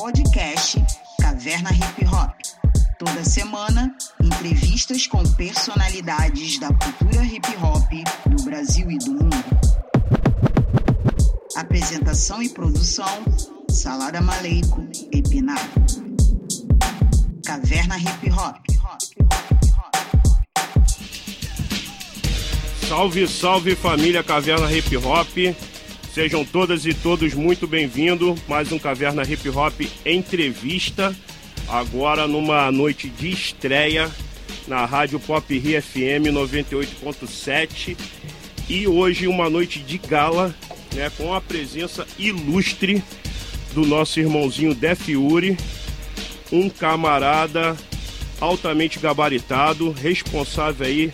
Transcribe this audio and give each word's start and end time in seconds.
podcast 0.00 0.82
Caverna 1.20 1.70
Hip 1.74 2.06
Hop. 2.06 2.32
Toda 2.98 3.22
semana, 3.22 3.94
entrevistas 4.18 5.06
com 5.06 5.22
personalidades 5.34 6.58
da 6.58 6.68
cultura 6.68 7.22
hip 7.22 7.46
hop 7.62 7.90
do 8.34 8.42
Brasil 8.44 8.90
e 8.90 8.96
do 8.96 9.10
mundo. 9.10 9.36
Apresentação 11.54 12.42
e 12.42 12.48
produção: 12.48 13.06
Salada 13.68 14.22
Maleico 14.22 14.88
e 15.12 15.20
Pinar. 15.20 15.68
Caverna 17.44 17.98
Hip 17.98 18.30
Hop. 18.30 18.56
Salve, 22.88 23.28
salve 23.28 23.76
família 23.76 24.22
Caverna 24.24 24.72
Hip 24.72 24.96
Hop. 24.96 25.28
Sejam 26.12 26.44
todas 26.44 26.86
e 26.86 26.92
todos 26.92 27.34
muito 27.34 27.68
bem-vindos. 27.68 28.36
Mais 28.48 28.72
um 28.72 28.80
Caverna 28.80 29.22
Hip 29.22 29.48
Hop 29.48 29.80
entrevista. 30.04 31.14
Agora 31.68 32.26
numa 32.26 32.72
noite 32.72 33.08
de 33.08 33.30
estreia 33.30 34.10
na 34.66 34.84
Rádio 34.84 35.20
Pop 35.20 35.56
Rio 35.56 35.80
FM 35.80 36.34
98.7 36.34 37.96
e 38.68 38.88
hoje 38.88 39.28
uma 39.28 39.48
noite 39.48 39.78
de 39.78 39.98
gala, 39.98 40.52
né, 40.96 41.12
com 41.16 41.32
a 41.32 41.40
presença 41.40 42.04
ilustre 42.18 43.00
do 43.72 43.86
nosso 43.86 44.18
irmãozinho 44.18 44.74
Def 44.74 45.08
Uri, 45.10 45.56
um 46.50 46.68
camarada 46.68 47.76
altamente 48.40 48.98
gabaritado, 48.98 49.92
responsável 49.92 50.86
aí 50.86 51.12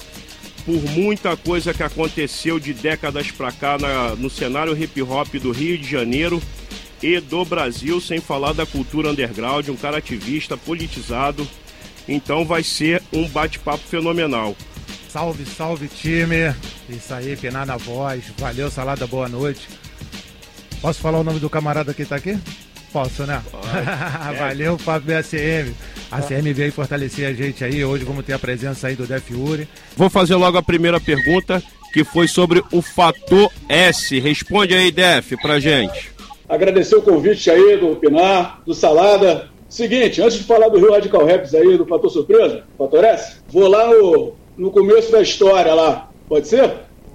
por 0.66 0.82
muita 0.90 1.36
coisa 1.36 1.72
que 1.72 1.84
aconteceu 1.84 2.58
de 2.58 2.74
décadas 2.74 3.30
para 3.30 3.52
cá 3.52 3.78
na, 3.78 4.16
no 4.16 4.28
cenário 4.28 4.76
hip 4.76 5.00
hop 5.00 5.32
do 5.36 5.52
Rio 5.52 5.78
de 5.78 5.88
Janeiro 5.88 6.42
e 7.00 7.20
do 7.20 7.44
Brasil, 7.44 8.00
sem 8.00 8.20
falar 8.20 8.52
da 8.52 8.66
cultura 8.66 9.10
underground, 9.10 9.68
um 9.68 9.76
cara 9.76 9.98
ativista, 9.98 10.56
politizado. 10.56 11.46
Então 12.08 12.44
vai 12.44 12.64
ser 12.64 13.00
um 13.12 13.28
bate-papo 13.28 13.84
fenomenal. 13.86 14.56
Salve, 15.08 15.46
salve 15.46 15.86
time! 15.86 16.54
Isso 16.88 17.14
aí, 17.14 17.36
penar 17.36 17.64
na 17.64 17.76
voz. 17.76 18.24
Valeu, 18.36 18.70
salada, 18.70 19.06
boa 19.06 19.28
noite. 19.28 19.68
Posso 20.80 21.00
falar 21.00 21.20
o 21.20 21.24
nome 21.24 21.38
do 21.38 21.48
camarada 21.48 21.94
que 21.94 22.04
tá 22.04 22.16
aqui? 22.16 22.38
Posso, 22.92 23.24
né? 23.24 23.42
Valeu, 24.38 24.78
Fábio 24.78 25.18
ACM. 25.18 25.74
A 26.10 26.22
CM 26.22 26.52
veio 26.52 26.72
fortalecer 26.72 27.28
a 27.28 27.32
gente 27.32 27.64
aí. 27.64 27.84
Hoje 27.84 28.04
vamos 28.04 28.24
ter 28.24 28.32
a 28.32 28.38
presença 28.38 28.88
aí 28.88 28.94
do 28.94 29.06
Def 29.06 29.30
Uri. 29.30 29.68
Vou 29.96 30.08
fazer 30.08 30.36
logo 30.36 30.56
a 30.56 30.62
primeira 30.62 31.00
pergunta, 31.00 31.62
que 31.92 32.04
foi 32.04 32.28
sobre 32.28 32.62
o 32.72 32.80
fator 32.80 33.50
S. 33.68 34.18
Responde 34.18 34.74
aí, 34.74 34.90
Def, 34.90 35.32
pra 35.42 35.58
gente. 35.58 36.10
Agradecer 36.48 36.96
o 36.96 37.02
convite 37.02 37.50
aí 37.50 37.76
do 37.76 37.96
Pinar, 37.96 38.62
do 38.64 38.72
Salada. 38.72 39.48
Seguinte, 39.68 40.22
antes 40.22 40.38
de 40.38 40.44
falar 40.44 40.68
do 40.68 40.78
Rio 40.78 40.92
Radical 40.92 41.26
Raps 41.26 41.54
aí, 41.54 41.76
do 41.76 41.84
fator 41.84 42.08
surpresa, 42.08 42.62
fator 42.78 43.04
S, 43.04 43.38
vou 43.48 43.66
lá 43.66 43.88
no, 43.88 44.34
no 44.56 44.70
começo 44.70 45.10
da 45.10 45.20
história 45.20 45.74
lá. 45.74 46.08
Pode 46.28 46.46
ser? 46.46 46.72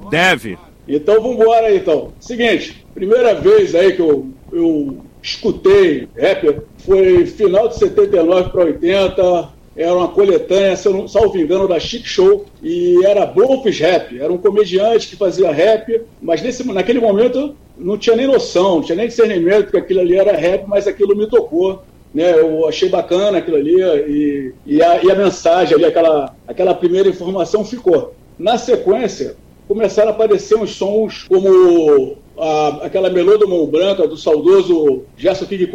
Deve. 0.10 0.58
Então 0.88 1.22
vamos 1.22 1.38
embora 1.38 1.68
aí, 1.68 1.78
então. 1.78 2.14
Seguinte, 2.20 2.86
primeira 2.94 3.34
vez 3.36 3.74
aí 3.74 3.94
que 3.94 4.02
eu, 4.02 4.30
eu 4.52 5.06
escutei 5.22 6.08
rap 6.16 6.62
foi 6.80 7.26
final 7.26 7.68
de 7.68 7.78
79 7.78 8.50
para 8.50 8.66
80, 8.66 9.50
era 9.76 9.94
uma 9.94 10.10
coletânea, 10.10 10.76
se 10.76 10.88
eu 10.88 10.94
não, 10.94 11.08
salvo 11.08 11.38
engano, 11.38 11.68
da 11.68 11.80
Chic 11.80 12.06
Show, 12.06 12.46
e 12.62 13.06
era 13.06 13.26
Blofs 13.26 13.80
Rap, 13.80 14.20
era 14.20 14.32
um 14.32 14.38
comediante 14.38 15.08
que 15.08 15.16
fazia 15.16 15.52
rap, 15.52 16.02
mas 16.22 16.42
nesse, 16.42 16.68
naquele 16.68 17.00
momento 17.00 17.56
não 17.78 17.98
tinha 17.98 18.16
nem 18.16 18.28
noção, 18.28 18.76
não 18.76 18.82
tinha 18.82 18.98
nem 18.98 19.08
discernimento 19.08 19.72
que 19.72 19.78
aquilo 19.78 20.02
ali 20.02 20.18
era 20.18 20.36
rap, 20.36 20.66
mas 20.68 20.88
aquilo 20.88 21.16
me 21.16 21.28
tocou. 21.28 21.84
Né, 22.14 22.30
eu 22.38 22.68
achei 22.68 22.90
bacana 22.90 23.38
aquilo 23.38 23.56
ali 23.56 23.82
e, 23.82 24.54
e, 24.66 24.84
a, 24.84 25.02
e 25.02 25.10
a 25.10 25.16
mensagem 25.16 25.76
ali, 25.76 25.86
aquela, 25.86 26.36
aquela 26.46 26.74
primeira 26.74 27.08
informação 27.08 27.64
ficou. 27.64 28.14
Na 28.38 28.58
sequência, 28.58 29.38
começaram 29.66 30.10
a 30.10 30.12
aparecer 30.12 30.58
uns 30.58 30.72
sons 30.72 31.24
como 31.24 32.18
a, 32.38 32.86
aquela 32.86 33.10
melô 33.10 33.38
do 33.38 33.48
Mão 33.48 33.66
Branca, 33.66 34.08
do 34.08 34.18
saudoso 34.18 35.04
Gerson 35.18 35.46
King 35.46 35.70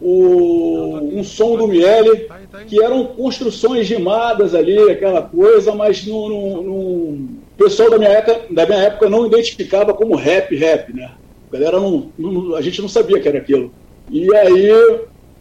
o, 0.00 0.96
um 1.12 1.24
som 1.24 1.56
do 1.56 1.66
Miele, 1.66 2.28
que 2.66 2.82
eram 2.82 3.04
construções 3.06 3.88
rimadas 3.88 4.54
ali, 4.54 4.78
aquela 4.90 5.22
coisa, 5.22 5.74
mas 5.74 6.06
no, 6.06 6.28
no, 6.28 6.62
no, 6.62 6.74
o 6.74 7.28
pessoal 7.56 7.90
da 7.90 7.98
minha, 7.98 8.10
época, 8.10 8.42
da 8.50 8.66
minha 8.66 8.80
época 8.80 9.08
não 9.08 9.26
identificava 9.26 9.94
como 9.94 10.16
rap, 10.16 10.54
rap, 10.56 10.92
né? 10.92 11.12
A 11.50 11.56
galera 11.56 11.80
não, 11.80 12.10
não, 12.18 12.54
a 12.56 12.60
gente 12.60 12.80
não 12.82 12.88
sabia 12.88 13.20
que 13.20 13.28
era 13.28 13.38
aquilo. 13.38 13.72
E 14.10 14.34
aí, 14.34 14.70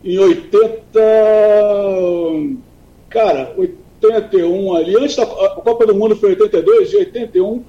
em 0.04 0.18
80. 0.18 1.00
Cara, 3.10 3.54
81 3.58 4.76
ali, 4.76 4.96
antes 4.96 5.16
da 5.16 5.24
a 5.24 5.50
Copa 5.50 5.86
do 5.86 5.96
Mundo 5.96 6.16
foi 6.16 6.32
82, 6.32 6.94
e 6.94 6.98
81 6.98 7.64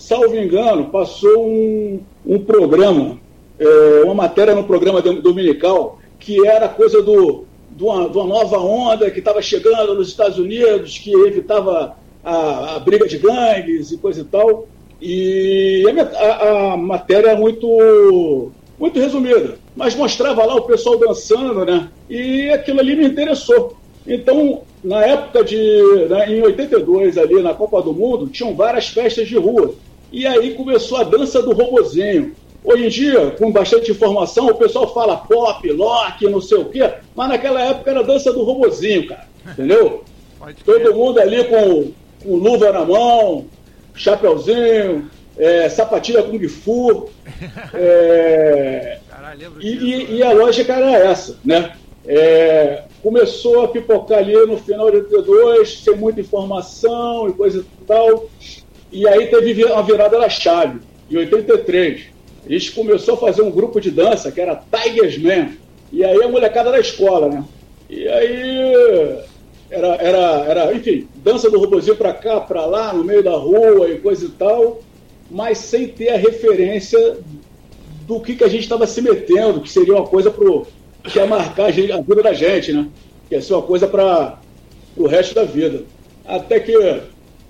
salvo 0.00 0.34
engano, 0.34 0.86
passou 0.86 1.46
um, 1.46 2.00
um 2.24 2.38
programa, 2.38 3.18
é, 3.58 4.02
uma 4.04 4.14
matéria 4.14 4.54
no 4.54 4.64
programa 4.64 5.00
dominical, 5.00 5.98
que 6.18 6.46
era 6.46 6.68
coisa 6.68 7.02
do, 7.02 7.44
de, 7.70 7.84
uma, 7.84 8.08
de 8.08 8.16
uma 8.16 8.26
nova 8.26 8.58
onda 8.58 9.10
que 9.10 9.18
estava 9.18 9.40
chegando 9.40 9.94
nos 9.94 10.08
Estados 10.08 10.38
Unidos, 10.38 10.98
que 10.98 11.12
evitava 11.12 11.96
a, 12.22 12.76
a, 12.76 12.78
briga 12.78 13.06
de 13.06 13.18
gangues 13.18 13.90
e 13.90 13.98
coisa 13.98 14.20
e 14.20 14.24
tal. 14.24 14.68
E 15.00 15.84
a, 16.14 16.72
a, 16.72 16.76
matéria 16.76 17.30
é 17.30 17.36
muito, 17.36 18.50
muito 18.78 19.00
resumida, 19.00 19.58
mas 19.74 19.94
mostrava 19.94 20.44
lá 20.44 20.56
o 20.56 20.62
pessoal 20.62 20.98
dançando, 20.98 21.64
né? 21.64 21.88
E 22.08 22.50
aquilo 22.50 22.80
ali 22.80 22.94
me 22.94 23.06
interessou. 23.06 23.76
Então, 24.06 24.62
na 24.82 25.04
época 25.04 25.44
de. 25.44 25.56
Né, 26.08 26.32
em 26.32 26.42
82, 26.42 27.16
ali 27.16 27.42
na 27.42 27.54
Copa 27.54 27.80
do 27.82 27.92
Mundo, 27.92 28.28
tinham 28.28 28.54
várias 28.54 28.88
festas 28.88 29.28
de 29.28 29.38
rua. 29.38 29.74
E 30.12 30.26
aí 30.26 30.54
começou 30.54 30.98
a 30.98 31.04
dança 31.04 31.42
do 31.42 31.52
robozinho. 31.52 32.34
Hoje 32.62 32.84
em 32.84 32.88
dia, 32.88 33.30
com 33.32 33.50
bastante 33.50 33.90
informação, 33.90 34.48
o 34.48 34.54
pessoal 34.54 34.92
fala 34.92 35.16
pop, 35.16 35.70
lock, 35.72 36.26
não 36.26 36.40
sei 36.40 36.58
o 36.58 36.66
quê, 36.66 36.90
mas 37.14 37.28
naquela 37.28 37.62
época 37.62 37.90
era 37.90 38.04
dança 38.04 38.32
do 38.32 38.42
robozinho, 38.42 39.06
cara. 39.06 39.26
Entendeu? 39.52 40.04
Todo 40.64 40.94
mundo 40.94 41.20
ali 41.20 41.44
com, 41.44 41.92
com 42.22 42.36
luva 42.36 42.72
na 42.72 42.84
mão, 42.84 43.46
chapeuzinho, 43.94 45.10
é, 45.38 45.68
sapatilha 45.68 46.22
Kung 46.22 46.46
Fu. 46.48 47.08
É, 47.72 48.98
e, 49.60 49.68
e, 49.68 50.16
e, 50.16 50.22
a 50.22 50.32
lógica 50.32 50.74
era 50.74 50.90
essa, 51.10 51.38
né? 51.44 51.72
É, 52.04 52.82
começou 53.02 53.62
a 53.62 53.68
pipocar 53.68 54.18
ali 54.18 54.34
no 54.34 54.58
final 54.58 54.90
de 54.90 54.98
82, 54.98 55.82
sem 55.84 55.96
muita 55.96 56.20
informação 56.20 57.28
e 57.28 57.32
coisa 57.32 57.60
e 57.60 57.84
tal. 57.84 58.28
E 58.92 59.06
aí 59.06 59.26
teve 59.26 59.64
uma 59.64 59.82
virada 59.82 60.18
da 60.18 60.28
chave, 60.28 60.80
em 61.10 61.16
83. 61.16 62.02
A 62.46 62.52
gente 62.52 62.72
começou 62.72 63.14
a 63.14 63.18
fazer 63.18 63.42
um 63.42 63.50
grupo 63.50 63.80
de 63.80 63.90
dança 63.90 64.32
que 64.32 64.40
era 64.40 64.56
Tigers 64.72 65.18
Man. 65.18 65.50
E 65.92 66.04
aí 66.04 66.22
a 66.22 66.28
molecada 66.28 66.70
da 66.70 66.78
escola, 66.78 67.28
né? 67.28 67.44
E 67.88 68.08
aí 68.08 69.20
era, 69.70 69.88
era, 69.96 70.44
era 70.46 70.74
enfim, 70.74 71.08
dança 71.16 71.50
do 71.50 71.58
robozinho 71.58 71.96
pra 71.96 72.12
cá, 72.12 72.40
pra 72.40 72.66
lá, 72.66 72.92
no 72.92 73.04
meio 73.04 73.22
da 73.22 73.36
rua 73.36 73.88
e 73.88 73.98
coisa 73.98 74.26
e 74.26 74.30
tal, 74.30 74.80
mas 75.30 75.58
sem 75.58 75.88
ter 75.88 76.10
a 76.10 76.16
referência 76.16 77.18
do 78.06 78.20
que, 78.20 78.34
que 78.34 78.44
a 78.44 78.48
gente 78.48 78.62
estava 78.62 78.86
se 78.86 79.00
metendo, 79.00 79.60
que 79.60 79.70
seria 79.70 79.94
uma 79.94 80.06
coisa 80.06 80.30
pro, 80.30 80.66
que 81.04 81.18
ia 81.18 81.26
marcar 81.26 81.64
a, 81.64 81.68
a 81.68 82.00
vida 82.00 82.22
da 82.22 82.32
gente, 82.32 82.72
né? 82.72 82.88
Que 83.28 83.36
ia 83.36 83.42
ser 83.42 83.54
uma 83.54 83.62
coisa 83.62 83.86
para 83.86 84.38
o 84.96 85.06
resto 85.06 85.34
da 85.34 85.44
vida. 85.44 85.84
Até 86.24 86.58
que 86.58 86.72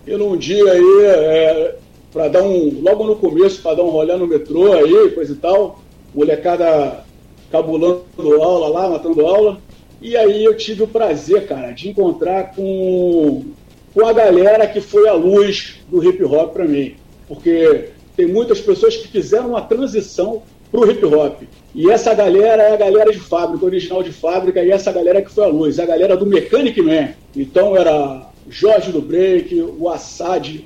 e 0.06 0.16
num 0.16 0.36
dia 0.36 0.72
aí, 0.72 1.04
é, 1.04 1.76
para 2.12 2.28
dar 2.28 2.42
um. 2.42 2.80
Logo 2.80 3.04
no 3.04 3.16
começo, 3.16 3.62
para 3.62 3.76
dar 3.76 3.82
um 3.82 3.90
rolê 3.90 4.16
no 4.16 4.26
metrô 4.26 4.72
aí, 4.72 5.10
coisa 5.10 5.32
e 5.32 5.36
tal, 5.36 5.80
molecada 6.14 7.04
cabulando 7.50 8.04
aula 8.41 8.68
lá, 8.68 8.88
matando 8.88 9.26
aula. 9.26 9.58
E 10.00 10.16
aí 10.16 10.44
eu 10.44 10.56
tive 10.56 10.82
o 10.82 10.88
prazer, 10.88 11.47
cara, 11.47 11.72
de 11.72 11.91
encontrar 11.91 12.54
com, 12.54 13.44
com 13.92 14.06
a 14.06 14.12
galera 14.12 14.66
que 14.66 14.80
foi 14.80 15.08
a 15.08 15.12
luz 15.12 15.76
do 15.88 16.03
hip 16.03 16.22
hop 16.24 16.53
para 16.53 16.64
mim. 16.64 16.94
Porque 17.28 17.91
tem 18.16 18.26
muitas 18.26 18.60
pessoas 18.60 18.96
que 18.96 19.08
fizeram 19.08 19.50
uma 19.50 19.62
transição 19.62 20.42
para 20.70 20.80
o 20.80 20.91
hip 20.91 21.04
hop. 21.04 21.42
E 21.74 21.91
essa 21.91 22.14
galera 22.14 22.62
é 22.62 22.72
a 22.72 22.76
galera 22.76 23.12
de 23.12 23.20
fábrica, 23.20 23.64
original 23.64 24.03
de 24.03 24.10
fábrica, 24.10 24.62
e 24.62 24.70
essa 24.70 24.91
galera 24.91 25.20
que 25.22 25.30
foi 25.30 25.44
a 25.44 25.48
luz, 25.48 25.78
a 25.78 25.86
galera 25.86 26.16
do 26.16 26.26
Mechanic 26.26 26.80
Man. 26.80 27.10
Então 27.36 27.76
era 27.76 28.29
Jorge 28.48 28.92
do 28.92 29.01
Break, 29.01 29.54
o 29.60 29.89
Assad, 29.89 30.65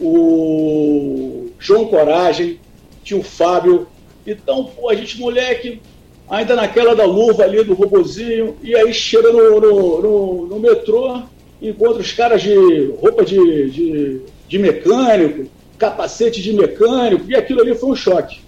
o 0.00 1.48
João 1.58 1.86
Coragem, 1.86 2.60
tinha 3.02 3.18
o 3.18 3.22
Fábio. 3.22 3.86
Então, 4.26 4.64
pô, 4.64 4.88
a 4.88 4.94
gente, 4.94 5.18
moleque, 5.18 5.80
ainda 6.28 6.54
naquela 6.54 6.94
da 6.94 7.04
luva 7.04 7.44
ali 7.44 7.62
do 7.62 7.74
robozinho, 7.74 8.56
e 8.62 8.74
aí 8.74 8.92
chega 8.92 9.32
no, 9.32 9.60
no, 9.60 10.02
no, 10.02 10.46
no 10.46 10.60
metrô, 10.60 11.22
encontra 11.60 12.00
os 12.00 12.12
caras 12.12 12.42
de 12.42 12.54
roupa 13.00 13.24
de, 13.24 13.70
de, 13.70 14.20
de, 14.48 14.58
mecânico, 14.58 15.48
capacete 15.78 16.42
de 16.42 16.52
mecânico, 16.52 17.24
e 17.28 17.36
aquilo 17.36 17.60
ali 17.60 17.74
foi 17.74 17.90
um 17.90 17.96
choque. 17.96 18.40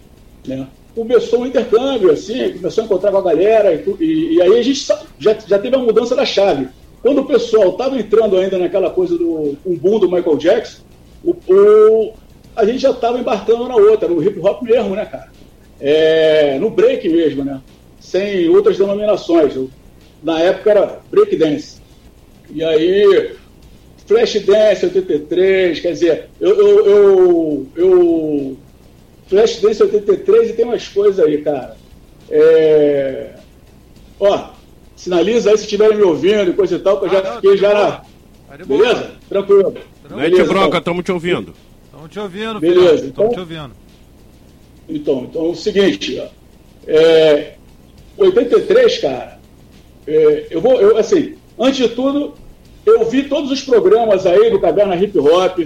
Né? 0.46 0.66
começou 0.98 1.42
um 1.42 1.46
intercâmbio, 1.46 2.10
assim, 2.10 2.54
começou 2.54 2.82
a 2.82 2.84
encontrar 2.86 3.12
com 3.12 3.18
a 3.18 3.22
galera, 3.22 3.72
e, 3.72 4.04
e, 4.04 4.34
e 4.34 4.42
aí 4.42 4.58
a 4.58 4.62
gente 4.62 4.84
já, 5.18 5.36
já 5.46 5.58
teve 5.58 5.76
a 5.76 5.78
mudança 5.78 6.16
da 6.16 6.24
chave. 6.24 6.68
Quando 7.02 7.20
o 7.20 7.26
pessoal 7.26 7.70
estava 7.70 7.98
entrando 7.98 8.36
ainda 8.36 8.58
naquela 8.58 8.90
coisa 8.90 9.16
do 9.16 9.56
um 9.64 9.76
boom 9.76 9.98
do 10.00 10.10
Michael 10.10 10.36
Jackson, 10.36 10.82
o, 11.24 11.34
o 11.48 12.14
a 12.56 12.64
gente 12.64 12.78
já 12.78 12.90
estava 12.90 13.18
embarcando 13.18 13.68
na 13.68 13.76
outra, 13.76 14.08
no 14.08 14.22
hip 14.22 14.38
hop 14.40 14.62
mesmo, 14.62 14.96
né, 14.96 15.04
cara? 15.04 15.30
É, 15.80 16.58
no 16.58 16.70
break 16.70 17.08
mesmo, 17.08 17.44
né? 17.44 17.60
Sem 18.00 18.48
outras 18.48 18.76
denominações. 18.76 19.54
Na 20.22 20.40
época 20.40 20.70
era 20.70 21.00
break 21.08 21.36
dance. 21.36 21.80
E 22.50 22.64
aí, 22.64 23.36
Flash 24.06 24.40
Dance 24.44 24.86
83, 24.86 25.80
quer 25.80 25.92
dizer, 25.92 26.30
eu, 26.40 26.56
eu, 26.56 26.86
eu, 26.86 27.66
eu 27.76 28.56
Flash 29.28 29.60
Dance 29.60 29.82
83 29.82 30.50
e 30.50 30.52
tem 30.54 30.64
umas 30.64 30.88
coisas 30.88 31.24
aí, 31.24 31.42
cara. 31.42 31.76
É... 32.30 33.34
Ó, 34.18 34.48
sinaliza 34.98 35.50
aí 35.50 35.56
se 35.56 35.64
estiverem 35.64 35.96
me 35.96 36.02
ouvindo 36.02 36.50
e 36.50 36.52
coisa 36.52 36.74
e 36.74 36.78
tal, 36.80 36.98
que 36.98 37.06
eu 37.06 37.10
já 37.10 37.20
ah, 37.20 37.34
fiquei 37.36 37.56
já 37.56 37.72
na. 37.72 38.56
Beleza? 38.66 39.12
Tranquilo. 39.28 39.74
Mete 40.10 40.42
broca, 40.42 40.78
estamos 40.78 41.04
te 41.04 41.12
ouvindo. 41.12 41.54
Estamos 41.84 42.10
te 42.10 42.18
ouvindo, 42.18 42.60
Beleza. 42.60 43.06
Estamos 43.06 43.08
então, 43.08 43.30
te 43.30 43.40
ouvindo. 43.40 43.70
Então, 44.88 45.28
então 45.30 45.46
é 45.46 45.48
o 45.48 45.54
seguinte, 45.54 46.20
ó, 46.20 46.26
é, 46.86 47.54
83, 48.16 48.98
cara, 48.98 49.38
é, 50.06 50.46
eu 50.50 50.60
vou, 50.60 50.80
eu, 50.80 50.96
assim, 50.96 51.34
antes 51.58 51.76
de 51.76 51.88
tudo, 51.94 52.34
eu 52.84 53.04
vi 53.08 53.24
todos 53.24 53.50
os 53.52 53.62
programas 53.62 54.26
aí 54.26 54.50
do 54.50 54.58
Caverna 54.58 54.96
Hip 54.96 55.16
Hop, 55.18 55.58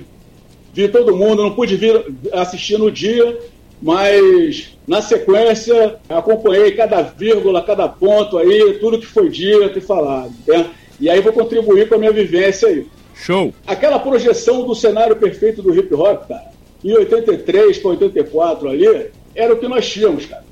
vi 0.74 0.88
todo 0.88 1.16
mundo, 1.16 1.42
não 1.42 1.54
pude 1.54 1.76
vir 1.76 2.04
assistir 2.32 2.78
no 2.78 2.90
dia, 2.90 3.38
mas 3.82 4.78
na 4.86 5.02
sequência 5.02 5.96
acompanhei 6.08 6.70
cada 6.72 7.02
vírgula, 7.02 7.62
cada 7.62 7.88
ponto 7.88 8.38
aí, 8.38 8.78
tudo 8.80 9.00
que 9.00 9.06
foi 9.06 9.28
dito 9.28 9.76
e 9.76 9.80
falado. 9.82 10.32
Né? 10.46 10.70
E 11.00 11.10
aí 11.10 11.20
vou 11.20 11.32
contribuir 11.32 11.88
com 11.88 11.96
a 11.96 11.98
minha 11.98 12.12
vivência 12.12 12.68
aí. 12.68 12.86
Show! 13.14 13.52
Aquela 13.66 13.98
projeção 13.98 14.64
do 14.64 14.74
cenário 14.74 15.16
perfeito 15.16 15.60
do 15.60 15.76
hip 15.76 15.92
hop, 15.94 16.28
cara, 16.28 16.52
em 16.84 16.92
83 16.92 17.78
para 17.78 17.90
84 17.90 18.68
ali, 18.68 19.10
era 19.34 19.52
o 19.52 19.58
que 19.58 19.66
nós 19.66 19.88
tínhamos, 19.90 20.26
cara. 20.26 20.44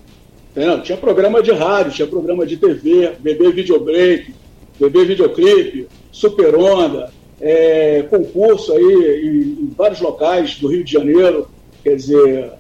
Entendeu? 0.51 0.83
Tinha 0.83 0.99
programa 0.99 1.41
de 1.41 1.53
rádio, 1.53 1.93
tinha 1.93 2.09
programa 2.09 2.45
de 2.45 2.57
TV, 2.57 3.13
bebê 3.21 3.53
videobreak, 3.53 4.35
bebê 4.79 5.05
videoclipe, 5.05 5.87
super 6.11 6.57
onda, 6.57 7.13
é, 7.41 8.05
concurso 8.11 8.73
aí 8.73 8.83
em, 8.83 9.65
em, 9.65 9.73
vários 9.77 10.01
locais 10.01 10.57
do 10.57 10.67
Rio 10.67 10.83
de 10.83 10.93
Janeiro. 10.93 11.49
Quer 11.85 11.95
dizer, 11.95 12.53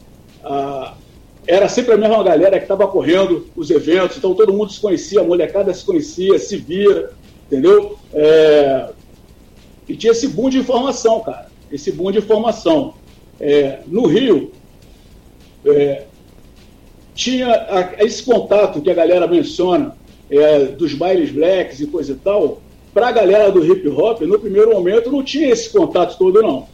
a, 0.44 0.94
era 1.46 1.68
sempre 1.68 1.94
a 1.94 1.96
mesma 1.96 2.22
galera 2.22 2.58
que 2.58 2.64
estava 2.64 2.86
correndo 2.86 3.46
os 3.56 3.70
eventos, 3.70 4.16
então 4.16 4.34
todo 4.34 4.52
mundo 4.52 4.72
se 4.72 4.80
conhecia, 4.80 5.20
a 5.20 5.24
molecada 5.24 5.72
se 5.72 5.84
conhecia, 5.84 6.38
se 6.38 6.56
via, 6.56 7.10
entendeu? 7.46 7.98
É, 8.12 8.90
e 9.88 9.96
tinha 9.96 10.12
esse 10.12 10.28
boom 10.28 10.48
de 10.48 10.58
informação, 10.58 11.20
cara. 11.20 11.48
Esse 11.72 11.90
boom 11.90 12.12
de 12.12 12.18
informação. 12.18 12.94
É, 13.40 13.80
no 13.86 14.06
Rio, 14.06 14.52
é, 15.66 16.04
tinha 17.14 17.48
a, 17.48 18.04
esse 18.04 18.22
contato 18.22 18.80
que 18.80 18.90
a 18.90 18.94
galera 18.94 19.26
menciona 19.26 19.96
é, 20.30 20.66
dos 20.66 20.94
bailes 20.94 21.30
blacks 21.30 21.80
e 21.80 21.86
coisa 21.86 22.12
e 22.12 22.16
tal, 22.16 22.60
para 22.94 23.08
a 23.08 23.12
galera 23.12 23.50
do 23.50 23.64
hip 23.64 23.88
hop, 23.88 24.20
no 24.22 24.38
primeiro 24.38 24.72
momento 24.72 25.10
não 25.10 25.22
tinha 25.22 25.48
esse 25.48 25.70
contato 25.70 26.16
todo, 26.18 26.42
não. 26.42 26.68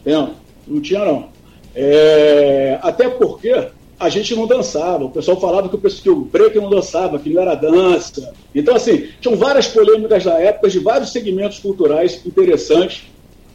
Entendeu? 0.00 0.30
Não 0.66 0.80
tinha, 0.80 1.04
não. 1.04 1.28
É, 1.74 2.78
até 2.82 3.08
porque 3.08 3.68
a 3.98 4.08
gente 4.08 4.34
não 4.34 4.46
dançava. 4.46 5.04
O 5.04 5.10
pessoal 5.10 5.38
falava 5.38 5.68
que 5.68 5.76
o, 5.76 5.80
que 5.80 6.10
o 6.10 6.24
break 6.24 6.56
não 6.56 6.70
dançava, 6.70 7.18
que 7.18 7.28
não 7.30 7.42
era 7.42 7.54
dança. 7.54 8.32
Então, 8.54 8.74
assim, 8.74 9.08
tinham 9.20 9.36
várias 9.36 9.68
polêmicas 9.68 10.24
da 10.24 10.38
época 10.40 10.70
de 10.70 10.78
vários 10.78 11.12
segmentos 11.12 11.58
culturais 11.58 12.24
interessantes. 12.24 13.02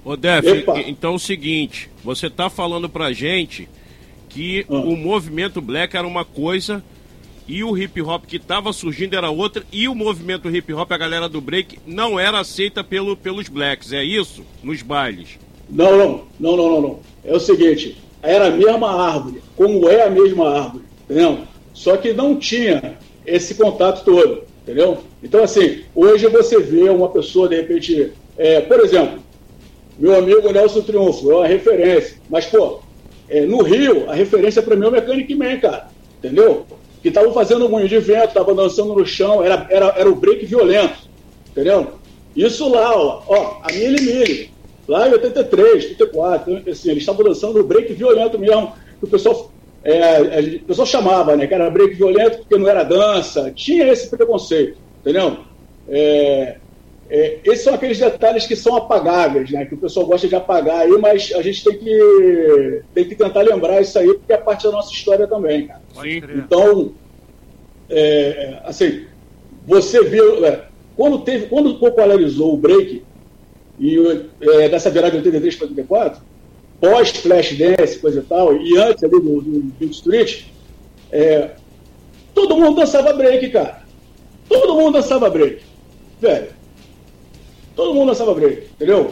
Ô, 0.03 0.15
Def, 0.15 0.45
então 0.85 1.13
é 1.13 1.15
o 1.15 1.19
seguinte, 1.19 1.89
você 2.03 2.27
está 2.27 2.47
falando 2.47 2.88
pra 2.88 3.12
gente 3.12 3.67
que 4.29 4.63
ah. 4.69 4.75
o 4.75 4.95
movimento 4.95 5.59
black 5.59 5.97
era 5.97 6.06
uma 6.06 6.23
coisa 6.23 6.83
e 7.47 7.63
o 7.63 7.75
hip 7.75 8.00
hop 8.01 8.25
que 8.25 8.38
estava 8.38 8.73
surgindo 8.73 9.15
era 9.15 9.29
outra, 9.29 9.63
e 9.71 9.88
o 9.88 9.95
movimento 9.95 10.50
hip 10.50 10.73
hop, 10.73 10.91
a 10.91 10.97
galera 10.97 11.29
do 11.29 11.39
break, 11.39 11.79
não 11.85 12.19
era 12.19 12.39
aceita 12.39 12.83
pelo, 12.83 13.15
pelos 13.15 13.47
blacks, 13.50 13.91
é 13.94 14.03
isso? 14.03 14.44
Nos 14.63 14.81
bailes? 14.81 15.39
Não, 15.69 15.97
não, 15.97 16.23
não, 16.39 16.57
não, 16.57 16.69
não, 16.69 16.81
não. 16.81 17.00
É 17.23 17.35
o 17.35 17.39
seguinte, 17.39 17.97
era 18.25 18.48
a 18.48 18.51
mesma 18.51 18.92
árvore, 18.92 19.42
como 19.56 19.89
é 19.89 20.04
a 20.04 20.10
mesma 20.10 20.50
árvore, 20.50 20.83
entendeu? 21.04 21.39
Só 21.74 21.98
que 21.98 22.13
não 22.13 22.36
tinha 22.38 22.98
esse 23.25 23.56
contato 23.56 24.04
todo, 24.04 24.44
entendeu? 24.63 25.00
Então, 25.24 25.44
assim, 25.44 25.81
hoje 25.94 26.27
você 26.27 26.60
vê 26.60 26.89
uma 26.89 27.10
pessoa, 27.10 27.48
de 27.48 27.56
repente, 27.56 28.12
é, 28.38 28.62
por 28.62 28.80
exemplo, 28.80 29.19
meu 29.98 30.16
amigo 30.16 30.51
Nelson 30.51 30.81
Triunfo, 30.81 31.31
é 31.31 31.36
uma 31.36 31.48
referência, 31.48 32.18
mas, 32.30 32.45
pô, 32.45 32.80
é, 33.30 33.42
no 33.42 33.62
Rio, 33.63 34.10
a 34.10 34.13
referência 34.13 34.62
para 34.62 34.75
mim 34.75 34.86
é 34.86 34.88
o 34.89 34.92
Mechanic 34.92 35.36
Man, 35.36 35.57
cara, 35.60 35.88
entendeu? 36.19 36.66
que 37.06 37.10
estavam 37.10 37.31
fazendo 37.33 37.68
um 37.68 37.69
moinho 37.69 37.88
de 37.88 38.00
vento, 38.00 38.30
estavam 38.30 38.56
dançando 38.56 38.95
no 38.95 39.06
chão, 39.06 39.44
era, 39.44 39.68
era, 39.69 39.94
era 39.95 40.10
o 40.10 40.16
break 40.16 40.44
violento, 40.48 41.07
entendeu? 41.51 41.94
Isso 42.36 42.68
lá, 42.68 42.98
ó, 42.98 43.22
ó 43.27 43.57
a 43.62 43.72
Mili 43.72 44.01
Mili, 44.01 44.51
lá 44.87 45.07
em 45.07 45.13
83, 45.13 45.85
84, 45.91 46.53
então, 46.53 46.71
assim, 46.71 46.91
eles 46.91 47.03
estavam 47.03 47.23
dançando 47.23 47.59
no 47.59 47.63
break 47.63 47.93
violento 47.93 48.37
mesmo, 48.37 48.73
que 48.99 49.05
o 49.05 49.09
pessoal, 49.09 49.51
é, 49.83 50.39
o 50.61 50.65
pessoal 50.65 50.85
chamava, 50.85 51.35
né, 51.35 51.47
que 51.47 51.53
era 51.53 51.69
break 51.69 51.95
violento 51.95 52.39
porque 52.39 52.57
não 52.57 52.67
era 52.67 52.83
dança, 52.83 53.51
tinha 53.51 53.87
esse 53.87 54.09
preconceito, 54.09 54.77
entendeu? 55.01 55.37
É, 55.87 56.57
é, 57.09 57.39
esses 57.43 57.63
são 57.63 57.75
aqueles 57.75 57.99
detalhes 57.99 58.47
que 58.47 58.55
são 58.55 58.75
apagáveis, 58.75 59.51
né? 59.51 59.65
Que 59.65 59.75
o 59.75 59.77
pessoal 59.77 60.07
gosta 60.07 60.27
de 60.27 60.35
apagar 60.35 60.81
aí, 60.81 60.97
mas 60.97 61.31
a 61.35 61.41
gente 61.41 61.63
tem 61.63 61.77
que, 61.77 62.81
tem 62.93 63.05
que 63.05 63.15
tentar 63.15 63.41
lembrar 63.41 63.79
isso 63.79 63.97
aí, 63.99 64.07
porque 64.07 64.33
é 64.33 64.38
parte 64.38 64.63
da 64.63 64.71
nossa 64.71 64.91
história 64.91 65.27
também, 65.27 65.67
cara. 65.67 65.81
Sim. 66.01 66.21
Então, 66.35 66.93
é, 67.89 68.59
assim, 68.65 69.05
você 69.67 70.03
viu. 70.03 70.43
É, 70.45 70.65
quando, 70.97 71.19
teve, 71.19 71.45
quando 71.47 71.77
popularizou 71.77 72.53
o 72.53 72.57
break, 72.57 73.03
e 73.80 73.98
é, 74.42 74.69
dessa 74.69 74.89
virada 74.89 75.12
de 75.12 75.18
83 75.18 75.56
para 75.56 75.68
84, 75.68 76.22
pós 76.80 77.10
Flash 77.12 77.57
Dance, 77.57 78.00
coisa 78.00 78.19
e 78.19 78.24
tal, 78.24 78.56
e 78.56 78.77
antes 78.77 79.04
ali 79.04 79.19
do, 79.19 79.42
do 79.42 79.72
Pink 79.80 79.94
Street, 79.94 80.44
é, 81.12 81.51
todo 82.33 82.57
mundo 82.57 82.77
dançava 82.77 83.13
break, 83.13 83.50
cara. 83.50 83.83
Todo 84.48 84.75
mundo 84.75 84.94
dançava 84.94 85.29
break. 85.29 85.62
Velho, 86.22 86.48
Todo 87.75 87.94
mundo 87.94 88.10
dançava 88.10 88.34
break, 88.34 88.70
entendeu? 88.74 89.12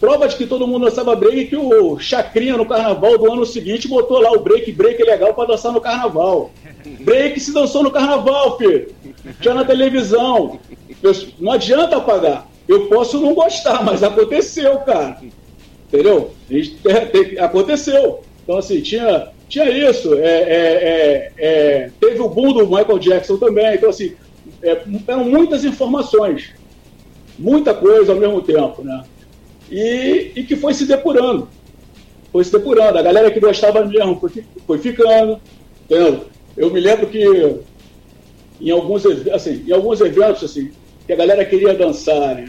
Prova 0.00 0.26
de 0.26 0.34
que 0.34 0.46
todo 0.46 0.66
mundo 0.66 0.86
dançava 0.86 1.14
break 1.14 1.46
que 1.46 1.56
o 1.56 1.98
Chacrinha 1.98 2.56
no 2.56 2.66
carnaval 2.66 3.18
do 3.18 3.30
ano 3.30 3.46
seguinte 3.46 3.86
botou 3.86 4.18
lá 4.18 4.32
o 4.32 4.40
break, 4.40 4.72
break 4.72 5.00
legal 5.04 5.34
para 5.34 5.48
dançar 5.48 5.72
no 5.72 5.80
carnaval. 5.80 6.50
Break 7.00 7.38
se 7.38 7.52
dançou 7.52 7.84
no 7.84 7.90
carnaval, 7.90 8.56
filho. 8.58 8.92
Tinha 9.40 9.54
na 9.54 9.64
televisão. 9.64 10.58
Não 11.38 11.52
adianta 11.52 11.98
apagar. 11.98 12.48
Eu 12.72 12.86
posso 12.86 13.20
não 13.20 13.34
gostar, 13.34 13.84
mas 13.84 14.02
aconteceu, 14.02 14.78
cara. 14.78 15.18
Entendeu? 15.88 16.32
Aconteceu. 17.38 18.22
Então, 18.42 18.56
assim, 18.56 18.80
tinha, 18.80 19.28
tinha 19.48 19.68
isso. 19.90 20.14
É, 20.14 20.26
é, 20.26 20.52
é, 20.56 21.32
é, 21.38 21.90
teve 22.00 22.20
o 22.20 22.28
boom 22.28 22.54
do 22.54 22.66
Michael 22.66 22.98
Jackson 22.98 23.36
também. 23.36 23.74
Então, 23.74 23.90
assim, 23.90 24.14
é, 24.62 24.82
eram 25.06 25.24
muitas 25.24 25.64
informações 25.64 26.54
muita 27.38 27.74
coisa 27.74 28.12
ao 28.12 28.18
mesmo 28.18 28.40
tempo, 28.40 28.82
né? 28.82 29.02
E, 29.70 30.32
e 30.36 30.44
que 30.44 30.56
foi 30.56 30.74
se 30.74 30.86
depurando. 30.86 31.48
Foi 32.30 32.44
se 32.44 32.52
depurando. 32.52 32.98
A 32.98 33.02
galera 33.02 33.30
que 33.30 33.40
gostava 33.40 33.84
mesmo 33.84 34.18
foi, 34.20 34.44
foi 34.66 34.78
ficando. 34.78 35.40
Entendeu? 35.84 36.26
Eu 36.56 36.70
me 36.70 36.80
lembro 36.80 37.06
que 37.06 37.22
em 38.60 38.70
alguns, 38.70 39.04
assim, 39.32 39.64
em 39.66 39.72
alguns 39.72 40.00
eventos 40.00 40.44
assim, 40.44 40.70
que 41.06 41.12
a 41.12 41.16
galera 41.16 41.44
queria 41.44 41.74
dançar, 41.74 42.36
né? 42.36 42.48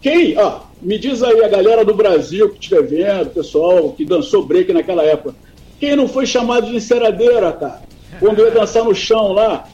Quem, 0.00 0.36
ah, 0.38 0.60
me 0.80 0.98
diz 0.98 1.22
aí 1.22 1.44
a 1.44 1.48
galera 1.48 1.84
do 1.84 1.94
Brasil 1.94 2.48
que 2.50 2.58
estiver 2.58 2.82
vendo, 2.82 3.30
pessoal 3.30 3.92
que 3.92 4.04
dançou 4.04 4.46
break 4.46 4.72
naquela 4.72 5.04
época, 5.04 5.34
quem 5.78 5.96
não 5.96 6.08
foi 6.08 6.26
chamado 6.26 6.66
de 6.66 6.76
enceradeira, 6.76 7.52
cara? 7.52 7.82
Quando 8.18 8.40
ia 8.40 8.50
dançar 8.50 8.84
no 8.84 8.94
chão 8.94 9.32
lá, 9.32 9.66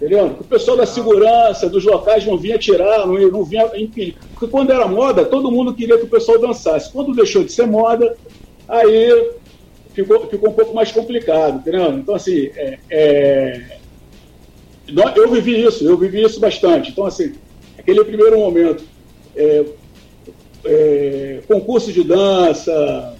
Entendeu? 0.00 0.34
O 0.40 0.44
pessoal 0.44 0.78
da 0.78 0.86
segurança, 0.86 1.68
dos 1.68 1.84
locais 1.84 2.24
não 2.24 2.38
vinha 2.38 2.56
tirar, 2.56 3.06
não, 3.06 3.18
não 3.28 3.44
vinha 3.44 3.70
impedir. 3.74 4.16
Porque 4.32 4.46
quando 4.46 4.72
era 4.72 4.88
moda, 4.88 5.26
todo 5.26 5.50
mundo 5.50 5.74
queria 5.74 5.98
que 5.98 6.04
o 6.04 6.08
pessoal 6.08 6.38
dançasse. 6.38 6.90
Quando 6.90 7.14
deixou 7.14 7.44
de 7.44 7.52
ser 7.52 7.66
moda, 7.66 8.16
aí 8.66 9.30
ficou, 9.92 10.26
ficou 10.26 10.48
um 10.48 10.54
pouco 10.54 10.74
mais 10.74 10.90
complicado, 10.90 11.58
entendeu? 11.58 11.92
Então, 11.92 12.14
assim, 12.14 12.46
é, 12.56 12.78
é... 12.88 13.76
eu 15.16 15.30
vivi 15.30 15.62
isso, 15.62 15.86
eu 15.86 15.98
vivi 15.98 16.22
isso 16.22 16.40
bastante. 16.40 16.92
Então, 16.92 17.04
assim, 17.04 17.34
aquele 17.78 18.02
primeiro 18.02 18.38
momento, 18.38 18.82
é, 19.36 19.64
é, 20.64 21.40
concurso 21.46 21.92
de 21.92 22.04
dança, 22.04 23.16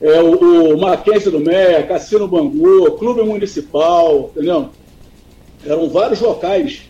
é, 0.00 0.20
o, 0.20 0.74
o 0.74 1.30
do 1.30 1.40
Meia, 1.40 1.82
Cassino 1.82 2.26
Bangu, 2.26 2.92
Clube 2.92 3.22
Municipal, 3.22 4.30
entendeu? 4.34 4.70
Eram 5.64 5.90
vários 5.90 6.20
locais 6.20 6.82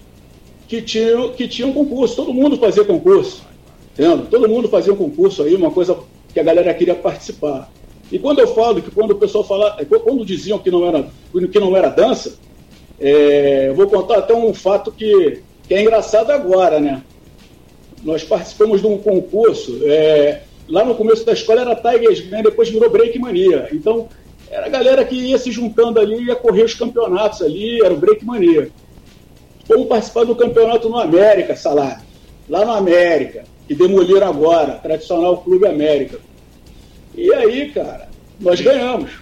que 0.69 0.81
tinham, 0.81 1.31
que 1.31 1.49
tinham 1.49 1.73
concurso, 1.73 2.17
todo 2.17 2.33
mundo 2.33 2.57
fazia 2.57 2.85
concurso, 2.85 3.43
entendeu? 3.93 4.27
Todo 4.31 4.49
mundo 4.49 4.69
fazia 4.69 4.93
um 4.93 4.97
concurso 4.97 5.43
aí, 5.43 5.55
uma 5.55 5.71
coisa 5.71 5.99
que 6.33 6.39
a 6.39 6.45
galera 6.45 6.73
queria 6.73 6.95
participar. 6.95 7.71
E 8.13 8.19
quando 8.19 8.41
eu 8.41 8.47
falo 8.55 8.81
que 8.81 8.91
quando 8.91 9.13
o 9.13 9.17
pessoal 9.17 9.45
fala, 9.45 9.77
quando 10.05 10.25
diziam 10.25 10.59
que 10.59 10.71
não 10.71 10.87
era, 10.87 11.09
que 11.51 11.61
não 11.61 11.77
era 11.77 11.89
dança, 11.89 12.39
é, 13.01 13.69
eu 13.69 13.75
vou 13.75 13.89
contar 13.89 14.19
até 14.19 14.35
um 14.35 14.53
fato 14.53 14.93
que, 14.93 15.43
que 15.67 15.75
é 15.75 15.83
engraçado 15.83 16.31
agora, 16.31 16.79
né? 16.79 17.03
Nós 18.03 18.25
participamos 18.25 18.81
de 18.81 18.87
um 18.87 18.99
concurso, 18.99 19.81
é, 19.85 20.43
lá 20.69 20.85
no 20.85 20.95
começo 20.95 21.25
da 21.25 21.33
escola 21.33 21.61
era 21.61 21.77
Tigers 21.77 22.25
né? 22.31 22.43
depois 22.43 22.71
virou 22.71 22.89
Break 22.89 23.19
Mania. 23.19 23.69
Então, 23.73 24.09
era 24.51 24.67
a 24.67 24.69
galera 24.69 25.05
que 25.05 25.15
ia 25.15 25.39
se 25.39 25.53
juntando 25.53 26.01
ali, 26.01 26.25
ia 26.25 26.35
correr 26.35 26.65
os 26.65 26.75
campeonatos 26.75 27.43
ali, 27.43 27.85
era 27.85 27.93
o 27.93 27.97
Break 27.97 28.25
Mania. 28.25 28.71
Fomos 29.67 29.87
participar 29.87 30.25
do 30.25 30.35
campeonato 30.35 30.89
no 30.89 30.99
América, 30.99 31.55
Salário. 31.55 32.03
Lá 32.49 32.65
no 32.65 32.73
América, 32.73 33.45
que 33.69 33.75
demoliram 33.75 34.29
agora, 34.29 34.73
tradicional 34.83 35.39
Clube 35.39 35.67
América. 35.67 36.19
E 37.15 37.33
aí, 37.33 37.71
cara, 37.71 38.09
nós 38.41 38.61
ganhamos. 38.61 39.13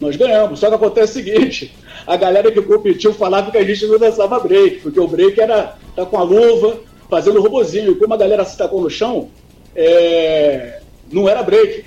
Nós 0.00 0.16
ganhamos. 0.16 0.58
Só 0.58 0.68
que 0.68 0.74
acontece 0.76 1.20
o 1.20 1.24
seguinte: 1.24 1.74
a 2.06 2.16
galera 2.16 2.50
que 2.50 2.62
competiu 2.62 3.12
falava 3.12 3.50
que 3.50 3.58
a 3.58 3.64
gente 3.64 3.86
não 3.86 3.98
dançava 3.98 4.40
break, 4.40 4.80
porque 4.80 4.98
o 4.98 5.06
break 5.06 5.38
era 5.38 5.76
tá 5.94 6.06
com 6.06 6.18
a 6.18 6.22
luva, 6.22 6.80
fazendo 7.12 7.42
robozinho. 7.42 7.98
Como 7.98 8.14
a 8.14 8.16
galera 8.16 8.42
se 8.42 8.56
tacou 8.56 8.80
no 8.80 8.88
chão, 8.88 9.28
é, 9.76 10.80
não 11.12 11.28
era 11.28 11.42
break. 11.42 11.84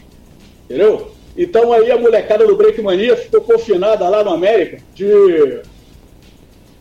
Entendeu? 0.65 1.11
Então 1.35 1.73
aí 1.73 1.91
a 1.91 1.97
molecada 1.97 2.45
do 2.45 2.55
Break 2.55 2.79
Mania 2.79 3.17
ficou 3.17 3.41
confinada 3.41 4.07
lá 4.07 4.23
no 4.23 4.31
América 4.31 4.77
de. 4.93 5.61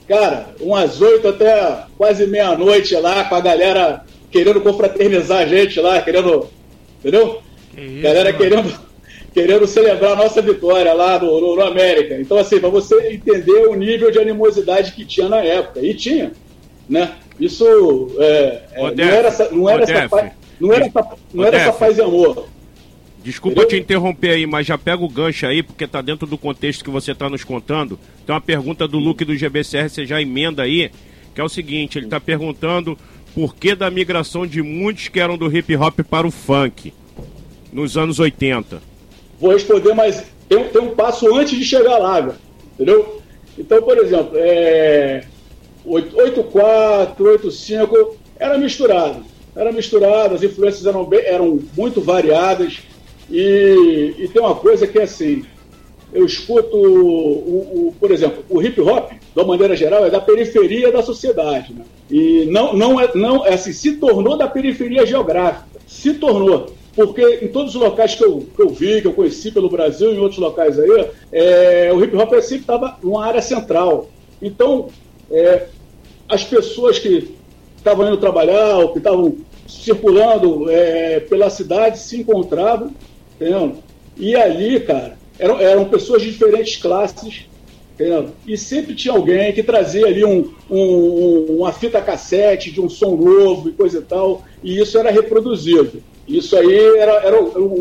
Cara, 0.07 0.49
umas 0.61 1.01
oito 1.01 1.27
até 1.27 1.85
quase 1.97 2.27
meia-noite 2.27 2.95
lá, 2.97 3.25
com 3.25 3.35
a 3.35 3.41
galera 3.41 4.05
querendo 4.31 4.61
confraternizar 4.61 5.39
a 5.39 5.47
gente 5.47 5.81
lá, 5.81 6.03
querendo. 6.03 6.49
Entendeu? 6.99 7.43
Que 7.75 7.81
isso, 7.81 8.03
galera 8.03 8.31
mano. 8.31 8.39
querendo, 8.39 8.81
querendo 9.33 9.67
celebrar 9.67 10.13
a 10.13 10.17
nossa 10.17 10.43
vitória 10.43 10.93
lá 10.93 11.19
no, 11.19 11.41
no, 11.41 11.57
no 11.57 11.63
América. 11.63 12.21
Então, 12.21 12.37
assim, 12.37 12.61
para 12.61 12.69
você 12.69 12.95
entender 13.15 13.67
o 13.67 13.75
nível 13.75 14.11
de 14.11 14.19
animosidade 14.19 14.93
que 14.93 15.07
tinha 15.07 15.29
na 15.29 15.43
época. 15.43 15.81
E 15.81 15.95
tinha, 15.95 16.33
né? 16.89 17.15
Isso 17.38 18.17
é, 18.19 18.62
é, 18.73 18.95
não 18.95 19.05
era, 19.05 19.50
não 19.50 19.69
era 19.69 19.83
essa 19.83 20.09
paz, 20.09 20.33
não 20.61 20.73
era 20.73 20.87
essa, 20.87 21.09
não 21.33 21.45
era 21.45 21.57
essa 21.57 21.73
paz 21.73 21.99
e 21.99 22.00
amor. 22.00 22.49
Desculpa 23.25 23.62
Entendeu? 23.62 23.79
te 23.79 23.83
interromper 23.83 24.31
aí, 24.31 24.47
mas 24.47 24.67
já 24.67 24.76
pega 24.76 25.03
o 25.03 25.09
gancho 25.09 25.47
aí, 25.47 25.62
porque 25.62 25.87
tá 25.87 26.03
dentro 26.03 26.26
do 26.26 26.37
contexto 26.37 26.85
que 26.85 26.91
você 26.91 27.12
está 27.12 27.29
nos 27.29 27.43
contando. 27.43 27.99
Tem 28.26 28.35
uma 28.35 28.41
pergunta 28.41 28.87
do 28.87 28.99
Luke 28.99 29.25
do 29.25 29.35
GBCR, 29.35 29.88
você 29.88 30.05
já 30.05 30.21
emenda 30.21 30.62
aí, 30.62 30.91
que 31.35 31.41
é 31.41 31.45
o 31.45 31.49
seguinte, 31.49 31.99
ele 31.99 32.05
está 32.05 32.21
perguntando 32.21 32.99
por 33.35 33.57
que 33.57 33.75
da 33.75 33.91
migração 33.91 34.47
de 34.47 34.62
muitos 34.62 35.09
que 35.09 35.19
eram 35.19 35.38
do 35.38 35.55
hip 35.55 35.75
hop 35.75 36.00
para 36.00 36.26
o 36.26 36.31
funk 36.31 36.93
nos 37.73 37.97
anos 37.97 38.21
80. 38.21 38.81
Vou 39.41 39.53
responder, 39.53 39.95
mas 39.95 40.25
tem, 40.49 40.69
tem 40.69 40.83
um 40.83 40.95
passo 40.95 41.35
antes 41.35 41.59
de 41.59 41.64
chegar 41.64 41.99
lá, 41.99 42.37
entendeu? 42.75 43.23
Então, 43.59 43.83
por 43.83 43.97
exemplo, 43.99 44.33
é, 44.37 45.25
84, 45.85 47.25
85, 47.25 48.17
era 48.38 48.59
misturado. 48.59 49.23
Era 49.55 49.71
misturado, 49.71 50.35
as 50.35 50.43
influências 50.43 50.87
eram, 50.87 51.05
bem, 51.05 51.21
eram 51.25 51.61
muito 51.76 52.00
variadas. 52.00 52.81
E, 53.31 54.14
e, 54.19 54.29
tem 54.29 54.43
uma 54.43 54.55
coisa 54.55 54.87
que 54.87 54.99
é 54.99 55.05
assim, 55.05 55.45
eu 56.12 56.26
escuto, 56.26 56.76
o, 56.76 57.88
o, 57.88 57.95
por 57.99 58.11
exemplo, 58.11 58.45
o 58.50 58.61
hip 58.61 58.81
hop, 58.81 59.11
de 59.12 59.41
uma 59.41 59.47
maneira 59.47 59.76
geral, 59.76 60.05
é 60.05 60.11
da 60.11 60.21
periferia 60.21 60.91
da 60.91 61.03
sociedade. 61.03 61.73
Né? 61.73 61.85
E 62.11 62.47
não, 62.47 62.75
não, 62.75 63.00
é, 63.00 63.11
não 63.14 63.47
é 63.47 63.55
assim, 63.55 63.73
se 63.73 63.97
tornou 63.97 64.37
da 64.37 64.49
periferia 64.49 65.07
geográfica. 65.07 65.67
Se 65.87 66.14
tornou. 66.14 66.67
Porque 66.95 67.41
em 67.43 67.49
todos 67.49 67.75
os 67.75 67.81
locais 67.81 68.14
que 68.14 68.25
eu, 68.25 68.47
que 68.55 68.62
eu 68.62 68.69
vi, 68.69 69.00
que 69.00 69.07
eu 69.07 69.12
conheci 69.12 69.50
pelo 69.50 69.69
Brasil 69.69 70.12
e 70.12 70.17
em 70.17 70.21
outros 70.21 70.38
locais 70.38 70.79
aí, 70.79 71.09
é, 71.33 71.91
o 71.93 72.03
hip 72.03 72.14
hop 72.17 72.33
sempre 72.35 72.59
estava 72.59 72.99
numa 73.03 73.25
área 73.25 73.43
central. 73.43 74.09
Então, 74.41 74.88
é, 75.31 75.67
as 76.28 76.45
pessoas 76.45 76.99
que 76.99 77.35
estavam 77.76 78.09
indo 78.09 78.16
trabalhar 78.16 78.78
ou 78.78 78.93
que 78.93 78.99
estavam 78.99 79.37
circulando 79.66 80.71
é, 80.71 81.21
pela 81.21 81.50
cidade 81.50 81.99
se 81.99 82.19
encontravam, 82.21 82.93
entendeu? 83.35 83.76
E 84.16 84.35
ali, 84.37 84.81
cara, 84.81 85.16
eram, 85.38 85.61
eram 85.61 85.85
pessoas 85.87 86.23
de 86.23 86.31
diferentes 86.31 86.76
classes, 86.76 87.47
entendeu? 87.95 88.31
E 88.47 88.57
sempre 88.57 88.95
tinha 88.95 89.14
alguém 89.14 89.52
que 89.52 89.62
trazia 89.62 90.07
ali 90.07 90.25
um, 90.25 90.52
um, 90.71 91.57
uma 91.59 91.73
fita 91.73 92.00
cassete 92.00 92.71
de 92.71 92.81
um 92.81 92.88
som 92.88 93.16
novo 93.16 93.69
e 93.69 93.73
coisa 93.73 93.99
e 93.99 94.02
tal, 94.02 94.43
e 94.62 94.78
isso 94.81 94.99
era 94.99 95.11
reproduzido. 95.11 96.02
Isso 96.26 96.57
aí 96.57 96.78
era, 96.97 97.12
era, 97.23 97.37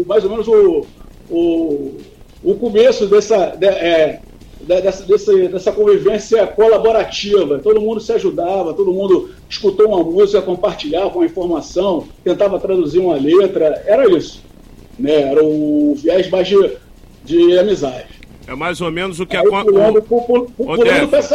mais 0.05 0.23
ou 0.23 0.29
menos 0.29 0.47
o, 0.47 0.85
o, 1.29 1.97
o 2.43 2.55
começo 2.55 3.07
dessa, 3.07 3.55
de, 3.55 3.67
é, 3.67 4.19
dessa, 4.65 5.03
dessa, 5.03 5.33
dessa 5.49 5.71
convivência 5.71 6.45
colaborativa. 6.47 7.59
Todo 7.59 7.81
mundo 7.81 7.99
se 7.99 8.11
ajudava, 8.13 8.73
todo 8.73 8.93
mundo 8.93 9.29
escutou 9.49 9.87
uma 9.87 10.03
música, 10.03 10.41
compartilhava 10.41 11.15
uma 11.15 11.25
informação, 11.25 12.07
tentava 12.23 12.59
traduzir 12.59 12.99
uma 12.99 13.15
letra. 13.15 13.83
Era 13.85 14.09
isso. 14.09 14.41
Né? 14.97 15.31
Era 15.31 15.43
o 15.43 15.95
viés 15.95 16.29
mais 16.29 16.47
de, 16.47 16.71
de 17.23 17.57
amizade. 17.57 18.13
É 18.45 18.55
mais 18.55 18.81
ou 18.81 18.91
menos 18.91 19.19
o 19.19 19.25
que 19.25 19.37
aconteceu. 19.37 19.73
Pulando, 19.73 20.01
pulando, 20.01 20.51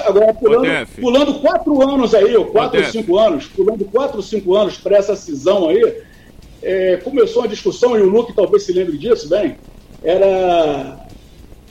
agora, 0.05 0.35
pulando, 0.35 0.87
pulando 1.01 1.35
quatro 1.41 1.83
anos 1.89 2.15
aí, 2.15 2.37
ou 2.37 2.47
quatro 2.47 2.81
ou 2.81 2.87
cinco 2.87 3.19
anos, 3.19 3.47
pulando 3.47 3.85
quatro 3.87 4.19
ou 4.19 4.23
cinco 4.23 4.55
anos 4.55 4.77
para 4.77 4.99
essa 4.99 5.17
cisão 5.17 5.69
aí, 5.69 6.03
é, 6.63 6.97
começou 6.99 7.43
uma 7.43 7.49
discussão, 7.49 7.97
e 7.97 8.03
o 8.03 8.11
Luke 8.11 8.35
talvez 8.35 8.65
se 8.65 8.75
lembre 8.75 8.99
disso 8.99 9.27
bem, 9.27 9.57
era 10.03 11.08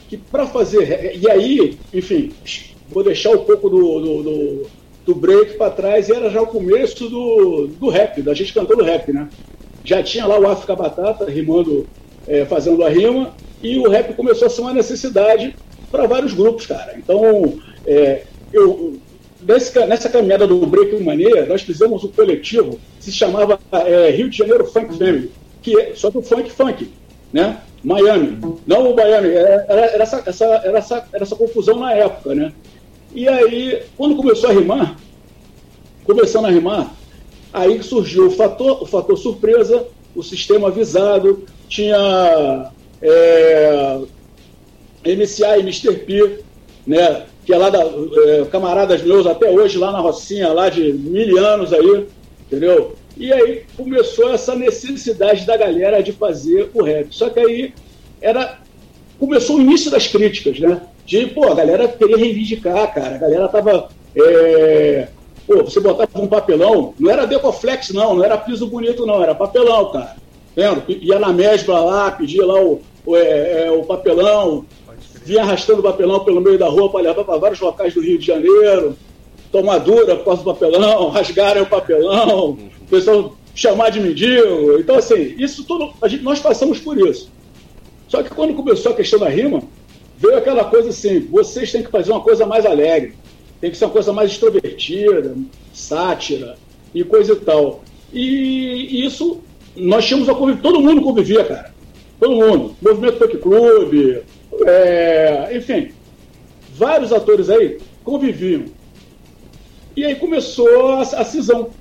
que 0.07 0.17
para 0.17 0.45
fazer. 0.47 1.15
E 1.15 1.29
aí, 1.29 1.77
enfim, 1.93 2.31
vou 2.89 3.03
deixar 3.03 3.31
um 3.31 3.43
pouco 3.43 3.69
do, 3.69 3.99
do, 3.99 4.23
do, 4.23 4.67
do 5.05 5.15
break 5.15 5.57
para 5.57 5.71
trás, 5.71 6.09
e 6.09 6.13
era 6.13 6.29
já 6.29 6.41
o 6.41 6.47
começo 6.47 7.09
do, 7.09 7.67
do 7.67 7.89
rap, 7.89 8.21
da 8.21 8.33
gente 8.33 8.53
cantando 8.53 8.83
rap, 8.83 9.11
né? 9.11 9.29
Já 9.83 10.03
tinha 10.03 10.25
lá 10.25 10.39
o 10.39 10.47
África 10.47 10.75
Batata 10.75 11.25
rimando, 11.25 11.87
é, 12.27 12.45
fazendo 12.45 12.83
a 12.83 12.89
rima, 12.89 13.33
e 13.61 13.77
o 13.77 13.89
rap 13.89 14.13
começou 14.13 14.47
a 14.47 14.49
ser 14.49 14.61
uma 14.61 14.73
necessidade 14.73 15.55
para 15.91 16.05
vários 16.05 16.33
grupos, 16.33 16.65
cara. 16.65 16.95
Então, 16.97 17.53
é, 17.85 18.23
eu, 18.51 18.97
nesse, 19.41 19.77
nessa 19.85 20.09
caminhada 20.09 20.45
do 20.45 20.65
Break 20.65 21.01
Mania, 21.03 21.45
nós 21.45 21.61
fizemos 21.61 22.03
um 22.03 22.09
coletivo 22.09 22.79
que 22.97 23.05
se 23.05 23.11
chamava 23.11 23.59
é, 23.71 24.09
Rio 24.11 24.29
de 24.29 24.37
Janeiro 24.37 24.65
Funk 24.65 24.97
Family, 24.97 25.31
que 25.61 25.79
é, 25.79 25.93
só 25.95 26.11
que 26.11 26.17
o 26.17 26.21
funk 26.21 26.51
funk, 26.51 26.89
né? 27.37 27.61
Miami. 27.83 28.39
Não 28.65 28.91
o 28.91 28.95
Miami, 28.95 29.29
era, 29.29 29.65
era, 29.69 30.03
essa, 30.03 30.23
essa, 30.25 30.45
era, 30.45 30.77
essa, 30.79 31.07
era 31.13 31.23
essa 31.23 31.35
confusão 31.35 31.79
na 31.79 31.93
época, 31.93 32.33
né? 32.33 32.51
E 33.13 33.27
aí, 33.27 33.83
quando 33.95 34.15
começou 34.15 34.49
a 34.49 34.53
rimar, 34.53 34.97
começando 36.03 36.45
a 36.45 36.49
rimar, 36.49 36.91
aí 37.53 37.81
surgiu 37.83 38.27
o 38.27 38.31
fator, 38.31 38.81
o 38.81 38.85
fator 38.87 39.15
surpresa, 39.17 39.85
o 40.15 40.23
sistema 40.23 40.69
avisado, 40.69 41.45
tinha 41.69 42.71
é, 43.03 43.99
MCA 45.05 45.57
e 45.57 45.61
Mr. 45.61 45.93
P, 45.93 46.39
né? 46.87 47.23
Que 47.45 47.53
é 47.53 47.57
lá 47.57 47.69
da 47.69 47.79
é, 47.83 48.45
camaradas 48.51 49.03
meus 49.03 49.27
até 49.27 49.49
hoje 49.49 49.77
lá 49.77 49.91
na 49.91 49.99
Rocinha, 49.99 50.51
lá 50.51 50.69
de 50.69 50.91
mil 50.91 51.37
anos 51.37 51.71
aí, 51.71 52.07
entendeu? 52.47 52.96
E 53.19 53.33
aí 53.33 53.63
começou 53.75 54.31
essa 54.33 54.55
necessidade 54.55 55.45
da 55.45 55.57
galera 55.57 56.01
de 56.01 56.11
fazer 56.11 56.69
o 56.73 56.83
rap. 56.83 57.07
Só 57.11 57.29
que 57.29 57.39
aí 57.39 57.73
era 58.21 58.59
começou 59.19 59.57
o 59.57 59.61
início 59.61 59.89
das 59.89 60.07
críticas, 60.07 60.59
né? 60.59 60.81
De, 61.05 61.25
pô, 61.27 61.51
a 61.51 61.55
galera 61.55 61.87
queria 61.87 62.17
reivindicar, 62.17 62.93
cara. 62.93 63.15
A 63.15 63.17
galera 63.17 63.47
tava. 63.47 63.89
É... 64.15 65.07
Pô, 65.45 65.63
você 65.63 65.79
botava 65.79 66.09
um 66.15 66.27
papelão, 66.27 66.93
não 66.99 67.09
era 67.09 67.25
Decoflex, 67.25 67.91
não, 67.91 68.15
não 68.15 68.23
era 68.23 68.37
piso 68.37 68.67
bonito, 68.67 69.05
não, 69.05 69.23
era 69.23 69.33
papelão, 69.33 69.91
cara. 69.91 70.17
Vendo? 70.53 70.83
Ia 70.89 71.17
na 71.19 71.31
mesbla 71.31 71.79
lá, 71.79 72.11
pedia 72.11 72.45
lá 72.45 72.61
o, 72.61 72.81
o, 73.05 73.15
é, 73.15 73.67
é, 73.67 73.71
o 73.71 73.83
papelão, 73.83 74.65
vinha 75.23 75.43
arrastando 75.43 75.79
o 75.79 75.83
papelão 75.83 76.19
pelo 76.25 76.41
meio 76.41 76.57
da 76.57 76.67
rua 76.67 76.89
para 76.89 77.01
levar 77.01 77.23
para 77.23 77.37
vários 77.37 77.61
locais 77.61 77.93
do 77.93 78.01
Rio 78.01 78.17
de 78.17 78.25
Janeiro, 78.25 78.97
tomar 79.51 79.79
dura 79.79 80.15
por 80.15 80.25
causa 80.25 80.43
do 80.43 80.53
papelão, 80.53 81.09
rasgaram 81.09 81.63
o 81.63 81.67
papelão, 81.67 82.51
o 82.51 82.87
pessoal 82.89 83.35
chamar 83.55 83.89
de 83.89 83.99
mendigo. 83.99 84.77
Então, 84.79 84.95
assim, 84.95 85.35
isso 85.37 85.63
tudo, 85.63 85.91
a 86.01 86.07
gente, 86.07 86.23
nós 86.23 86.39
passamos 86.39 86.79
por 86.79 86.97
isso. 86.97 87.29
Só 88.07 88.23
que 88.23 88.29
quando 88.29 88.53
começou 88.53 88.91
a 88.91 88.95
questão 88.95 89.19
da 89.19 89.27
rima, 89.27 89.61
veio 90.17 90.37
aquela 90.37 90.63
coisa 90.65 90.89
assim: 90.89 91.19
vocês 91.19 91.71
têm 91.71 91.83
que 91.83 91.91
fazer 91.91 92.11
uma 92.11 92.21
coisa 92.21 92.45
mais 92.45 92.65
alegre, 92.65 93.13
tem 93.59 93.71
que 93.71 93.77
ser 93.77 93.85
uma 93.85 93.91
coisa 93.91 94.13
mais 94.13 94.31
extrovertida, 94.31 95.35
sátira 95.73 96.55
e 96.93 97.03
coisa 97.03 97.33
e 97.33 97.37
tal. 97.37 97.83
E, 98.13 99.05
isso, 99.05 99.41
nós 99.75 100.05
tínhamos 100.05 100.29
a 100.29 100.35
conviver, 100.35 100.61
todo 100.61 100.79
mundo 100.79 101.01
convivia, 101.01 101.43
cara. 101.43 101.75
Todo 102.19 102.35
mundo. 102.35 102.75
Movimento 102.81 103.17
Punk 103.17 103.37
Club, 103.37 104.23
é, 104.65 105.49
enfim, 105.55 105.91
vários 106.73 107.11
atores 107.11 107.49
aí 107.49 107.77
conviviam. 108.03 108.65
E 109.97 110.05
aí 110.05 110.13
começou 110.13 110.91
a, 110.91 111.01
a 111.01 111.25
cisão. 111.25 111.71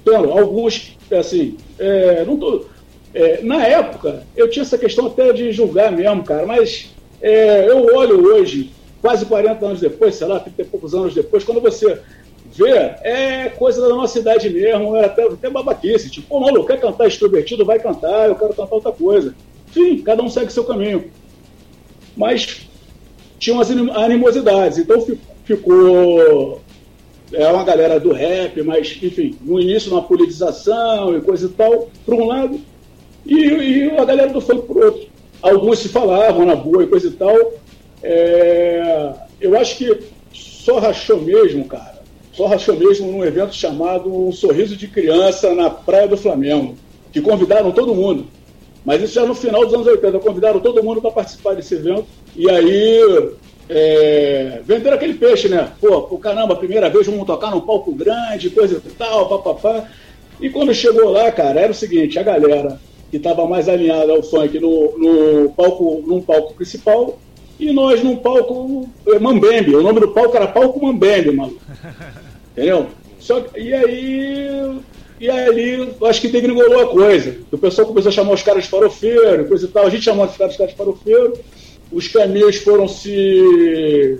Então, 0.00 0.36
alguns, 0.36 0.96
assim, 1.12 1.58
é, 1.78 2.24
não 2.24 2.38
tô, 2.38 2.64
é, 3.12 3.42
na 3.42 3.62
época, 3.66 4.26
eu 4.34 4.48
tinha 4.48 4.62
essa 4.62 4.78
questão 4.78 5.06
até 5.06 5.34
de 5.34 5.52
julgar 5.52 5.92
mesmo, 5.92 6.24
cara, 6.24 6.46
mas 6.46 6.94
é, 7.20 7.68
eu 7.68 7.94
olho 7.94 8.24
hoje, 8.24 8.72
quase 9.02 9.26
40 9.26 9.66
anos 9.66 9.80
depois, 9.80 10.14
sei 10.14 10.26
lá, 10.26 10.40
30 10.40 10.62
e 10.62 10.64
poucos 10.64 10.94
anos 10.94 11.14
depois, 11.14 11.44
quando 11.44 11.60
você 11.60 12.00
vê, 12.54 12.72
é 13.02 13.52
coisa 13.54 13.82
da 13.82 13.88
nossa 13.90 14.18
idade 14.18 14.48
mesmo, 14.48 14.96
é 14.96 15.04
até, 15.04 15.24
até 15.24 15.50
babaquice. 15.50 16.08
Tipo, 16.08 16.28
pô, 16.28 16.40
maluco, 16.40 16.66
quer 16.66 16.80
cantar 16.80 17.06
extrovertido? 17.06 17.66
Vai 17.66 17.78
cantar, 17.78 18.28
eu 18.28 18.36
quero 18.36 18.54
cantar 18.54 18.74
outra 18.74 18.92
coisa. 18.92 19.34
Enfim, 19.68 19.98
cada 20.02 20.22
um 20.22 20.30
segue 20.30 20.50
seu 20.50 20.64
caminho. 20.64 21.10
Mas 22.16 22.66
tinha 23.38 23.52
umas 23.52 23.70
animosidades, 23.70 24.78
então 24.78 25.06
ficou 25.44 26.62
é 27.36 27.52
uma 27.52 27.64
galera 27.64 28.00
do 28.00 28.12
rap, 28.12 28.62
mas, 28.62 28.98
enfim, 29.02 29.36
no 29.42 29.60
início 29.60 29.92
uma 29.92 30.02
politização 30.02 31.16
e 31.16 31.20
coisa 31.20 31.46
e 31.46 31.50
tal, 31.50 31.88
por 32.04 32.14
um 32.14 32.24
lado, 32.24 32.58
e, 33.26 33.34
e 33.34 33.90
a 33.90 34.04
galera 34.04 34.32
do 34.32 34.40
funk 34.40 34.66
por 34.66 34.84
outro. 34.84 35.06
Alguns 35.42 35.80
se 35.80 35.90
falavam 35.90 36.46
na 36.46 36.56
boa 36.56 36.82
e 36.82 36.86
coisa 36.86 37.08
e 37.08 37.10
tal. 37.10 37.36
É, 38.02 39.12
eu 39.38 39.56
acho 39.58 39.76
que 39.76 39.98
só 40.32 40.78
rachou 40.78 41.20
mesmo, 41.20 41.66
cara, 41.66 42.02
só 42.32 42.46
rachou 42.46 42.74
mesmo 42.74 43.12
num 43.12 43.24
evento 43.24 43.54
chamado 43.54 44.12
Um 44.12 44.32
Sorriso 44.32 44.74
de 44.74 44.88
Criança 44.88 45.54
na 45.54 45.68
Praia 45.68 46.08
do 46.08 46.16
Flamengo, 46.16 46.74
que 47.12 47.20
convidaram 47.20 47.70
todo 47.70 47.94
mundo. 47.94 48.26
Mas 48.82 49.02
isso 49.02 49.14
já 49.14 49.26
no 49.26 49.34
final 49.34 49.64
dos 49.64 49.74
anos 49.74 49.86
80, 49.86 50.18
convidaram 50.20 50.60
todo 50.60 50.82
mundo 50.82 51.02
para 51.02 51.10
participar 51.10 51.54
desse 51.54 51.74
evento. 51.74 52.06
E 52.34 52.48
aí 52.48 53.30
é, 53.68 54.60
venderam 54.64 54.96
aquele 54.96 55.14
peixe, 55.14 55.48
né? 55.48 55.72
Pô, 55.80 56.02
pô, 56.02 56.18
caramba, 56.18 56.56
primeira 56.56 56.88
vez 56.88 57.06
vamos 57.06 57.26
tocar 57.26 57.50
num 57.50 57.60
palco 57.60 57.92
grande, 57.92 58.50
coisa 58.50 58.80
e 58.84 58.90
tal, 58.90 59.28
papapá. 59.28 59.88
E 60.40 60.50
quando 60.50 60.74
chegou 60.74 61.10
lá, 61.10 61.30
cara, 61.32 61.60
era 61.60 61.72
o 61.72 61.74
seguinte, 61.74 62.18
a 62.18 62.22
galera 62.22 62.78
que 63.10 63.16
estava 63.16 63.46
mais 63.46 63.68
alinhada 63.68 64.12
ao 64.12 64.22
funk 64.22 64.58
no, 64.58 64.98
no 64.98 65.50
palco, 65.50 66.02
num 66.06 66.20
palco 66.20 66.54
principal, 66.54 67.18
e 67.58 67.72
nós 67.72 68.02
num 68.02 68.16
palco 68.16 68.88
é, 69.06 69.18
Mambembe. 69.18 69.74
O 69.74 69.82
nome 69.82 70.00
do 70.00 70.08
palco 70.08 70.36
era 70.36 70.46
Palco 70.46 70.84
Mambembe, 70.84 71.32
maluco. 71.32 71.60
Entendeu? 72.52 72.86
Só, 73.18 73.44
e 73.56 73.72
aí. 73.72 74.80
E 75.18 75.30
aí, 75.30 75.94
acho 76.04 76.20
que 76.20 76.28
degringolou 76.28 76.82
a 76.82 76.88
coisa. 76.88 77.38
O 77.50 77.56
pessoal 77.56 77.88
começou 77.88 78.10
a 78.10 78.12
chamar 78.12 78.34
os 78.34 78.42
caras 78.42 78.64
de 78.64 78.70
farofeiro, 78.70 79.48
coisa 79.48 79.64
e 79.64 79.68
tal. 79.68 79.86
A 79.86 79.90
gente 79.90 80.04
chamou 80.04 80.26
os 80.26 80.36
caras 80.36 80.54
de 80.54 80.74
farofeiro 80.74 81.32
os 81.90 82.08
caminhos 82.08 82.56
foram 82.56 82.88
se. 82.88 84.18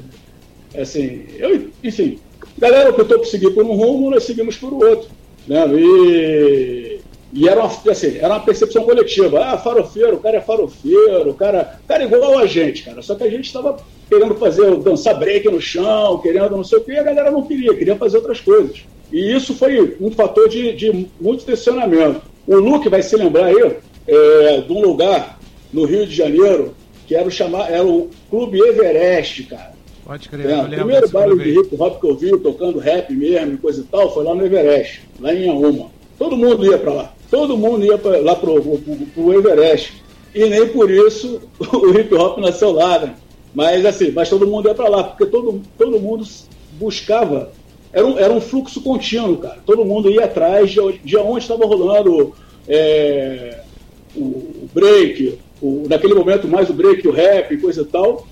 Assim, 0.79 1.25
eu, 1.39 1.69
enfim, 1.83 2.19
a 2.57 2.61
galera 2.61 2.91
optou 2.91 3.19
por 3.19 3.27
seguir 3.27 3.51
por 3.51 3.65
um 3.65 3.75
rumo, 3.75 4.11
nós 4.11 4.25
seguimos 4.25 4.57
por 4.57 4.73
outro. 4.73 5.09
Né? 5.47 5.65
E, 5.75 7.01
e 7.33 7.49
era, 7.49 7.61
uma, 7.61 7.71
assim, 7.91 8.17
era 8.19 8.29
uma 8.29 8.41
percepção 8.41 8.85
coletiva. 8.85 9.45
Ah, 9.45 9.59
farofeiro, 9.59 10.17
o 10.17 10.21
cara 10.21 10.39
é 10.39 10.41
farofeiro, 10.41 11.31
o 11.31 11.35
cara, 11.35 11.79
o 11.85 11.89
cara 11.89 12.03
é 12.03 12.07
igual 12.07 12.39
a 12.39 12.47
gente, 12.47 12.83
cara. 12.83 13.03
Só 13.03 13.15
que 13.15 13.25
a 13.25 13.31
gente 13.31 13.47
estava 13.47 13.77
querendo 14.09 14.35
fazer, 14.37 14.77
dançar 14.77 15.19
break 15.19 15.49
no 15.51 15.61
chão, 15.61 16.19
querendo 16.19 16.57
não 16.57 16.65
sei 16.65 16.79
o 16.79 16.85
quê, 16.85 16.93
e 16.93 16.99
a 16.99 17.03
galera 17.03 17.31
não 17.31 17.43
queria, 17.43 17.75
queria 17.75 17.97
fazer 17.97 18.19
outras 18.19 18.41
coisas. 18.41 18.85
E 19.13 19.35
isso 19.35 19.55
foi 19.55 19.97
um 20.01 20.11
fator 20.11 20.49
de, 20.49 20.73
de 20.73 21.07
muito 21.21 21.45
tensionamento. 21.45 22.23
O 22.47 22.57
Luke 22.57 22.89
vai 22.89 23.03
se 23.03 23.17
lembrar 23.17 23.47
aí 23.47 23.77
é, 24.07 24.61
de 24.61 24.73
um 24.73 24.81
lugar 24.81 25.39
no 25.73 25.85
Rio 25.85 26.07
de 26.07 26.15
Janeiro 26.15 26.75
que 27.07 27.15
era 27.15 27.27
o, 27.27 27.31
chamar, 27.31 27.71
era 27.71 27.87
o 27.87 28.11
Clube 28.29 28.59
Everest, 28.59 29.45
cara. 29.45 29.75
Pode 30.05 30.29
crer, 30.29 30.51
é, 30.51 30.63
O 30.63 30.69
primeiro 30.69 31.09
baile 31.09 31.37
de 31.37 31.59
hip 31.59 31.77
hop 31.79 32.01
que 32.01 32.07
eu 32.07 32.17
vi, 32.17 32.39
tocando 32.39 32.79
rap 32.79 33.13
mesmo 33.13 33.55
e 33.55 33.59
coisa 33.59 33.81
e 33.81 33.85
tal, 33.85 34.13
foi 34.13 34.25
lá 34.25 34.35
no 34.35 34.45
Everest, 34.45 35.03
lá 35.21 35.35
em 35.35 35.49
Auma. 35.49 35.91
Todo 36.19 36.37
mundo 36.37 36.65
ia 36.65 36.79
para 36.79 36.93
lá. 36.93 37.15
Todo 37.31 37.57
mundo 37.57 37.85
ia 37.85 37.99
pra, 37.99 38.19
lá 38.19 38.37
pro, 38.37 38.61
pro, 38.61 38.79
pro, 38.79 39.35
Everest. 39.35 40.03
E 40.35 40.45
nem 40.45 40.69
por 40.69 40.91
isso 40.91 41.41
o 41.59 41.91
hip 41.99 42.15
hop 42.15 42.39
nasceu 42.39 42.73
lá, 42.73 42.99
né? 43.01 43.15
Mas 43.55 43.85
assim, 43.85 44.11
mas 44.11 44.29
todo 44.29 44.47
mundo 44.47 44.69
ia 44.69 44.75
para 44.75 44.89
lá, 44.89 45.05
porque 45.05 45.27
todo, 45.27 45.61
todo 45.77 45.99
mundo 45.99 46.25
buscava. 46.73 47.51
Era 47.93 48.07
um, 48.07 48.19
era 48.19 48.33
um 48.33 48.41
fluxo 48.41 48.83
contínuo, 48.83 49.39
cara. 49.39 49.59
Todo 49.65 49.85
mundo 49.85 50.11
ia 50.11 50.25
atrás 50.25 50.71
de, 50.71 50.79
de 51.03 51.17
onde 51.17 51.41
estava 51.41 51.65
rolando 51.65 52.35
é, 52.69 53.61
o 54.15 54.69
break, 54.73 55.39
o, 55.61 55.87
naquele 55.89 56.15
momento 56.15 56.49
mais 56.49 56.69
o 56.69 56.75
break, 56.75 57.07
o 57.07 57.13
rap, 57.13 57.57
coisa 57.59 57.83
e 57.83 57.85
tal. 57.85 58.27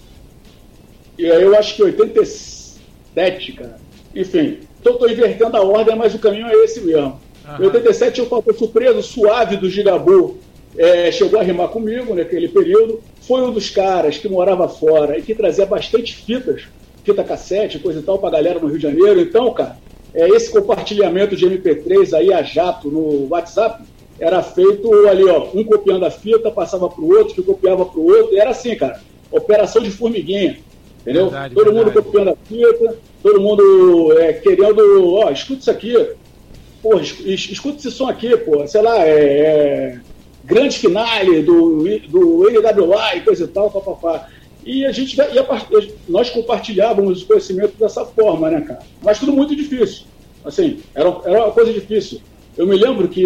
E 1.19 1.31
aí 1.31 1.43
eu 1.43 1.57
acho 1.57 1.77
que 1.77 1.83
87, 1.83 3.53
cara. 3.53 3.79
Enfim, 4.15 4.59
então 4.81 4.95
estou 4.95 5.11
invertendo 5.11 5.57
a 5.57 5.63
ordem, 5.63 5.97
mas 5.97 6.15
o 6.15 6.19
caminho 6.19 6.47
é 6.47 6.55
esse 6.65 6.81
mesmo. 6.81 7.21
Uhum. 7.59 7.65
Em 7.65 7.67
87 7.67 8.21
eu 8.21 8.43
fui 8.43 8.55
surpreso, 8.55 9.03
suave 9.03 9.57
do 9.57 9.69
Gigabu. 9.69 10.39
É, 10.77 11.13
chegou 11.13 11.39
a 11.39 11.43
rimar 11.43 11.69
comigo 11.69 12.15
naquele 12.15 12.49
período. 12.49 13.01
Foi 13.23 13.43
um 13.43 13.53
dos 13.53 13.71
caras 13.71 14.19
que 14.19 14.29
morava 14.29 14.69
fora 14.69 15.19
e 15.19 15.23
que 15.23 15.35
trazia 15.35 15.65
bastante 15.65 16.15
fitas, 16.15 16.65
fita 17.05 17.23
cassete, 17.23 17.79
coisa 17.79 18.01
e 18.01 18.03
tal, 18.03 18.19
pra 18.19 18.31
galera 18.31 18.59
no 18.59 18.67
Rio 18.67 18.77
de 18.77 18.83
Janeiro. 18.83 19.21
Então, 19.21 19.53
cara, 19.53 19.79
é, 20.13 20.29
esse 20.29 20.51
compartilhamento 20.51 21.37
de 21.37 21.47
MP3 21.47 22.13
aí 22.13 22.33
a 22.33 22.43
jato 22.43 22.91
no 22.91 23.29
WhatsApp 23.29 23.83
era 24.19 24.43
feito 24.43 24.93
ali, 25.09 25.25
ó, 25.25 25.49
um 25.55 25.65
copiando 25.65 26.05
a 26.05 26.11
fita, 26.11 26.51
passava 26.51 26.89
para 26.89 27.03
o 27.03 27.09
outro, 27.09 27.35
que 27.35 27.43
copiava 27.43 27.85
para 27.85 27.99
o 27.99 28.07
outro, 28.07 28.37
era 28.37 28.51
assim, 28.51 28.77
cara, 28.77 29.01
operação 29.31 29.83
de 29.83 29.91
formiguinha, 29.91 30.59
entendeu? 31.01 31.31
Verdade, 31.31 31.55
todo 31.55 31.65
verdade. 31.65 31.87
mundo 31.87 32.03
copiando 32.03 32.31
a 32.31 32.37
fita, 32.37 32.97
todo 33.23 33.41
mundo 33.41 34.19
é, 34.19 34.33
querendo, 34.35 35.15
ó, 35.15 35.31
escuta 35.31 35.61
isso 35.61 35.71
aqui, 35.71 36.09
pô, 36.83 37.01
escuta 37.01 37.79
esse 37.79 37.91
som 37.91 38.09
aqui, 38.09 38.37
pô, 38.37 38.67
sei 38.67 38.83
lá, 38.83 39.07
é, 39.07 39.11
é 39.11 40.01
grande 40.45 40.79
finale 40.79 41.43
do, 41.43 41.83
do 42.09 42.51
NWA 42.51 43.17
e 43.17 43.21
coisa 43.23 43.45
e 43.45 43.49
tal, 43.49 43.71
papapá. 43.71 44.29
E 44.65 44.85
a 44.87 44.93
gente 44.93 45.17
ia, 45.17 45.47
nós 46.09 46.31
compartilhávamos 46.31 47.23
o 47.23 47.27
conhecimento 47.27 47.77
dessa 47.79 48.05
forma, 48.05 48.51
né, 48.51 48.61
cara? 48.63 48.81
Mas 49.03 49.19
tudo 49.19 49.33
muito 49.33 49.55
difícil. 49.55 50.05
Assim, 50.45 50.81
era, 50.95 51.09
era 51.25 51.45
uma 51.45 51.53
coisa 51.53 51.73
difícil. 51.73 52.21
Eu 52.57 52.67
me 52.67 52.77
lembro 52.77 53.09
que 53.09 53.25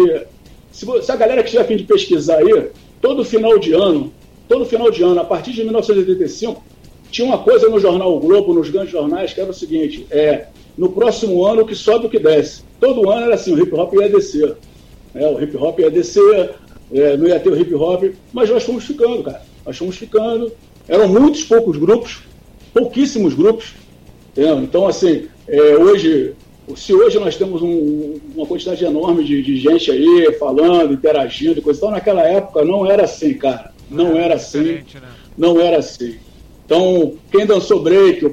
se, 0.71 0.85
se 1.01 1.11
a 1.11 1.15
galera 1.15 1.43
que 1.43 1.51
tiver 1.51 1.65
fim 1.65 1.77
de 1.77 1.83
pesquisar 1.83 2.37
aí, 2.37 2.69
todo 3.01 3.23
final 3.23 3.57
de 3.57 3.73
ano, 3.73 4.11
todo 4.47 4.65
final 4.65 4.89
de 4.91 5.03
ano, 5.03 5.19
a 5.19 5.25
partir 5.25 5.51
de 5.51 5.63
1985, 5.63 6.63
tinha 7.11 7.27
uma 7.27 7.39
coisa 7.39 7.67
no 7.69 7.79
jornal 7.79 8.15
o 8.15 8.19
Globo, 8.19 8.53
nos 8.53 8.69
grandes 8.69 8.91
jornais, 8.91 9.33
que 9.33 9.41
era 9.41 9.49
o 9.49 9.53
seguinte: 9.53 10.05
é, 10.11 10.47
no 10.77 10.89
próximo 10.89 11.45
ano 11.45 11.63
o 11.63 11.65
que 11.65 11.75
sobe 11.75 12.05
o 12.05 12.09
que 12.09 12.19
desce. 12.19 12.63
Todo 12.79 13.09
ano 13.09 13.25
era 13.25 13.35
assim, 13.35 13.53
o 13.53 13.59
hip 13.61 13.73
hop 13.73 13.93
ia 13.95 14.09
descer. 14.09 14.55
É, 15.13 15.27
o 15.27 15.41
hip 15.41 15.57
hop 15.57 15.79
ia 15.79 15.89
descer, 15.89 16.55
é, 16.93 17.17
não 17.17 17.27
ia 17.27 17.39
ter 17.39 17.49
o 17.49 17.59
hip 17.59 17.73
hop, 17.73 18.03
mas 18.31 18.49
nós 18.49 18.63
fomos 18.63 18.85
ficando, 18.85 19.23
cara. 19.23 19.41
Nós 19.65 19.77
fomos 19.77 19.97
ficando. 19.97 20.51
Eram 20.87 21.07
muitos 21.07 21.43
poucos 21.43 21.77
grupos, 21.77 22.19
pouquíssimos 22.73 23.33
grupos. 23.33 23.73
Entendeu? 24.31 24.59
Então, 24.59 24.87
assim, 24.87 25.27
é, 25.47 25.59
hoje 25.75 26.33
se 26.75 26.93
hoje 26.93 27.19
nós 27.19 27.35
temos 27.35 27.61
um, 27.61 28.19
uma 28.35 28.45
quantidade 28.45 28.83
enorme 28.83 29.23
de, 29.23 29.41
de, 29.41 29.57
gente 29.57 29.91
aí 29.91 30.35
falando, 30.39 30.93
interagindo, 30.93 31.61
coisa 31.61 31.79
então 31.79 31.91
naquela 31.91 32.23
época 32.23 32.63
não 32.63 32.85
era 32.85 33.03
assim, 33.03 33.33
cara. 33.33 33.71
Não 33.89 34.17
é, 34.17 34.23
era 34.23 34.35
assim. 34.35 34.63
Né? 34.63 34.83
Não 35.37 35.59
era 35.59 35.79
assim. 35.79 36.15
Então, 36.65 37.15
quem 37.31 37.47
dançou 37.47 37.81
break, 37.81 38.21
eu, 38.21 38.31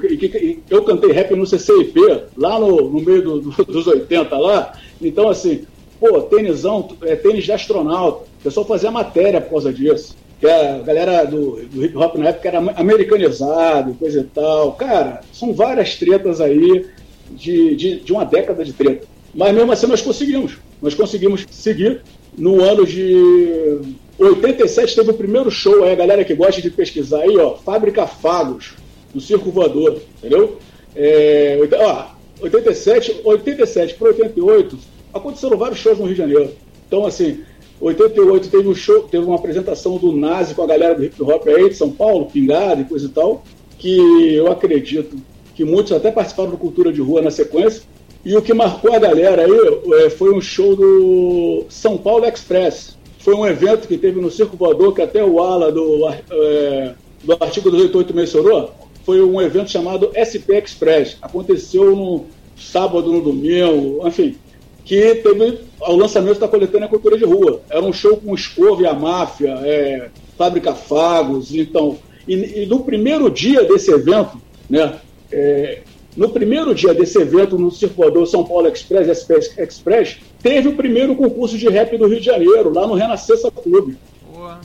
eu 0.68 0.84
cantei 0.84 1.10
rap 1.10 1.34
no 1.34 1.46
CCIP, 1.46 1.98
lá 2.36 2.58
no, 2.60 2.90
no 2.90 3.00
meio 3.00 3.22
do, 3.22 3.40
do, 3.40 3.64
dos 3.64 3.86
80 3.86 4.36
lá. 4.36 4.72
Então, 5.00 5.30
assim, 5.30 5.64
pô, 5.98 6.20
tênisão, 6.20 6.86
é 7.02 7.16
tênis 7.16 7.44
de 7.44 7.52
astronauta. 7.52 8.24
O 8.40 8.44
pessoal 8.44 8.66
fazia 8.66 8.90
matéria 8.90 9.40
por 9.40 9.50
causa 9.50 9.72
disso. 9.72 10.14
Que 10.38 10.46
a 10.46 10.80
galera 10.80 11.24
do, 11.24 11.64
do 11.64 11.82
hip 11.82 11.96
hop 11.96 12.16
na 12.16 12.28
época 12.28 12.48
era 12.48 12.58
americanizado, 12.58 13.94
coisa 13.94 14.20
e 14.20 14.24
tal. 14.24 14.72
Cara, 14.72 15.22
são 15.32 15.54
várias 15.54 15.96
tretas 15.96 16.38
aí 16.38 16.84
de, 17.30 17.74
de, 17.74 18.00
de 18.00 18.12
uma 18.12 18.24
década 18.24 18.64
de 18.64 18.72
treta. 18.72 19.06
Mas 19.34 19.54
mesmo 19.54 19.72
assim 19.72 19.86
nós 19.86 20.00
conseguimos. 20.00 20.56
Nós 20.80 20.94
conseguimos 20.94 21.46
seguir. 21.50 22.02
No 22.36 22.62
ano 22.62 22.86
de 22.86 23.80
87 24.18 24.94
teve 24.94 25.10
o 25.10 25.14
primeiro 25.14 25.50
show, 25.50 25.84
aí 25.84 25.92
a 25.92 25.96
galera 25.96 26.24
que 26.24 26.34
gosta 26.34 26.60
de 26.60 26.70
pesquisar 26.70 27.20
aí, 27.20 27.36
ó, 27.36 27.54
Fábrica 27.54 28.06
Fagos, 28.06 28.74
no 29.14 29.20
Circo 29.20 29.50
Voador, 29.50 30.00
entendeu? 30.18 30.58
É, 30.94 31.58
ó, 31.80 32.06
87, 32.40 33.20
87 33.24 33.94
para 33.94 34.08
88, 34.08 34.78
aconteceram 35.12 35.56
vários 35.56 35.78
shows 35.78 35.98
no 35.98 36.04
Rio 36.04 36.14
de 36.14 36.20
Janeiro. 36.20 36.50
Então, 36.86 37.06
assim, 37.06 37.40
88 37.80 38.48
teve 38.48 38.68
um 38.68 38.74
show, 38.74 39.02
teve 39.02 39.24
uma 39.24 39.36
apresentação 39.36 39.98
do 39.98 40.12
Nazi 40.12 40.54
com 40.54 40.62
a 40.62 40.66
galera 40.66 40.94
do 40.94 41.04
hip 41.04 41.22
hop 41.22 41.46
aí 41.48 41.68
de 41.68 41.74
São 41.74 41.90
Paulo, 41.90 42.26
Pingado 42.26 42.82
e 42.82 42.84
coisa 42.84 43.06
e 43.06 43.10
tal, 43.10 43.44
que 43.78 44.34
eu 44.34 44.50
acredito 44.50 45.16
que 45.56 45.64
muitos 45.64 45.92
até 45.92 46.12
participaram 46.12 46.50
do 46.50 46.58
Cultura 46.58 46.92
de 46.92 47.00
Rua 47.00 47.22
na 47.22 47.30
sequência. 47.30 47.82
E 48.24 48.36
o 48.36 48.42
que 48.42 48.52
marcou 48.52 48.92
a 48.92 48.98
galera 48.98 49.44
aí 49.44 50.04
é, 50.04 50.10
foi 50.10 50.34
um 50.34 50.40
show 50.40 50.76
do 50.76 51.64
São 51.70 51.96
Paulo 51.96 52.26
Express. 52.26 52.96
foi 53.18 53.34
um 53.34 53.46
evento 53.46 53.88
que 53.88 53.96
teve 53.96 54.20
no 54.20 54.30
Circo 54.30 54.56
Voador, 54.56 54.94
que 54.94 55.00
até 55.00 55.24
o 55.24 55.40
Ala 55.40 55.72
do, 55.72 56.08
é, 56.08 56.92
do 57.24 57.32
artigo 57.40 57.70
288 57.70 58.14
mencionou, 58.14 58.70
foi 59.04 59.22
um 59.22 59.40
evento 59.40 59.70
chamado 59.70 60.10
SP 60.12 60.58
Express. 60.58 61.16
Aconteceu 61.22 61.96
no 61.96 62.26
sábado, 62.56 63.10
no 63.10 63.22
domingo, 63.22 64.06
enfim, 64.06 64.36
que 64.84 65.14
teve 65.16 65.60
o 65.80 65.96
lançamento 65.96 66.38
da 66.38 66.48
coletânea 66.48 66.88
Cultura 66.88 67.16
de 67.16 67.24
Rua. 67.24 67.62
Era 67.70 67.82
um 67.82 67.92
show 67.92 68.16
com 68.16 68.34
Escova 68.34 68.82
e 68.82 68.86
a 68.86 68.94
Máfia, 68.94 69.58
é, 69.62 70.10
Fábrica 70.36 70.74
Fagos, 70.74 71.54
então... 71.54 71.96
E, 72.28 72.62
e, 72.62 72.66
no 72.66 72.80
primeiro 72.80 73.30
dia 73.30 73.62
desse 73.62 73.92
evento, 73.92 74.40
né, 74.68 74.98
é, 75.32 75.80
no 76.16 76.30
primeiro 76.30 76.74
dia 76.74 76.94
desse 76.94 77.20
evento 77.20 77.58
no 77.58 77.70
Circulador 77.70 78.26
São 78.26 78.44
Paulo 78.44 78.68
Express, 78.68 79.08
SPS 79.08 79.58
Express, 79.58 80.18
teve 80.42 80.68
o 80.68 80.76
primeiro 80.76 81.14
concurso 81.14 81.58
de 81.58 81.68
rap 81.68 81.96
do 81.98 82.06
Rio 82.06 82.20
de 82.20 82.26
Janeiro, 82.26 82.72
lá 82.72 82.86
no 82.86 82.94
Renascença 82.94 83.50
Clube. 83.50 83.96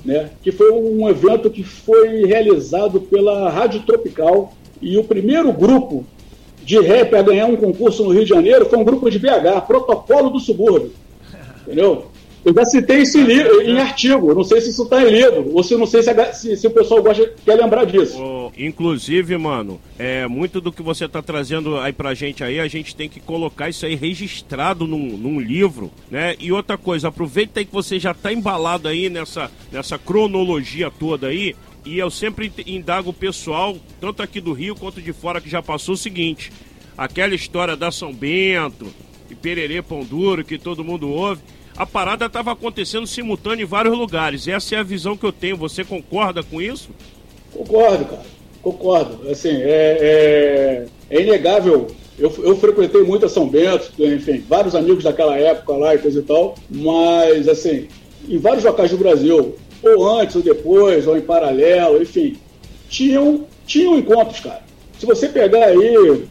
Né, 0.06 0.30
que 0.44 0.52
foi 0.52 0.72
um 0.72 1.10
evento 1.10 1.50
que 1.50 1.64
foi 1.64 2.26
realizado 2.26 3.02
pela 3.02 3.50
Rádio 3.50 3.82
Tropical 3.82 4.54
e 4.82 4.98
o 4.98 5.04
primeiro 5.04 5.52
grupo 5.52 6.06
de 6.64 6.80
rap 6.80 7.16
a 7.16 7.22
ganhar 7.22 7.48
um 7.48 7.56
concurso 7.56 8.04
no 8.04 8.12
Rio 8.12 8.24
de 8.24 8.30
Janeiro 8.30 8.66
foi 8.66 8.78
um 8.78 8.84
grupo 8.84 9.10
de 9.10 9.18
BH, 9.18 9.66
Protocolo 9.66 10.30
do 10.30 10.40
Subúrbio. 10.40 10.92
Entendeu? 11.66 12.11
Eu 12.44 12.54
já 12.56 12.66
citei 12.66 13.02
isso 13.02 13.20
em, 13.20 13.70
em 13.70 13.80
artigo, 13.80 14.34
não 14.34 14.44
sei 14.44 14.62
se 14.62 14.72
isso 14.72 14.84
está 14.84 15.04
em 15.04 15.12
livro, 15.12 15.52
ou 15.54 15.62
se 15.62 15.78
não 15.78 15.86
sei 15.86 16.02
se, 16.02 16.12
se, 16.34 16.58
se, 16.58 16.68
o 16.68 16.72
pessoal 16.72 17.04
gosta, 17.04 17.32
quer 17.46 17.56
lembrar 17.56 17.86
disso. 17.86 18.18
Oh, 18.20 18.52
inclusive, 18.58 19.38
mano, 19.38 19.80
é, 19.98 20.26
muito 20.26 20.60
do 20.60 20.72
que 20.72 20.82
você 20.82 21.06
está 21.06 21.22
trazendo 21.22 21.78
aí 21.78 21.94
pra 21.94 22.16
gente 22.16 22.44
aí, 22.44 22.60
a 22.60 22.68
gente 22.68 22.96
tem 22.96 23.08
que 23.08 23.20
colocar 23.20 23.70
isso 23.70 23.86
aí 23.86 23.94
registrado 23.94 24.88
num, 24.88 25.18
num 25.18 25.40
livro, 25.40 25.92
né? 26.10 26.36
E 26.40 26.52
outra 26.52 26.80
coisa, 26.80 27.10
aproveita 27.10 27.60
aí 27.60 27.66
que 27.66 27.74
você 27.74 28.00
já 28.00 28.10
está 28.10 28.34
embalado 28.34 28.88
aí 28.88 29.08
nessa, 29.08 29.52
nessa 29.72 30.00
cronologia 30.00 30.90
toda 30.90 31.28
aí, 31.28 31.56
e 31.86 32.00
eu 32.00 32.10
sempre 32.10 32.52
indago 32.66 33.12
o 33.12 33.14
pessoal, 33.14 33.78
tanto 34.00 34.24
aqui 34.24 34.42
do 34.42 34.54
Rio 34.54 34.76
quanto 34.76 35.00
de 35.00 35.14
fora, 35.14 35.40
que 35.40 35.50
já 35.50 35.62
passou 35.62 35.94
o 35.94 35.98
seguinte: 35.98 36.52
aquela 36.98 37.36
história 37.36 37.76
da 37.76 37.92
São 37.92 38.12
Bento 38.12 38.88
e 39.30 39.36
Pererê 39.36 39.80
Pão 39.84 40.04
Duro, 40.04 40.44
que 40.44 40.58
todo 40.58 40.84
mundo 40.84 41.08
ouve 41.08 41.42
a 41.76 41.86
parada 41.86 42.26
estava 42.26 42.52
acontecendo 42.52 43.08
simultâneo 43.08 43.64
em 43.64 43.68
vários 43.68 43.98
lugares. 43.98 44.48
Essa 44.48 44.76
é 44.76 44.80
a 44.80 44.84
visão 44.84 45.18
que 45.18 45.26
eu 45.26 45.32
tenho. 45.32 45.58
Você 45.58 45.84
concorda 45.84 46.44
com 46.44 46.62
isso? 46.62 46.90
Concordo, 47.54 48.06
cara. 48.06 48.24
Concordo. 48.62 49.30
Assim, 49.30 49.62
é, 49.62 49.98
é, 50.00 50.86
é 51.10 51.22
inegável. 51.22 51.88
Eu, 52.20 52.32
eu, 52.44 52.56
frequentei 52.58 53.02
muito 53.02 53.26
a 53.26 53.30
São 53.30 53.48
Bento, 53.48 53.92
enfim, 53.98 54.44
vários 54.48 54.76
amigos 54.76 55.04
daquela 55.04 55.36
época 55.38 55.74
lá 55.74 55.96
e 55.96 55.98
coisa 55.98 56.20
e 56.20 56.24
tal, 56.24 56.56
mas, 56.70 57.48
assim, 57.48 57.88
em 58.30 58.38
vários 58.38 58.64
locais 58.64 58.92
do 58.92 58.98
Brasil, 58.98 59.56
ou 59.82 60.20
antes 60.20 60.36
ou 60.36 60.44
depois, 60.44 61.08
ou 61.08 61.18
em 61.18 61.22
paralelo, 61.22 62.00
enfim, 62.00 62.38
tinham, 62.90 63.46
tinham 63.66 63.98
encontros, 63.98 64.40
cara. 64.40 64.62
Se 65.02 65.08
você 65.08 65.28
pegar 65.28 65.66
aí, 65.66 65.98
o 65.98 66.28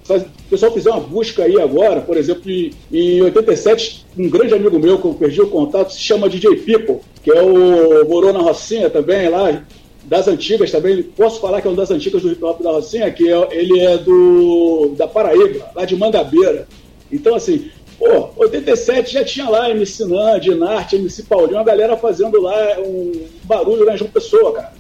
pessoal 0.49 0.73
fizer 0.73 0.91
uma 0.91 1.01
busca 1.01 1.43
aí 1.43 1.61
agora, 1.61 2.03
por 2.03 2.17
exemplo, 2.17 2.49
em 2.49 3.21
87, 3.21 4.07
um 4.17 4.31
grande 4.31 4.55
amigo 4.55 4.79
meu 4.79 4.97
que 4.97 5.07
eu 5.07 5.15
perdi 5.15 5.43
o 5.43 5.51
contato 5.51 5.93
se 5.93 5.99
chama 5.99 6.29
DJ 6.29 6.55
People, 6.59 7.01
que 7.21 7.33
é 7.33 7.43
o 7.43 8.09
morou 8.09 8.33
na 8.33 8.39
Rocinha 8.39 8.89
também, 8.89 9.29
lá, 9.29 9.65
das 10.05 10.29
antigas 10.29 10.71
também. 10.71 11.03
Posso 11.03 11.41
falar 11.41 11.61
que 11.61 11.67
é 11.67 11.71
um 11.73 11.75
das 11.75 11.91
antigas 11.91 12.23
do 12.23 12.31
hip 12.31 12.45
hop 12.45 12.63
da 12.63 12.71
Rocinha, 12.71 13.11
que 13.11 13.29
é, 13.29 13.49
ele 13.51 13.81
é 13.81 13.99
do 13.99 14.95
da 14.97 15.09
Paraíba, 15.09 15.69
lá 15.75 15.85
de 15.85 15.97
Mangabeira. 15.97 16.69
Então, 17.11 17.35
assim, 17.35 17.73
pô, 17.99 18.29
87 18.37 19.15
já 19.15 19.25
tinha 19.25 19.49
lá 19.49 19.69
MC 19.69 20.05
Nan, 20.05 20.39
Dinarte, 20.39 20.95
MC 20.95 21.25
Paulinho, 21.25 21.59
uma 21.59 21.65
galera 21.65 21.97
fazendo 21.97 22.41
lá 22.41 22.79
um 22.79 23.11
barulho 23.43 23.85
lá 23.85 23.95
em 23.95 23.99
João 23.99 24.13
Pessoa, 24.13 24.53
cara. 24.53 24.73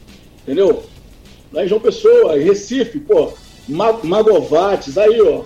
Entendeu? 0.45 0.81
Lá 1.53 1.65
em 1.65 1.69
João 1.69 1.81
Pessoa, 1.81 2.39
em 2.39 2.45
Recife, 2.45 3.01
pô 3.01 3.33
Magovates, 3.71 4.99
aí, 4.99 5.21
ó, 5.21 5.43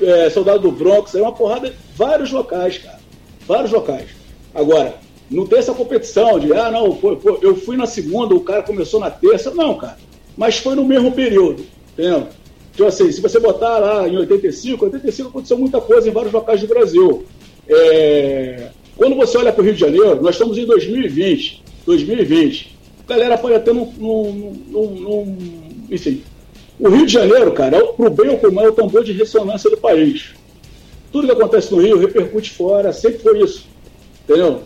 é, 0.00 0.30
Soldado 0.30 0.60
do 0.60 0.72
Bronx, 0.72 1.14
aí 1.14 1.20
uma 1.20 1.32
porrada, 1.32 1.74
vários 1.94 2.30
locais, 2.30 2.78
cara. 2.78 3.00
Vários 3.46 3.70
locais. 3.70 4.10
Agora, 4.54 4.96
não 5.30 5.46
tem 5.46 5.58
essa 5.58 5.72
competição 5.72 6.38
de, 6.38 6.52
ah, 6.52 6.70
não, 6.70 6.94
pô, 6.94 7.16
pô, 7.16 7.38
eu 7.42 7.56
fui 7.56 7.76
na 7.76 7.86
segunda, 7.86 8.34
o 8.34 8.40
cara 8.40 8.62
começou 8.62 9.00
na 9.00 9.10
terça. 9.10 9.50
Não, 9.50 9.76
cara. 9.76 9.98
Mas 10.36 10.58
foi 10.58 10.74
no 10.74 10.84
mesmo 10.84 11.12
período, 11.12 11.64
entendeu? 11.92 12.28
Então, 12.74 12.86
assim, 12.86 13.10
se 13.12 13.20
você 13.20 13.38
botar 13.38 13.78
lá 13.78 14.08
em 14.08 14.16
85, 14.16 14.84
85 14.86 15.28
aconteceu 15.28 15.58
muita 15.58 15.80
coisa 15.80 16.08
em 16.08 16.12
vários 16.12 16.32
locais 16.32 16.60
do 16.60 16.66
Brasil. 16.66 17.24
É... 17.68 18.70
Quando 18.96 19.14
você 19.16 19.36
olha 19.38 19.52
para 19.52 19.60
o 19.60 19.64
Rio 19.64 19.74
de 19.74 19.80
Janeiro, 19.80 20.22
nós 20.22 20.34
estamos 20.34 20.56
em 20.56 20.64
2020. 20.64 21.62
2020. 21.84 22.78
A 23.04 23.12
galera 23.12 23.36
pode 23.36 23.56
até 23.56 23.72
não. 23.72 23.92
Enfim, 25.90 26.22
o 26.78 26.88
Rio 26.88 27.06
de 27.06 27.12
Janeiro, 27.12 27.52
cara, 27.52 27.76
é 27.76 27.82
pro 27.82 28.10
bem 28.10 28.30
ou 28.30 28.38
pro 28.38 28.52
mal, 28.52 28.66
é 28.66 28.68
o 28.68 28.72
tambor 28.72 29.04
de 29.04 29.12
ressonância 29.12 29.70
do 29.70 29.76
país. 29.76 30.34
Tudo 31.10 31.26
que 31.26 31.32
acontece 31.32 31.72
no 31.72 31.80
Rio 31.80 31.98
repercute 31.98 32.50
fora, 32.50 32.92
sempre 32.92 33.18
foi 33.18 33.40
isso. 33.42 33.66
Entendeu? 34.24 34.62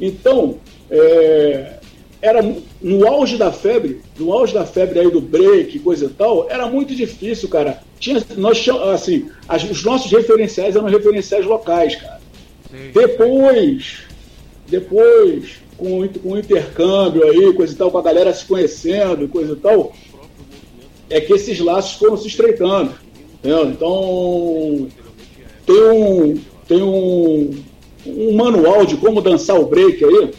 Então, 0.00 0.58
é, 0.90 1.74
era 2.22 2.42
no 2.80 3.06
auge 3.06 3.36
da 3.36 3.50
febre, 3.50 4.00
no 4.18 4.32
auge 4.32 4.52
da 4.52 4.66
febre 4.66 5.00
aí 5.00 5.10
do 5.10 5.20
break, 5.20 5.78
coisa 5.80 6.06
e 6.06 6.10
tal, 6.10 6.48
era 6.50 6.66
muito 6.66 6.94
difícil, 6.94 7.48
cara. 7.48 7.82
Tinha, 7.98 8.22
nós 8.36 8.66
assim, 8.92 9.28
as, 9.48 9.64
os 9.64 9.84
nossos 9.84 10.10
referenciais 10.10 10.76
eram 10.76 10.86
referenciais 10.86 11.46
locais, 11.46 11.96
cara. 11.96 12.20
Sim. 12.70 12.90
Depois, 12.94 14.02
depois, 14.68 15.60
com, 15.76 16.06
com 16.08 16.32
o 16.32 16.38
intercâmbio 16.38 17.24
aí, 17.24 17.52
coisa 17.54 17.72
e 17.72 17.76
tal, 17.76 17.90
com 17.90 17.98
a 17.98 18.02
galera 18.02 18.32
se 18.32 18.44
conhecendo, 18.44 19.28
coisa 19.28 19.54
e 19.54 19.56
tal, 19.56 19.92
é 21.10 21.20
que 21.20 21.32
esses 21.32 21.58
laços 21.58 21.98
foram 21.98 22.16
se 22.16 22.28
estreitando. 22.28 22.94
Entendeu? 23.34 23.66
Então, 23.66 24.88
tem 25.66 25.82
um, 25.82 26.40
tem 26.68 26.82
um, 26.82 27.50
um 28.06 28.36
manual 28.36 28.86
de 28.86 28.96
como 28.96 29.20
dançar 29.20 29.58
o 29.58 29.66
break 29.66 30.04
aí, 30.04 30.30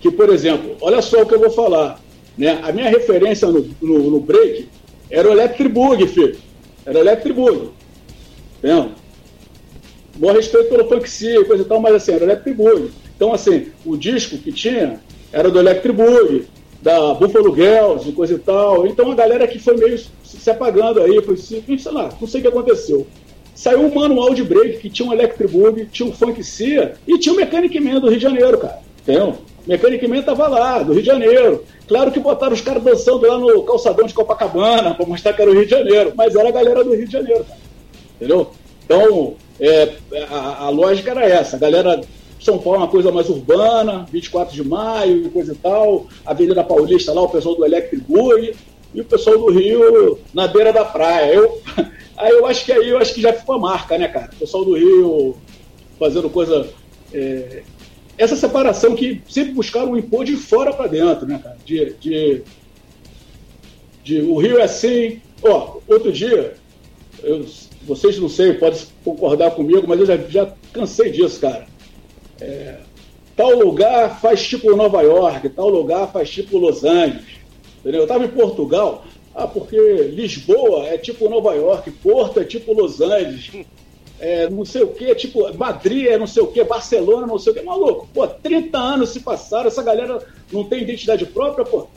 que, 0.00 0.10
por 0.10 0.28
exemplo, 0.28 0.76
olha 0.80 1.00
só 1.00 1.22
o 1.22 1.26
que 1.26 1.34
eu 1.34 1.40
vou 1.40 1.50
falar. 1.50 2.00
Né? 2.36 2.58
A 2.62 2.72
minha 2.72 2.88
referência 2.88 3.48
no, 3.48 3.68
no, 3.80 4.10
no 4.10 4.20
break 4.20 4.68
era 5.10 5.28
o 5.28 5.32
Electric 5.32 5.68
Boogie, 5.68 6.08
filho. 6.08 6.36
Era 6.84 6.98
o 6.98 7.02
Electric 7.02 7.38
Boogie. 7.38 7.70
Entendeu? 8.58 8.90
Bom 10.16 10.32
respeito 10.32 10.68
pelo 10.68 10.88
Funk 10.88 11.08
C, 11.08 11.44
coisa 11.44 11.62
e 11.62 11.66
tal, 11.66 11.80
mas 11.80 11.94
assim, 11.94 12.12
era 12.12 12.24
o 12.24 12.26
Electric 12.26 12.56
Boogie. 12.56 12.90
Então, 13.14 13.32
assim, 13.32 13.66
o 13.84 13.96
disco 13.96 14.38
que 14.38 14.50
tinha 14.50 15.00
era 15.32 15.50
do 15.50 15.58
Electric 15.58 15.94
Boogie 15.94 16.46
da 16.82 17.14
Buffalo 17.14 17.54
Girls 17.54 18.08
e 18.08 18.12
coisa 18.12 18.34
e 18.34 18.38
tal. 18.38 18.86
Então 18.86 19.10
a 19.10 19.14
galera 19.14 19.46
que 19.46 19.58
foi 19.58 19.76
meio 19.76 19.98
se 20.22 20.50
apagando 20.50 21.00
aí, 21.00 21.20
foi 21.22 21.36
sei 21.36 21.62
lá, 21.92 22.08
não 22.20 22.28
sei 22.28 22.40
o 22.40 22.42
que 22.42 22.48
aconteceu. 22.48 23.06
Saiu 23.54 23.80
um 23.80 23.94
manual 23.94 24.32
de 24.32 24.42
break 24.42 24.78
que 24.78 24.88
tinha 24.88 25.08
um 25.08 25.12
Electric 25.12 25.52
Boogie, 25.52 25.86
tinha 25.86 26.08
um 26.08 26.12
Funk 26.12 26.42
Cia 26.42 26.94
e 27.06 27.18
tinha 27.18 27.34
um 27.34 27.36
Mechanic 27.36 27.78
Man 27.78 28.00
do 28.00 28.08
Rio 28.08 28.16
de 28.16 28.22
Janeiro, 28.22 28.56
cara. 28.56 28.78
Entendeu? 29.02 29.36
Mechanic 29.66 30.08
Man 30.08 30.22
tava 30.22 30.48
lá, 30.48 30.82
do 30.82 30.92
Rio 30.92 31.02
de 31.02 31.06
Janeiro. 31.06 31.64
Claro 31.86 32.10
que 32.10 32.18
botaram 32.20 32.54
os 32.54 32.60
caras 32.62 32.82
dançando 32.82 33.26
lá 33.26 33.36
no 33.36 33.62
calçadão 33.64 34.06
de 34.06 34.14
Copacabana 34.14 34.94
para 34.94 35.04
mostrar 35.04 35.34
que 35.34 35.42
era 35.42 35.50
o 35.50 35.54
Rio 35.54 35.64
de 35.64 35.70
Janeiro, 35.70 36.12
mas 36.16 36.34
era 36.34 36.48
a 36.48 36.52
galera 36.52 36.82
do 36.82 36.94
Rio 36.94 37.06
de 37.06 37.12
Janeiro, 37.12 37.44
cara. 37.44 37.60
Entendeu? 38.16 38.50
Então, 38.84 39.34
é, 39.60 39.92
a, 40.30 40.64
a 40.64 40.70
lógica 40.70 41.10
era 41.10 41.24
essa. 41.24 41.56
A 41.56 41.58
galera 41.58 42.00
são 42.40 42.58
Paulo 42.58 42.76
é 42.76 42.82
uma 42.82 42.88
coisa 42.88 43.12
mais 43.12 43.28
urbana, 43.28 44.06
24 44.10 44.54
de 44.54 44.66
maio 44.66 45.30
coisa 45.30 45.52
e 45.52 45.56
tal, 45.56 46.06
Avenida 46.24 46.64
Paulista 46.64 47.12
lá, 47.12 47.22
o 47.22 47.28
pessoal 47.28 47.54
do 47.54 47.64
Electric 47.64 48.04
Bui, 48.04 48.54
e 48.94 49.00
o 49.00 49.04
pessoal 49.04 49.38
do 49.38 49.50
Rio 49.50 50.18
na 50.34 50.48
beira 50.48 50.72
da 50.72 50.84
praia. 50.84 51.34
Eu, 51.34 51.60
aí 52.16 52.32
eu 52.32 52.46
acho 52.46 52.64
que 52.64 52.72
aí 52.72 52.88
eu 52.88 52.98
acho 52.98 53.14
que 53.14 53.20
já 53.20 53.32
ficou 53.32 53.56
a 53.56 53.58
marca, 53.58 53.96
né, 53.96 54.08
cara? 54.08 54.30
O 54.32 54.36
pessoal 54.36 54.64
do 54.64 54.74
Rio 54.74 55.36
fazendo 55.98 56.28
coisa. 56.30 56.68
É, 57.12 57.62
essa 58.18 58.36
separação 58.36 58.94
que 58.94 59.22
sempre 59.28 59.52
buscaram 59.52 59.96
impor 59.96 60.24
de 60.24 60.36
fora 60.36 60.72
para 60.72 60.88
dentro, 60.88 61.26
né, 61.26 61.40
cara? 61.42 61.56
De, 61.64 61.94
de, 62.00 62.42
de, 64.04 64.20
o 64.22 64.36
Rio 64.36 64.58
é 64.58 64.64
assim. 64.64 65.20
Ó, 65.42 65.78
outro 65.88 66.12
dia, 66.12 66.54
eu, 67.22 67.46
vocês 67.82 68.18
não 68.18 68.28
sei, 68.28 68.52
podem 68.54 68.80
concordar 69.02 69.52
comigo, 69.52 69.86
mas 69.88 70.00
eu 70.00 70.06
já, 70.06 70.16
já 70.16 70.52
cansei 70.72 71.10
disso, 71.10 71.40
cara. 71.40 71.66
É, 72.40 72.76
tal 73.36 73.50
lugar 73.52 74.20
faz 74.20 74.46
tipo 74.46 74.74
Nova 74.76 75.02
York, 75.02 75.48
tal 75.50 75.68
lugar 75.68 76.10
faz 76.10 76.30
tipo 76.30 76.58
Los 76.58 76.84
Angeles. 76.84 77.40
Entendeu? 77.80 78.00
Eu 78.00 78.04
estava 78.04 78.24
em 78.24 78.28
Portugal, 78.28 79.04
ah, 79.34 79.46
porque 79.46 79.76
Lisboa 79.76 80.86
é 80.86 80.98
tipo 80.98 81.28
Nova 81.28 81.54
York, 81.54 81.90
Porto 81.90 82.40
é 82.40 82.44
tipo 82.44 82.72
Los 82.74 83.00
Angeles, 83.00 83.50
é, 84.20 84.50
não 84.50 84.66
sei 84.66 84.82
o 84.82 84.88
que, 84.88 85.14
tipo, 85.14 85.52
Madrid 85.56 86.06
é 86.06 86.18
não 86.18 86.26
sei 86.26 86.42
o 86.42 86.48
que, 86.48 86.62
Barcelona 86.62 87.26
não 87.26 87.38
sei 87.38 87.52
o 87.52 87.56
que. 87.56 87.62
Maluco, 87.62 88.06
pô, 88.12 88.26
30 88.26 88.76
anos 88.76 89.10
se 89.10 89.20
passaram, 89.20 89.68
essa 89.68 89.82
galera 89.82 90.22
não 90.52 90.64
tem 90.64 90.82
identidade 90.82 91.24
própria, 91.24 91.64
pô. 91.64 91.88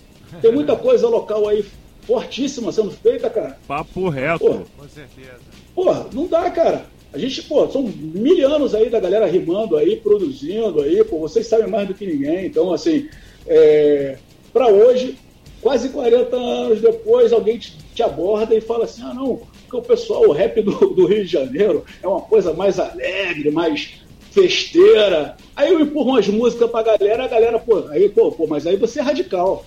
Tem 0.41 0.51
muita 0.51 0.75
coisa 0.75 1.07
local 1.07 1.47
aí 1.47 1.65
fortíssima 2.03 2.71
sendo 2.71 2.91
feita, 2.91 3.29
cara. 3.29 3.57
Papo 3.67 4.09
reto. 4.09 4.39
Pô, 4.39 4.61
Com 4.77 4.89
certeza. 4.89 5.39
Pô, 5.75 5.93
não 6.13 6.27
dá, 6.27 6.49
cara. 6.49 6.85
A 7.13 7.17
gente, 7.19 7.43
pô, 7.43 7.69
são 7.69 7.83
mil 7.83 8.47
anos 8.47 8.73
aí 8.73 8.89
da 8.89 8.99
galera 8.99 9.27
rimando 9.27 9.77
aí, 9.77 9.97
produzindo 9.97 10.81
aí, 10.81 11.03
pô, 11.03 11.19
vocês 11.19 11.45
sabem 11.45 11.67
mais 11.67 11.87
do 11.87 11.93
que 11.93 12.07
ninguém. 12.07 12.47
Então, 12.47 12.73
assim, 12.73 13.07
é, 13.45 14.17
para 14.51 14.67
hoje, 14.67 15.15
quase 15.61 15.89
40 15.89 16.35
anos 16.35 16.81
depois, 16.81 17.31
alguém 17.31 17.59
te, 17.59 17.77
te, 17.93 18.01
aborda 18.01 18.55
e 18.55 18.61
fala 18.61 18.85
assim: 18.85 19.03
ah, 19.03 19.13
não, 19.13 19.37
porque 19.37 19.77
o 19.77 19.81
pessoal, 19.81 20.27
o 20.27 20.31
rap 20.31 20.59
do, 20.63 20.71
do 20.71 21.05
Rio 21.05 21.23
de 21.23 21.31
Janeiro 21.31 21.85
é 22.01 22.07
uma 22.07 22.21
coisa 22.21 22.51
mais 22.51 22.79
alegre, 22.79 23.51
mais 23.51 24.01
festeira. 24.31 25.37
Aí 25.55 25.71
eu 25.71 25.79
empurro 25.79 26.11
umas 26.11 26.27
músicas 26.27 26.71
pra 26.71 26.81
galera, 26.81 27.25
a 27.25 27.27
galera, 27.27 27.59
pô, 27.59 27.87
aí, 27.89 28.09
pô, 28.09 28.31
pô, 28.31 28.47
mas 28.47 28.65
aí 28.65 28.75
você 28.75 28.99
é 28.99 29.03
radical. 29.03 29.63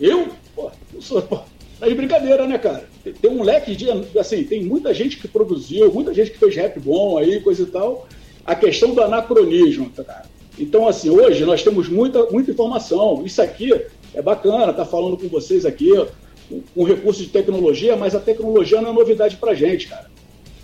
Eu, 0.00 0.28
pô, 0.54 0.70
não 0.92 1.00
sou, 1.00 1.20
pô, 1.22 1.40
tá 1.78 1.88
de 1.88 1.94
brincadeira, 1.94 2.46
né, 2.46 2.58
cara? 2.58 2.88
Tem, 3.20 3.30
um 3.30 3.42
leque 3.42 3.74
de, 3.74 3.86
assim, 4.18 4.44
tem 4.44 4.64
muita 4.64 4.92
gente 4.94 5.18
que 5.18 5.28
produziu, 5.28 5.92
muita 5.92 6.12
gente 6.14 6.30
que 6.30 6.38
fez 6.38 6.54
rap 6.56 6.78
bom 6.80 7.18
aí, 7.18 7.40
coisa 7.40 7.62
e 7.62 7.66
tal. 7.66 8.06
A 8.44 8.54
questão 8.54 8.94
do 8.94 9.02
anacronismo, 9.02 9.90
cara. 9.90 10.26
Então, 10.58 10.86
assim, 10.86 11.10
hoje 11.10 11.44
nós 11.44 11.62
temos 11.62 11.88
muita, 11.88 12.24
muita 12.30 12.50
informação. 12.50 13.22
Isso 13.24 13.42
aqui 13.42 13.72
é 14.14 14.22
bacana, 14.22 14.72
tá 14.72 14.84
falando 14.84 15.16
com 15.16 15.28
vocês 15.28 15.66
aqui, 15.66 15.90
com 16.74 16.84
recurso 16.84 17.22
de 17.22 17.28
tecnologia, 17.28 17.96
mas 17.96 18.14
a 18.14 18.20
tecnologia 18.20 18.80
não 18.80 18.90
é 18.90 18.92
novidade 18.92 19.36
pra 19.36 19.54
gente, 19.54 19.88
cara. 19.88 20.10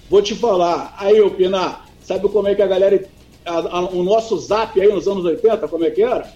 Vou 0.08 0.22
te 0.22 0.34
falar, 0.34 0.94
aí, 0.98 1.28
Pina, 1.30 1.80
sabe 2.02 2.28
como 2.28 2.48
é 2.48 2.54
que 2.54 2.62
a 2.62 2.66
galera 2.66 3.04
a, 3.44 3.78
a, 3.78 3.80
o 3.90 4.02
nosso 4.02 4.36
zap 4.38 4.80
aí 4.80 4.88
nos 4.88 5.06
anos 5.08 5.24
80, 5.24 5.68
como 5.68 5.84
é 5.84 5.90
que 5.90 6.02
era? 6.02 6.32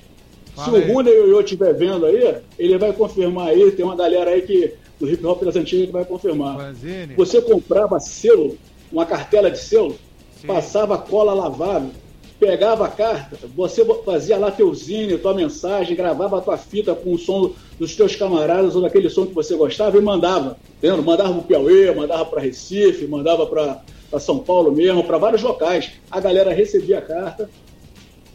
Fala 0.55 0.79
Se 0.79 0.85
aí. 0.85 0.91
o 0.91 0.95
Rune 0.95 1.11
e 1.11 1.31
eu 1.31 1.41
estiver 1.41 1.75
vendo 1.75 2.07
aí, 2.07 2.37
ele 2.59 2.79
vai 2.79 2.93
confirmar 2.93 3.49
aí, 3.49 3.73
tem 3.73 3.85
uma 3.85 3.97
galera 3.97 4.31
aí 4.31 4.43
que 4.43 4.75
do 4.99 5.09
hip 5.09 5.25
hop 5.27 5.43
das 5.43 5.57
antigas 5.57 5.87
que 5.87 5.93
vai 5.93 6.05
confirmar. 6.05 6.57
Fanzine. 6.57 7.15
Você 7.17 7.41
comprava 7.41 7.99
selo, 7.99 8.57
uma 8.93 9.05
cartela 9.05 9.51
de 9.51 9.59
selo, 9.59 9.97
Sim. 10.41 10.47
passava 10.47 10.97
cola 10.97 11.35
lavável, 11.35 11.91
pegava 12.39 12.87
a 12.87 12.89
carta, 12.89 13.37
você 13.57 13.85
fazia 14.05 14.37
lá 14.37 14.51
teu 14.51 14.73
zine, 14.75 15.19
tua 15.19 15.35
mensagem, 15.35 15.97
gravava 15.97 16.39
a 16.39 16.41
tua 16.41 16.57
fita 16.57 16.95
com 16.95 17.15
o 17.15 17.19
som 17.19 17.53
dos 17.79 17.97
teus 17.97 18.15
camaradas 18.15 18.77
ou 18.77 18.83
daquele 18.83 19.09
som 19.09 19.27
que 19.27 19.35
você 19.35 19.57
gostava 19.57 19.97
e 19.97 20.01
mandava. 20.01 20.57
Entendeu? 20.79 21.03
Mandava 21.03 21.31
para 21.31 21.39
o 21.41 21.45
Piauí, 21.45 21.95
mandava 21.95 22.25
para 22.27 22.43
Recife, 22.43 23.07
mandava 23.07 23.47
para 23.47 24.21
São 24.21 24.39
Paulo 24.39 24.71
mesmo, 24.73 25.03
para 25.05 25.19
vários 25.19 25.43
locais. 25.43 25.93
A 26.11 26.21
galera 26.21 26.53
recebia 26.53 26.99
a 26.99 27.03
carta, 27.03 27.49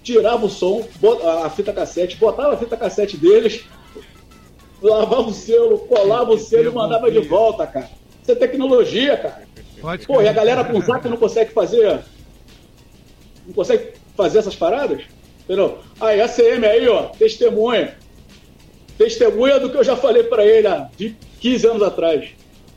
tirava 0.03 0.45
o 0.45 0.49
som, 0.49 0.85
a 1.43 1.49
fita 1.49 1.73
cassete, 1.73 2.17
botava 2.17 2.53
a 2.53 2.57
fita 2.57 2.77
cassete 2.77 3.17
deles, 3.17 3.65
lavava 4.81 5.29
o 5.29 5.33
selo, 5.33 5.79
colava 5.79 6.31
o 6.31 6.39
selo 6.39 6.69
e 6.69 6.73
mandava 6.73 7.11
de 7.11 7.19
volta, 7.19 7.67
cara. 7.67 7.89
Isso 8.21 8.31
é 8.31 8.35
tecnologia, 8.35 9.17
cara. 9.17 9.47
Pode 9.81 10.05
Pô, 10.05 10.21
e 10.21 10.27
a 10.27 10.33
galera 10.33 10.63
com 10.63 10.81
zap 10.81 11.07
não 11.07 11.17
consegue 11.17 11.51
fazer. 11.51 12.01
Não 13.45 13.53
consegue 13.53 13.93
fazer 14.15 14.39
essas 14.39 14.55
paradas? 14.55 15.03
Entendeu? 15.43 15.79
Aí, 15.99 16.21
a 16.21 16.27
CM 16.27 16.65
aí, 16.65 16.87
ó, 16.87 17.03
testemunha. 17.03 17.95
Testemunha 18.97 19.59
do 19.59 19.69
que 19.69 19.77
eu 19.77 19.83
já 19.83 19.95
falei 19.95 20.23
para 20.23 20.45
ele 20.45 20.67
há 20.67 20.89
15 21.39 21.67
anos 21.67 21.83
atrás. 21.83 22.29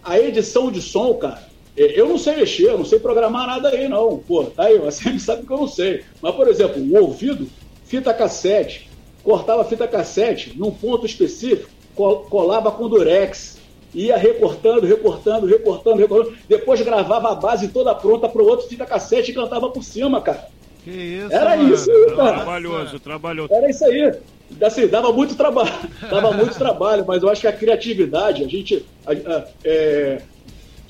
A 0.03 0.19
edição 0.19 0.71
de 0.71 0.81
som, 0.81 1.15
cara, 1.15 1.43
eu 1.77 2.09
não 2.09 2.19
sei 2.19 2.37
mexer, 2.37 2.69
eu 2.69 2.79
não 2.79 2.85
sei 2.85 2.99
programar 2.99 3.47
nada 3.47 3.71
aí, 3.71 3.89
não. 3.89 4.19
Pô, 4.19 4.45
tá 4.45 4.65
aí, 4.65 4.79
você 4.81 5.19
sabe 5.19 5.47
que 5.47 5.53
eu 5.53 5.59
não 5.59 5.69
sei. 5.69 6.05
Mas, 6.21 6.35
por 6.35 6.49
exemplo, 6.49 6.83
o 6.83 7.03
ouvido, 7.03 7.49
fita 7.85 8.13
cassete, 8.13 8.91
cortava 9.23 9.65
fita 9.65 9.87
cassete 9.89 10.53
num 10.57 10.71
ponto 10.71 11.07
específico, 11.07 11.71
colava 11.95 12.71
com 12.71 12.89
durex, 12.89 13.59
ia 13.95 14.17
recortando, 14.17 14.87
recortando, 14.87 15.47
recortando, 15.47 15.97
recortando. 15.97 16.37
Depois 16.49 16.81
gravava 16.81 17.33
a 17.33 17.35
base 17.35 17.69
toda 17.69 17.95
pronta 17.95 18.29
para 18.29 18.43
o 18.43 18.47
outro 18.47 18.69
fita 18.69 18.87
cassete 18.87 19.31
e 19.31 19.35
cantava 19.35 19.71
por 19.71 19.83
cima, 19.83 20.21
cara. 20.21 20.49
Que 20.85 20.91
isso, 20.91 21.33
Era 21.33 21.57
mano. 21.57 21.75
isso 21.75 21.91
aí, 21.91 22.17
cara. 22.17 22.35
Trabalhoso, 22.35 23.01
trabalhoso. 23.01 23.55
Era 23.55 23.71
isso 23.71 23.85
aí. 23.85 24.13
Assim, 24.61 24.87
dava 24.87 25.13
muito 25.13 25.35
trabalho, 25.35 25.73
dava 26.11 26.33
muito 26.33 26.59
trabalho, 26.59 27.05
mas 27.07 27.23
eu 27.23 27.29
acho 27.31 27.41
que 27.41 27.47
a 27.47 27.53
criatividade, 27.53 28.45
a 28.45 28.49
gente. 28.49 28.85
A, 29.07 29.13
a, 29.13 29.45
é, 29.65 30.23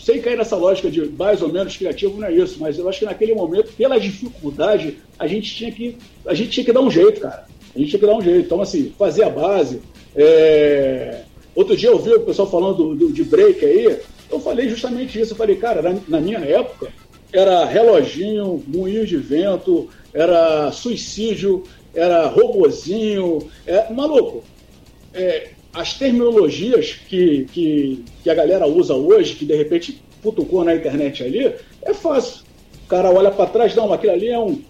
sem 0.02 0.20
cair 0.20 0.36
nessa 0.36 0.56
lógica 0.56 0.90
de 0.90 1.00
mais 1.10 1.40
ou 1.42 1.52
menos 1.52 1.76
criativo, 1.76 2.18
não 2.18 2.26
é 2.26 2.32
isso, 2.32 2.58
mas 2.58 2.76
eu 2.76 2.88
acho 2.88 2.98
que 2.98 3.04
naquele 3.04 3.34
momento, 3.34 3.72
pela 3.74 4.00
dificuldade, 4.00 4.98
a 5.16 5.28
gente 5.28 5.54
tinha 5.54 5.70
que, 5.70 5.96
a 6.26 6.34
gente 6.34 6.50
tinha 6.50 6.64
que 6.64 6.72
dar 6.72 6.80
um 6.80 6.90
jeito, 6.90 7.20
cara. 7.20 7.46
A 7.74 7.78
gente 7.78 7.90
tinha 7.90 8.00
que 8.00 8.06
dar 8.06 8.16
um 8.16 8.20
jeito. 8.20 8.46
Então, 8.46 8.60
assim, 8.60 8.92
fazer 8.98 9.22
a 9.22 9.30
base. 9.30 9.80
É... 10.16 11.22
Outro 11.54 11.76
dia 11.76 11.90
eu 11.90 11.98
vi 12.00 12.12
o 12.12 12.20
pessoal 12.20 12.50
falando 12.50 12.76
do, 12.76 12.94
do, 12.96 13.12
de 13.12 13.22
break 13.22 13.64
aí, 13.64 13.98
eu 14.30 14.40
falei 14.40 14.68
justamente 14.68 15.20
isso. 15.20 15.34
Eu 15.34 15.36
falei, 15.36 15.54
cara, 15.54 15.80
na, 15.80 15.96
na 16.08 16.20
minha 16.20 16.40
época, 16.40 16.88
era 17.32 17.64
reloginho, 17.64 18.62
moinho 18.66 19.06
de 19.06 19.16
vento, 19.16 19.88
era 20.12 20.72
suicídio, 20.72 21.62
era 21.94 22.26
robozinho. 22.26 23.48
É, 23.66 23.92
maluco, 23.92 24.42
é, 25.14 25.50
as 25.72 25.94
terminologias 25.94 26.92
que, 27.08 27.46
que, 27.52 28.04
que 28.22 28.30
a 28.30 28.35
galera 28.35 28.66
usa 28.66 28.94
hoje, 28.94 29.35
que 29.35 29.44
de 29.44 29.56
repente 29.56 30.02
putucou 30.22 30.64
na 30.64 30.74
internet 30.74 31.22
ali, 31.22 31.54
é 31.82 31.94
fácil. 31.94 32.42
O 32.85 32.88
cara 32.88 33.11
olha 33.11 33.30
para 33.30 33.50
trás, 33.50 33.74
não, 33.74 33.92
aquilo 33.92 34.12
ali 34.12 34.28
é 34.28 34.38
um 34.38 34.61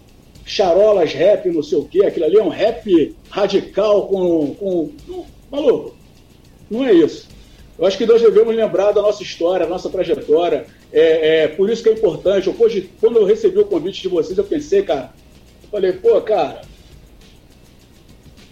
charolas 0.44 1.12
rap, 1.12 1.48
não 1.50 1.62
sei 1.62 1.78
o 1.78 1.84
quê, 1.84 2.04
aquilo 2.04 2.26
ali 2.26 2.36
é 2.36 2.42
um 2.42 2.48
rap 2.48 3.16
radical 3.30 4.08
com. 4.08 4.54
com 4.54 4.90
não, 5.08 5.26
maluco, 5.50 5.96
não 6.70 6.84
é 6.84 6.92
isso. 6.92 7.28
Eu 7.78 7.86
acho 7.86 7.98
que 7.98 8.06
nós 8.06 8.20
devemos 8.20 8.54
lembrar 8.54 8.92
da 8.92 9.02
nossa 9.02 9.22
história, 9.22 9.66
da 9.66 9.72
nossa 9.72 9.90
trajetória. 9.90 10.66
É, 10.92 11.42
é, 11.42 11.48
por 11.48 11.68
isso 11.70 11.82
que 11.82 11.88
é 11.88 11.92
importante. 11.92 12.48
Hoje, 12.56 12.90
quando 13.00 13.16
eu 13.16 13.24
recebi 13.24 13.58
o 13.58 13.64
convite 13.64 14.02
de 14.02 14.08
vocês, 14.08 14.36
eu 14.36 14.44
pensei, 14.44 14.82
cara, 14.82 15.12
eu 15.64 15.68
falei, 15.70 15.92
pô, 15.92 16.20
cara, 16.20 16.60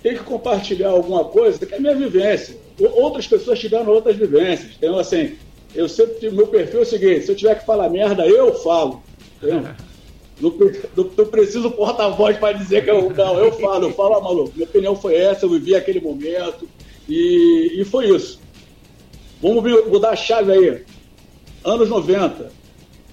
tem 0.03 0.15
que 0.15 0.25
compartilhar 0.25 0.91
alguma 0.91 1.25
coisa 1.25 1.65
que 1.65 1.75
é 1.75 1.77
a 1.77 1.81
minha 1.81 1.95
vivência. 1.95 2.57
Outras 2.79 3.27
pessoas 3.27 3.59
tiveram 3.59 3.93
outras 3.93 4.17
vivências. 4.17 4.73
Então, 4.79 4.99
assim, 4.99 5.37
eu 5.75 5.89
sempre, 5.89 6.31
meu 6.31 6.47
perfil 6.47 6.81
é 6.81 6.83
o 6.83 6.87
seguinte: 6.87 7.27
se 7.27 7.33
eu 7.33 7.37
tiver 7.37 7.59
que 7.59 7.67
falar 7.67 7.89
merda, 7.89 8.27
eu 8.27 8.55
falo. 8.55 9.03
Não, 10.41 10.57
não, 10.97 11.11
não 11.19 11.27
preciso 11.27 11.71
porta-voz 11.73 12.39
para 12.39 12.57
dizer 12.57 12.83
que 12.83 12.91
eu 12.91 13.11
não, 13.11 13.39
eu 13.39 13.53
falo, 13.53 13.85
eu 13.85 13.93
falo, 13.93 14.15
ah, 14.15 14.21
maluco, 14.23 14.53
minha 14.55 14.67
opinião 14.67 14.97
foi 14.97 15.17
essa, 15.17 15.45
eu 15.45 15.51
vivi 15.51 15.75
aquele 15.75 16.01
momento 16.01 16.67
e, 17.07 17.79
e 17.79 17.85
foi 17.85 18.09
isso. 18.09 18.41
Vamos 19.43 19.63
mudar 19.87 20.11
a 20.13 20.17
chave 20.17 20.51
aí. 20.51 20.83
Anos 21.63 21.91
90, 21.91 22.51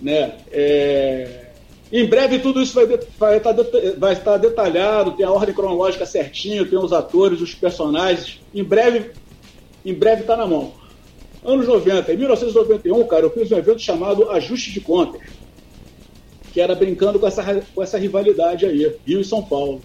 né? 0.01 0.37
É, 0.49 1.46
em 1.91 2.05
breve 2.05 2.39
tudo 2.39 2.61
isso 2.61 2.73
vai, 2.73 2.85
vai, 3.17 3.37
estar, 3.37 3.53
tá 3.53 3.63
vai 3.97 4.13
estar 4.13 4.37
detalhado, 4.37 5.11
tem 5.11 5.25
a 5.25 5.31
ordem 5.31 5.55
cronológica 5.55 6.05
certinho, 6.05 6.65
tem 6.65 6.77
os 6.77 6.91
atores, 6.91 7.41
os 7.41 7.53
personagens. 7.53 8.41
Em 8.53 8.63
breve, 8.63 9.11
em 9.85 9.93
breve 9.93 10.21
está 10.21 10.35
na 10.35 10.45
mão. 10.45 10.73
Anos 11.45 11.65
90, 11.65 12.11
em 12.11 12.17
1991, 12.17 13.07
cara, 13.07 13.25
eu 13.25 13.29
fiz 13.29 13.49
um 13.51 13.57
evento 13.57 13.79
chamado 13.79 14.29
Ajuste 14.29 14.71
de 14.73 14.81
Contas, 14.81 15.21
que 16.51 16.59
era 16.59 16.75
brincando 16.75 17.19
com 17.19 17.27
essa, 17.27 17.63
com 17.73 17.81
essa 17.81 17.97
rivalidade 17.97 18.65
aí, 18.65 18.91
Rio 19.05 19.21
e 19.21 19.25
São 19.25 19.41
Paulo. 19.41 19.81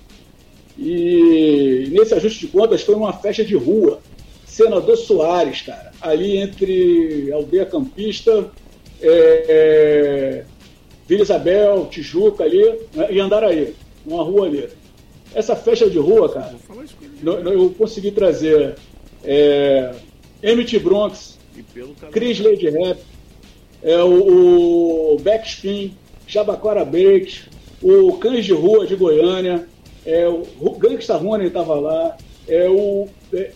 E 0.77 1.89
nesse 1.91 2.15
ajuste 2.15 2.41
de 2.41 2.49
contas 2.49 2.83
foi 2.83 2.95
uma 2.95 3.13
festa 3.13 3.45
de 3.45 3.55
rua, 3.55 4.01
Senador 4.45 4.97
Soares, 4.97 5.63
cara, 5.63 5.93
ali 6.01 6.37
entre 6.39 7.31
Aldeia 7.33 7.67
Campista, 7.67 8.51
é, 9.01 9.45
é, 9.49 10.45
Vila 11.13 11.25
Isabel, 11.25 11.89
Tijuca 11.91 12.45
ali 12.45 12.65
né, 12.95 13.09
e 13.11 13.21
Andaraí, 13.21 13.75
uma 14.07 14.25
rua 14.25 14.47
ali. 14.47 14.67
Essa 15.35 15.55
festa 15.55 15.91
de 15.91 15.99
rua, 15.99 16.33
cara, 16.33 16.55
eu 17.23 17.69
consegui 17.77 18.11
trazer 18.11 18.77
é, 19.23 19.93
Bronx, 20.83 21.39
Chris 22.13 22.41
Lady 22.41 22.71
Rap, 22.71 22.99
é, 23.83 24.03
o, 24.03 25.13
o 25.13 25.19
Backspin, 25.19 25.95
Jabaquara 26.27 26.83
Breaks, 26.83 27.43
o 27.83 28.15
Cães 28.15 28.47
de 28.47 28.55
Rua 28.55 28.87
de 28.87 28.97
Goiânia, 28.97 29.69
é, 30.07 30.27
o 30.29 30.71
Gangsta 30.79 31.17
Rony 31.17 31.49
estava 31.49 31.75
lá, 31.75 32.17
é, 32.49 32.71
o 32.71 33.07
é, 33.35 33.51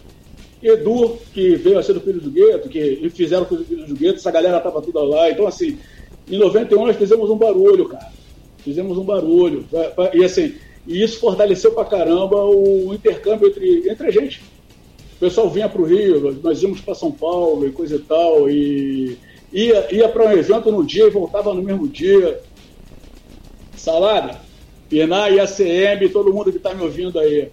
Edu, 0.62 1.18
que 1.32 1.56
veio 1.56 1.78
a 1.78 1.82
ser 1.82 1.94
do 1.94 2.00
Filho 2.02 2.20
do 2.20 2.30
Gueto, 2.30 2.68
que 2.68 3.08
fizeram 3.14 3.44
o 3.44 3.64
Filho 3.64 3.86
do 3.86 3.94
Gueto, 3.94 4.18
essa 4.18 4.30
galera 4.30 4.58
estava 4.58 4.82
toda 4.82 5.02
lá. 5.02 5.30
Então, 5.30 5.46
assim, 5.46 5.78
em 6.28 6.38
91 6.38 6.86
nós 6.86 6.96
fizemos 6.96 7.30
um 7.30 7.36
barulho, 7.36 7.88
cara. 7.88 8.12
Fizemos 8.58 8.98
um 8.98 9.04
barulho. 9.04 9.64
E 10.12 10.24
assim, 10.24 10.54
e 10.86 11.02
isso 11.02 11.20
fortaleceu 11.20 11.72
pra 11.72 11.84
caramba 11.84 12.44
o 12.44 12.92
intercâmbio 12.94 13.48
entre, 13.48 13.88
entre 13.88 14.06
a 14.06 14.10
gente. 14.10 14.42
O 15.16 15.18
pessoal 15.18 15.48
vinha 15.48 15.68
para 15.68 15.80
o 15.80 15.84
Rio, 15.84 16.38
nós 16.42 16.62
íamos 16.62 16.80
para 16.80 16.94
São 16.94 17.10
Paulo 17.10 17.66
e 17.66 17.72
coisa 17.72 17.96
e 17.96 18.00
tal, 18.00 18.50
e 18.50 19.16
ia, 19.52 19.94
ia 19.94 20.08
para 20.08 20.26
um 20.26 20.32
evento 20.32 20.70
no 20.70 20.84
dia 20.84 21.06
e 21.06 21.10
voltava 21.10 21.54
no 21.54 21.62
mesmo 21.62 21.88
dia. 21.88 22.40
Salada, 23.76 24.40
Pinar 24.88 25.32
e 25.32 25.40
ACM, 25.40 26.08
todo 26.12 26.32
mundo 26.32 26.50
que 26.50 26.58
está 26.58 26.74
me 26.74 26.82
ouvindo 26.82 27.18
aí. 27.18 27.48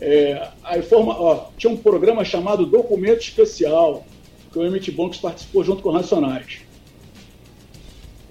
É, 0.00 0.48
a 0.64 0.78
informa, 0.78 1.14
ó, 1.20 1.48
tinha 1.58 1.72
um 1.72 1.76
programa 1.76 2.24
chamado 2.24 2.64
Documento 2.64 3.20
Especial, 3.20 4.04
que 4.50 4.58
o 4.58 4.64
Emmett 4.64 4.90
Bonks 4.90 5.20
participou 5.20 5.62
junto 5.62 5.82
com 5.82 5.90
os 5.90 5.94
Nacionais. 5.94 6.69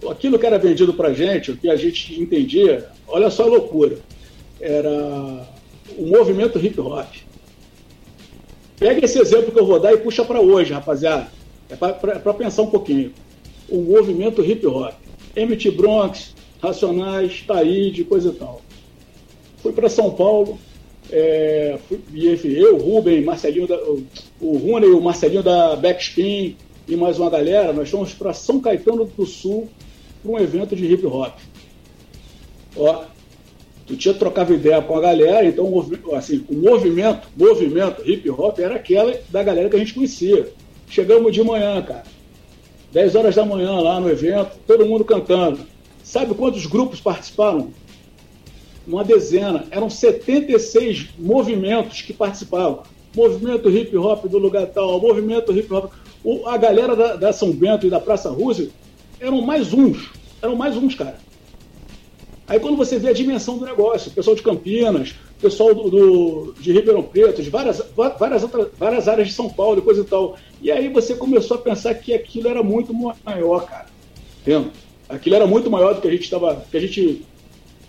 Aquilo 0.10 0.38
que 0.38 0.46
era 0.46 0.58
vendido 0.58 0.94
para 0.94 1.14
gente, 1.14 1.52
o 1.52 1.58
que 1.58 1.70
a 1.70 1.76
gente 1.76 2.20
entendia, 2.20 2.90
olha 3.08 3.30
só 3.30 3.44
a 3.44 3.48
loucura, 3.48 3.98
era 4.60 5.48
o 5.98 6.06
movimento 6.06 6.64
hip 6.64 6.80
hop. 6.80 7.08
Pega 8.78 9.04
esse 9.04 9.20
exemplo 9.20 9.52
que 9.52 9.60
eu 9.60 9.66
vou 9.66 9.80
dar 9.80 9.94
e 9.94 9.98
puxa 9.98 10.24
para 10.24 10.40
hoje, 10.40 10.72
rapaziada. 10.72 11.28
É 11.70 11.76
para 11.76 12.34
pensar 12.34 12.62
um 12.62 12.70
pouquinho. 12.70 13.14
O 13.68 13.82
movimento 13.82 14.44
hip 14.44 14.66
hop. 14.66 14.94
MT 15.36 15.72
Bronx, 15.72 16.34
Racionais, 16.62 17.44
Taíde, 17.46 18.04
coisa 18.04 18.30
e 18.30 18.34
tal. 18.34 18.62
Fui 19.62 19.74
para 19.74 19.90
São 19.90 20.12
Paulo, 20.12 20.58
é, 21.12 21.78
fui, 21.88 22.00
eu, 22.56 22.78
Rubem, 22.78 23.24
Marcelinho, 23.24 23.68
da, 23.68 23.78
o, 24.40 24.58
Rune 24.58 24.88
o 24.88 25.02
Marcelinho 25.02 25.44
da 25.44 25.76
Backspin 25.76 26.56
e 26.88 26.96
mais 26.96 27.20
uma 27.20 27.30
galera, 27.30 27.74
nós 27.74 27.90
fomos 27.90 28.14
para 28.14 28.34
São 28.34 28.60
Caetano 28.60 29.06
do 29.06 29.26
Sul 29.26 29.68
para 30.22 30.32
um 30.32 30.40
evento 30.40 30.76
de 30.76 30.86
hip 30.86 31.06
hop. 31.06 31.34
Ó, 32.76 33.04
tu 33.88 33.96
tinha 33.96 34.14
trocava 34.14 34.54
ideia 34.54 34.82
com 34.82 34.96
a 34.96 35.02
galera, 35.02 35.46
então 35.46 35.68
assim, 36.14 36.46
o 36.50 36.56
movimento, 36.56 37.28
movimento 37.36 38.08
hip 38.08 38.30
hop 38.30 38.60
era 38.60 38.76
aquela 38.76 39.20
da 39.30 39.44
galera 39.44 39.70
que 39.70 39.76
a 39.76 39.80
gente 39.80 39.94
conhecia. 39.94 40.52
Chegamos 40.88 41.34
de 41.34 41.44
manhã, 41.44 41.82
cara. 41.82 42.04
10 42.92 43.16
horas 43.16 43.36
da 43.36 43.46
manhã 43.46 43.80
lá 43.80 44.00
no 44.00 44.10
evento, 44.10 44.58
todo 44.66 44.86
mundo 44.86 45.06
cantando. 45.06 45.60
Sabe 46.04 46.34
quantos 46.34 46.66
grupos 46.66 47.00
participaram? 47.00 47.72
Uma 48.88 49.04
dezena. 49.04 49.66
Eram 49.70 49.90
76 49.90 51.10
movimentos 51.20 52.02
que 52.02 52.14
participavam. 52.14 52.82
Movimento 53.16 53.70
hip 53.70 53.96
hop 53.96 54.26
do 54.26 54.40
lugar 54.40 54.66
tal, 54.68 55.00
movimento 55.00 55.56
hip 55.56 55.72
hop. 55.72 55.92
O, 56.24 56.48
a 56.48 56.58
galera 56.58 56.96
da, 56.96 57.16
da 57.16 57.32
São 57.32 57.52
Bento 57.52 57.86
e 57.86 57.90
da 57.90 58.00
Praça 58.00 58.30
Rússia 58.30 58.70
eram 59.20 59.42
mais 59.42 59.74
uns. 59.74 60.10
Eram 60.42 60.56
mais 60.56 60.76
uns, 60.76 60.96
cara. 60.96 61.18
Aí 62.48 62.60
quando 62.60 62.78
você 62.78 62.98
vê 62.98 63.10
a 63.10 63.14
dimensão 63.14 63.58
do 63.58 63.66
negócio, 63.66 64.10
o 64.10 64.14
pessoal 64.14 64.36
de 64.36 64.42
Campinas, 64.42 65.12
o 65.38 65.42
pessoal 65.42 65.74
do, 65.76 65.90
do, 65.90 66.56
de 66.60 66.72
Ribeirão 66.72 67.04
Preto, 67.04 67.44
de 67.44 67.50
várias, 67.50 67.82
várias, 67.96 68.42
outras, 68.42 68.70
várias 68.78 69.08
áreas 69.08 69.28
de 69.28 69.34
São 69.34 69.50
Paulo 69.50 69.80
e 69.80 69.84
coisa 69.84 70.02
e 70.02 70.06
tal. 70.06 70.36
E 70.62 70.72
aí 70.72 70.90
você 70.90 71.14
começou 71.14 71.58
a 71.58 71.62
pensar 71.62 71.94
que 71.94 72.14
aquilo 72.14 72.48
era 72.48 72.64
muito 72.64 72.92
maior, 72.94 73.66
cara. 73.68 73.86
Entendeu? 74.42 74.72
Aquilo 75.08 75.36
era 75.36 75.46
muito 75.46 75.70
maior 75.70 75.94
do 75.94 76.02
que 76.02 76.08
a 76.08 76.12
gente 76.12 76.24
estava. 76.24 76.66
que 76.70 76.78
a 76.78 76.82
gente 76.82 77.24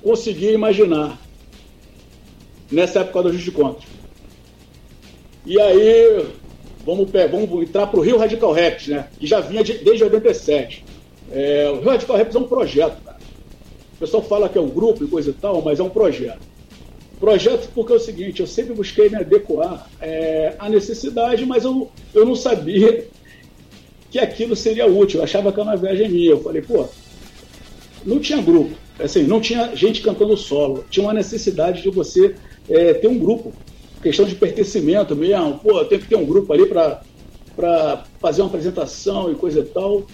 conseguia 0.03 0.53
imaginar 0.53 1.19
nessa 2.71 3.01
época 3.01 3.23
do 3.23 3.29
ajuste 3.31 3.47
de 3.47 3.57
contas. 3.57 3.85
E 5.47 5.59
aí, 5.59 6.27
vamos, 6.85 7.11
vamos 7.11 7.63
entrar 7.63 7.87
para 7.87 7.99
o 7.99 8.03
Rio 8.03 8.19
Radical 8.19 8.53
Reps, 8.53 8.89
né? 8.89 9.09
Que 9.19 9.27
já 9.27 9.41
vinha 9.41 9.65
de, 9.65 9.79
desde 9.79 10.05
87. 10.05 10.85
É, 11.31 11.71
o 11.71 11.81
Radical 11.81 12.17
Reps 12.17 12.35
é 12.35 12.39
um 12.39 12.45
projeto, 12.45 13.03
cara. 13.05 13.19
O 13.95 13.99
pessoal 13.99 14.23
fala 14.23 14.49
que 14.49 14.59
é 14.59 14.61
um 14.61 14.69
grupo 14.69 15.05
e 15.05 15.07
coisa 15.09 15.31
e 15.31 15.35
tal, 15.35 15.63
mas 15.63 15.79
é 15.79 15.83
um 15.83 15.91
projeto. 15.91 16.41
Projeto 17.21 17.69
porque 17.75 17.93
é 17.93 17.97
o 17.97 18.01
seguinte, 18.01 18.41
eu 18.41 18.47
sempre 18.47 18.73
busquei 18.73 19.11
me 19.11 19.17
adequar 19.17 19.87
é, 20.01 20.55
à 20.59 20.71
necessidade, 20.71 21.45
mas 21.45 21.65
eu, 21.65 21.91
eu 22.15 22.25
não 22.25 22.35
sabia 22.35 23.07
que 24.11 24.19
aquilo 24.19 24.57
seria 24.57 24.87
útil. 24.87 25.21
Eu 25.21 25.25
achava 25.25 25.53
que 25.53 25.61
uma 25.61 25.77
viagem 25.77 26.09
minha. 26.09 26.31
Eu 26.31 26.43
falei, 26.43 26.63
pô, 26.63 26.89
não 28.05 28.19
tinha 28.19 28.41
grupo, 28.41 28.75
assim, 28.99 29.23
não 29.25 29.41
tinha 29.41 29.77
gente 29.77 30.01
cantando 30.01 30.37
solo. 30.37 30.85
Tinha 30.91 31.05
uma 31.05 31.13
necessidade 31.13 31.83
de 31.83 31.91
você 31.91 32.35
é, 32.69 32.95
ter 32.95 33.07
um 33.07 33.19
grupo. 33.19 33.53
Questão 34.03 34.25
de 34.25 34.35
pertencimento 34.35 35.15
mesmo. 35.15 35.59
Pô, 35.59 35.85
tem 35.85 35.99
que 35.99 36.09
ter 36.09 36.17
um 36.17 36.25
grupo 36.25 36.51
ali 36.55 36.65
para 36.65 38.05
fazer 38.19 38.41
uma 38.41 38.49
apresentação 38.49 39.31
e 39.31 39.35
coisa 39.35 39.61
e 39.61 39.65
tal. 39.65 40.07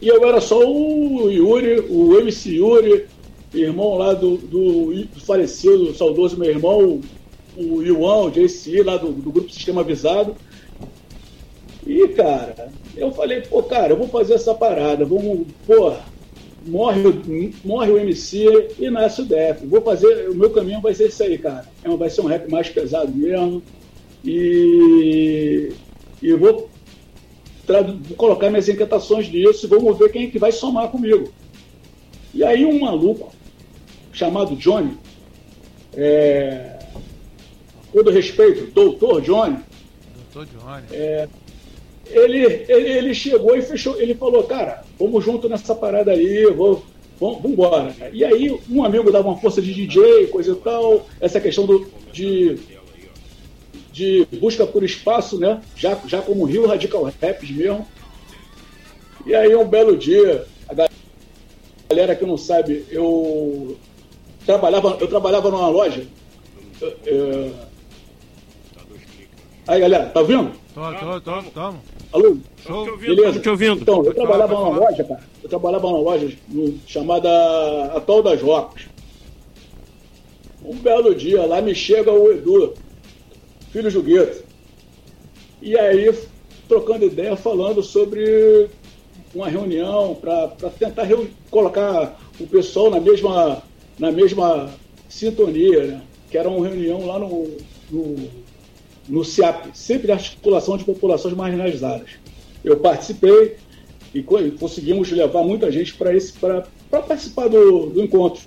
E 0.00 0.08
eu 0.08 0.24
era 0.26 0.40
só 0.40 0.58
o 0.60 1.30
Yuri, 1.30 1.80
o 1.88 2.18
MC 2.18 2.56
Yuri, 2.56 3.06
irmão 3.52 3.96
lá 3.96 4.14
do, 4.14 4.36
do, 4.36 4.94
do 4.94 5.20
falecido, 5.20 5.94
saudoso 5.94 6.38
meu 6.38 6.50
irmão, 6.50 7.00
o 7.56 7.82
Yuan, 7.82 8.26
o 8.26 8.30
JC, 8.30 8.82
lá 8.82 8.96
do, 8.96 9.10
do 9.10 9.32
grupo 9.32 9.52
Sistema 9.52 9.80
Avisado. 9.80 10.36
E, 11.86 12.06
cara, 12.08 12.70
eu 12.96 13.10
falei, 13.10 13.40
pô, 13.40 13.62
cara, 13.62 13.92
eu 13.92 13.96
vou 13.96 14.08
fazer 14.08 14.34
essa 14.34 14.54
parada, 14.54 15.04
vamos, 15.04 15.46
pô, 15.66 15.92
morre, 16.66 17.52
morre 17.64 17.90
o 17.90 17.98
MC 17.98 18.68
e 18.78 18.90
nasce 18.90 19.22
o 19.22 19.24
Def. 19.24 19.62
Vou 19.64 19.80
fazer, 19.80 20.28
o 20.28 20.34
meu 20.34 20.50
caminho 20.50 20.80
vai 20.80 20.94
ser 20.94 21.08
isso 21.08 21.22
aí, 21.22 21.38
cara. 21.38 21.66
É 21.82 21.88
vai 21.88 22.10
ser 22.10 22.20
um 22.20 22.26
rap 22.26 22.48
mais 22.50 22.68
pesado 22.68 23.10
mesmo. 23.12 23.62
E, 24.24 25.72
e 26.22 26.32
vou 26.34 26.68
vou 27.68 28.16
colocar 28.16 28.50
minhas 28.50 28.68
inquietações 28.68 29.30
nisso 29.30 29.66
e 29.66 29.68
vamos 29.68 29.98
ver 29.98 30.10
quem 30.10 30.24
é 30.26 30.30
que 30.30 30.38
vai 30.38 30.52
somar 30.52 30.88
comigo. 30.88 31.32
E 32.34 32.44
aí 32.44 32.64
um 32.64 32.80
maluco 32.80 33.32
chamado 34.12 34.56
Johnny, 34.56 34.96
é, 35.94 36.78
todo 37.92 38.10
respeito, 38.10 38.72
doutor 38.72 39.20
Johnny, 39.20 39.58
doutor 40.32 40.46
Johnny. 40.46 40.86
É, 40.92 41.28
ele, 42.10 42.64
ele, 42.68 42.90
ele 42.90 43.14
chegou 43.14 43.56
e 43.56 43.62
fechou, 43.62 44.00
ele 44.00 44.14
falou, 44.14 44.42
cara, 44.44 44.82
vamos 44.98 45.24
junto 45.24 45.48
nessa 45.48 45.74
parada 45.74 46.12
aí, 46.12 46.46
vou, 46.46 46.84
vamos, 47.20 47.36
vamos 47.36 47.52
embora. 47.52 47.94
E 48.12 48.24
aí 48.24 48.58
um 48.70 48.82
amigo 48.84 49.12
dava 49.12 49.28
uma 49.28 49.38
força 49.38 49.60
de 49.60 49.74
DJ, 49.74 50.28
coisa 50.28 50.52
e 50.52 50.56
tal, 50.56 51.06
essa 51.20 51.40
questão 51.40 51.66
do, 51.66 51.86
de 52.12 52.58
de 53.98 54.28
busca 54.38 54.64
por 54.64 54.84
espaço, 54.84 55.38
né? 55.38 55.60
Já, 55.74 55.98
já 56.06 56.22
como 56.22 56.44
Rio 56.44 56.66
Radical 56.66 57.02
Raps 57.02 57.50
mesmo. 57.50 57.86
E 59.26 59.34
aí 59.34 59.54
um 59.56 59.66
belo 59.66 59.96
dia, 59.96 60.46
a 60.68 60.88
galera 61.90 62.14
que 62.14 62.24
não 62.24 62.38
sabe, 62.38 62.86
eu 62.90 63.76
trabalhava, 64.46 64.96
eu 65.00 65.08
trabalhava 65.08 65.50
numa 65.50 65.68
loja. 65.68 66.06
É... 67.04 67.50
Aí 69.66 69.80
galera, 69.80 70.06
tá 70.06 70.20
ouvindo? 70.20 70.52
Tô, 70.72 70.94
tô, 70.94 71.20
tô, 71.20 71.42
tô. 71.42 71.74
Alô? 72.12 72.38
Tô 72.64 72.96
Beleza? 72.96 73.40
Te 73.40 73.50
ouvindo. 73.50 73.82
Então, 73.82 74.04
eu 74.04 74.14
trabalhava 74.14 74.54
numa 74.54 74.78
loja, 74.78 75.04
cara. 75.04 75.20
Eu 75.42 75.48
trabalhava 75.48 75.88
numa 75.88 75.98
loja 75.98 76.32
chamada 76.86 77.28
Atual 77.96 78.22
das 78.22 78.40
Rocas. 78.40 78.84
Um 80.64 80.76
belo 80.76 81.14
dia 81.14 81.44
lá 81.44 81.60
me 81.60 81.74
chega 81.74 82.12
o 82.12 82.30
Edu, 82.30 82.74
filho 83.78 83.90
Juguete. 83.90 84.42
E 85.62 85.78
aí, 85.78 86.12
trocando 86.68 87.04
ideia, 87.04 87.36
falando 87.36 87.80
sobre 87.80 88.68
uma 89.32 89.48
reunião 89.48 90.16
para 90.16 90.48
tentar 90.70 91.06
colocar 91.48 92.18
o 92.40 92.46
pessoal 92.46 92.90
na 92.90 93.00
mesma, 93.00 93.62
na 93.96 94.10
mesma 94.10 94.70
sintonia, 95.08 95.86
né? 95.86 96.02
que 96.28 96.36
era 96.36 96.48
uma 96.48 96.66
reunião 96.66 97.06
lá 97.06 97.20
no, 97.20 97.48
no, 97.88 98.16
no 99.08 99.24
CIAP, 99.24 99.68
sempre 99.74 100.10
articulação 100.10 100.76
de 100.76 100.84
populações 100.84 101.34
marginalizadas. 101.34 102.10
Eu 102.64 102.78
participei 102.78 103.56
e 104.12 104.22
conseguimos 104.58 105.10
levar 105.12 105.44
muita 105.44 105.70
gente 105.70 105.94
para 105.94 107.00
participar 107.02 107.48
do, 107.48 107.86
do 107.86 108.02
encontro. 108.02 108.42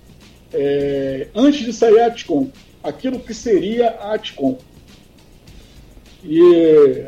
É, 0.54 1.28
antes 1.34 1.62
de 1.62 1.72
sair 1.72 2.00
a 2.00 2.08
Atcom, 2.08 2.50
aquilo 2.84 3.18
que 3.18 3.34
seria 3.34 3.92
a 3.92 4.16
Atcom. 4.16 4.58
E, 6.24 7.06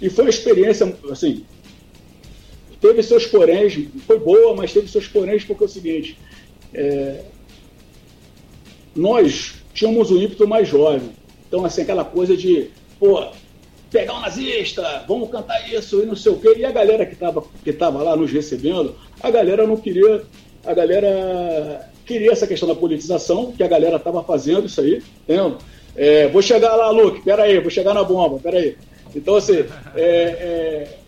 e 0.00 0.10
foi 0.10 0.24
uma 0.24 0.30
experiência, 0.30 0.96
assim, 1.10 1.44
teve 2.80 3.02
seus 3.02 3.26
poréns, 3.26 3.78
foi 4.06 4.18
boa, 4.18 4.54
mas 4.54 4.72
teve 4.72 4.88
seus 4.88 5.06
poréns 5.06 5.44
porque 5.44 5.64
é 5.64 5.66
o 5.66 5.68
seguinte, 5.68 6.18
é, 6.72 7.24
nós 8.94 9.54
tínhamos 9.74 10.10
um 10.10 10.20
ímpeto 10.20 10.46
mais 10.46 10.68
jovem. 10.68 11.10
Então, 11.46 11.64
assim, 11.64 11.82
aquela 11.82 12.04
coisa 12.04 12.36
de, 12.36 12.70
pô, 12.98 13.26
pegar 13.90 14.14
um 14.14 14.20
nazista, 14.20 15.04
vamos 15.06 15.30
cantar 15.30 15.68
isso 15.72 16.02
e 16.02 16.06
não 16.06 16.14
sei 16.14 16.32
o 16.32 16.36
quê. 16.36 16.54
E 16.56 16.64
a 16.64 16.70
galera 16.70 17.04
que 17.04 17.14
estava 17.14 17.42
que 17.64 17.72
tava 17.72 18.02
lá 18.02 18.16
nos 18.16 18.30
recebendo, 18.30 18.94
a 19.20 19.30
galera 19.30 19.66
não 19.66 19.76
queria, 19.76 20.22
a 20.64 20.72
galera 20.72 21.90
queria 22.06 22.32
essa 22.32 22.46
questão 22.46 22.68
da 22.68 22.74
politização, 22.74 23.52
que 23.52 23.62
a 23.62 23.68
galera 23.68 23.96
estava 23.96 24.22
fazendo 24.22 24.66
isso 24.66 24.80
aí, 24.80 25.02
entendeu? 25.24 25.58
É, 25.96 26.28
vou 26.28 26.42
chegar 26.42 26.74
lá, 26.76 26.90
Luke, 26.90 27.22
peraí, 27.22 27.58
vou 27.60 27.70
chegar 27.70 27.94
na 27.94 28.04
bomba, 28.04 28.38
peraí. 28.38 28.76
Então, 29.14 29.36
assim, 29.36 29.64
é, 29.94 30.04
é, 30.04 30.98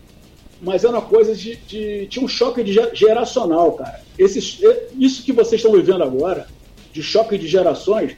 mas 0.61 0.83
é 0.83 0.89
uma 0.89 1.01
coisa 1.01 1.35
de, 1.35 1.55
de. 1.55 2.07
Tinha 2.07 2.23
um 2.23 2.27
choque 2.27 2.63
de 2.63 2.73
geracional, 2.93 3.73
cara. 3.73 4.01
Esse, 4.17 4.65
é, 4.65 4.87
isso 4.97 5.23
que 5.23 5.31
vocês 5.31 5.59
estão 5.59 5.71
vivendo 5.71 6.03
agora, 6.03 6.47
de 6.91 7.01
choque 7.01 7.37
de 7.37 7.47
gerações, 7.47 8.15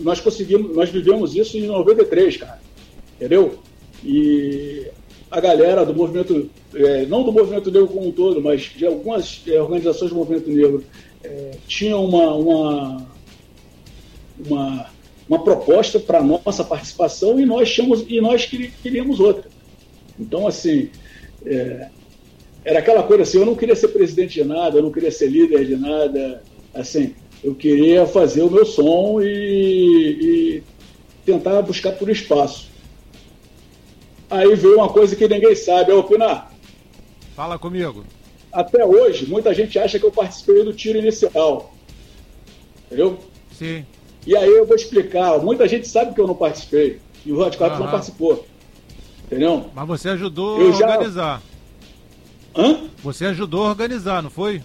nós 0.00 0.20
conseguimos, 0.20 0.74
nós 0.74 0.90
vivemos 0.90 1.34
isso 1.34 1.56
em 1.56 1.66
93, 1.66 2.36
cara. 2.38 2.60
Entendeu? 3.16 3.58
E 4.02 4.86
a 5.30 5.40
galera 5.40 5.84
do 5.84 5.94
movimento, 5.94 6.50
é, 6.74 7.04
não 7.06 7.22
do 7.22 7.32
movimento 7.32 7.70
negro 7.70 7.88
como 7.88 8.08
um 8.08 8.12
todo, 8.12 8.40
mas 8.40 8.62
de 8.62 8.86
algumas 8.86 9.42
é, 9.46 9.60
organizações 9.60 10.10
do 10.10 10.16
movimento 10.16 10.48
negro, 10.50 10.84
tinham 11.66 12.04
uma, 12.04 12.32
uma, 12.34 13.06
uma 14.46 14.86
uma 15.28 15.42
proposta 15.42 15.98
para 15.98 16.22
nossa 16.22 16.62
participação 16.62 17.40
e 17.40 17.46
nós 17.46 17.72
tínhamos, 17.72 18.04
e 18.08 18.20
nós 18.20 18.46
queríamos 18.46 19.20
outra. 19.20 19.50
Então, 20.18 20.46
assim, 20.46 20.88
é, 21.44 21.88
era 22.64 22.78
aquela 22.78 23.02
coisa 23.02 23.22
assim, 23.22 23.38
eu 23.38 23.46
não 23.46 23.54
queria 23.54 23.76
ser 23.76 23.88
presidente 23.88 24.34
de 24.34 24.44
nada, 24.44 24.78
eu 24.78 24.82
não 24.82 24.92
queria 24.92 25.10
ser 25.10 25.28
líder 25.28 25.66
de 25.66 25.76
nada, 25.76 26.42
assim, 26.74 27.14
eu 27.42 27.54
queria 27.54 28.06
fazer 28.06 28.42
o 28.42 28.50
meu 28.50 28.64
som 28.64 29.20
e, 29.20 29.26
e 29.26 30.62
tentar 31.24 31.60
buscar 31.62 31.92
por 31.92 32.08
espaço. 32.08 32.70
Aí 34.28 34.54
veio 34.54 34.76
uma 34.76 34.88
coisa 34.88 35.14
que 35.14 35.28
ninguém 35.28 35.54
sabe, 35.54 35.92
é 35.92 35.94
opinar. 35.94 36.52
Fala 37.34 37.58
comigo. 37.58 38.04
Até 38.52 38.84
hoje, 38.84 39.26
muita 39.26 39.52
gente 39.52 39.78
acha 39.78 39.98
que 39.98 40.04
eu 40.04 40.10
participei 40.10 40.64
do 40.64 40.72
tiro 40.72 40.98
inicial. 40.98 41.74
Entendeu? 42.86 43.18
Sim. 43.52 43.84
E 44.26 44.36
aí 44.36 44.50
eu 44.50 44.66
vou 44.66 44.74
explicar. 44.74 45.38
Muita 45.38 45.68
gente 45.68 45.86
sabe 45.86 46.14
que 46.14 46.20
eu 46.20 46.26
não 46.26 46.34
participei. 46.34 46.98
E 47.24 47.32
o 47.32 47.36
Rod 47.36 47.54
Clark 47.54 47.78
não 47.78 47.90
participou. 47.90 48.46
Entendeu? 49.24 49.66
Mas 49.74 49.86
você 49.86 50.08
ajudou 50.10 50.60
eu 50.60 50.70
a 50.70 50.72
já... 50.72 50.86
organizar. 50.86 51.42
Hã? 52.56 52.80
Você 53.02 53.26
ajudou 53.26 53.66
a 53.66 53.68
organizar, 53.70 54.22
não 54.22 54.30
foi? 54.30 54.62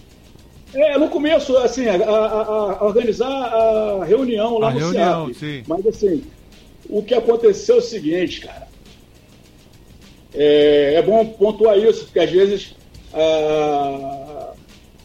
É, 0.74 0.96
no 0.98 1.08
começo, 1.08 1.56
assim, 1.58 1.86
a, 1.86 1.96
a, 1.96 2.78
a 2.78 2.84
organizar 2.84 3.28
a 3.28 4.04
reunião 4.04 4.58
lá 4.58 4.68
a 4.68 4.72
no 4.72 4.78
reunião. 4.78 5.34
Sim. 5.34 5.62
Mas 5.66 5.86
assim, 5.86 6.24
o 6.88 7.02
que 7.02 7.14
aconteceu 7.14 7.76
é 7.76 7.78
o 7.78 7.82
seguinte, 7.82 8.40
cara. 8.40 8.68
É, 10.34 10.94
é 10.94 11.02
bom 11.02 11.26
pontuar 11.26 11.76
isso, 11.76 12.04
porque 12.04 12.20
às 12.20 12.30
vezes 12.30 12.74
ah, 13.12 14.31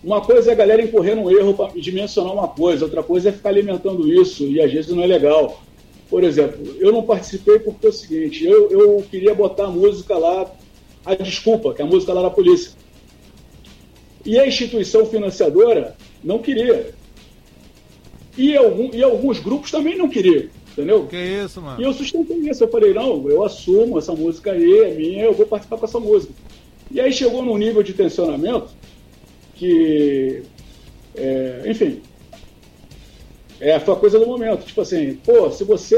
uma 0.08 0.22
coisa 0.22 0.51
é 0.51 0.53
a 0.53 0.55
galera 0.55 0.82
incorrer 0.82 1.18
num 1.18 1.30
erro 1.30 1.53
para 1.53 1.74
dimensionar 1.74 2.32
uma 2.32 2.47
coisa, 2.47 2.86
outra 2.86 3.03
coisa 3.03 3.28
é 3.28 3.32
ficar 3.34 3.49
alimentando 3.49 4.10
isso, 4.10 4.45
e 4.45 4.62
às 4.62 4.72
vezes 4.72 4.89
não 4.89 5.03
é 5.03 5.05
legal. 5.05 5.62
Por 6.10 6.24
exemplo, 6.24 6.66
eu 6.80 6.93
não 6.93 7.03
participei 7.03 7.60
porque 7.60 7.86
é 7.86 7.89
o 7.89 7.91
seguinte, 7.91 8.45
eu, 8.45 8.72
eu 8.72 9.05
queria 9.12 9.36
botar 9.36 9.66
a 9.66 9.70
música 9.70 10.18
lá, 10.18 10.49
a 11.05 11.14
desculpa, 11.14 11.74
que 11.74 11.82
a 11.82 11.86
música 11.86 12.14
lá 12.14 12.22
da 12.22 12.30
polícia. 12.30 12.72
E 14.26 14.39
a 14.39 14.47
instituição 14.47 15.05
financiadora 15.05 15.97
não 16.24 16.39
queria. 16.39 16.93
E, 18.38 18.55
algum, 18.55 18.89
e 18.93 19.03
alguns 19.03 19.39
grupos 19.39 19.72
também 19.72 19.97
não 19.97 20.08
queriam, 20.08 20.45
entendeu? 20.72 21.05
Que 21.05 21.18
isso, 21.18 21.62
mano? 21.62 21.82
E 21.82 21.84
eu 21.84 21.91
sustentei 21.91 22.38
isso. 22.49 22.64
Eu 22.64 22.70
falei, 22.70 22.93
não, 22.93 23.30
eu 23.30 23.43
assumo 23.43 23.97
essa 23.97 24.14
música 24.14 24.53
aí, 24.53 24.80
é 24.86 24.93
minha, 24.93 25.26
eu 25.26 25.34
vou 25.34 25.45
participar 25.45 25.78
com 25.78 25.86
essa 25.86 25.99
música. 25.99 26.34
E 26.89 27.01
aí 27.01 27.12
chegou 27.12 27.43
num 27.43 27.58
nível 27.58 27.84
de 27.84 27.91
tensionamento 27.93 28.70
que, 29.58 30.43
é, 31.16 31.64
enfim, 31.66 32.01
é, 33.60 33.76
a 33.76 33.80
coisa 33.80 34.20
do 34.20 34.28
momento. 34.28 34.66
Tipo 34.66 34.82
assim, 34.82 35.16
pô, 35.16 35.49
se 35.51 35.64
você 35.64 35.97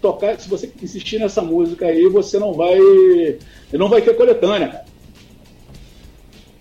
tocar, 0.00 0.38
se 0.40 0.48
você 0.48 0.70
insistir 0.82 1.18
nessa 1.18 1.40
música 1.40 1.86
aí, 1.86 2.08
você 2.08 2.38
não 2.38 2.52
vai. 2.52 2.78
Não 3.72 3.88
vai 3.88 4.02
ter 4.02 4.16
coletânea. 4.16 4.84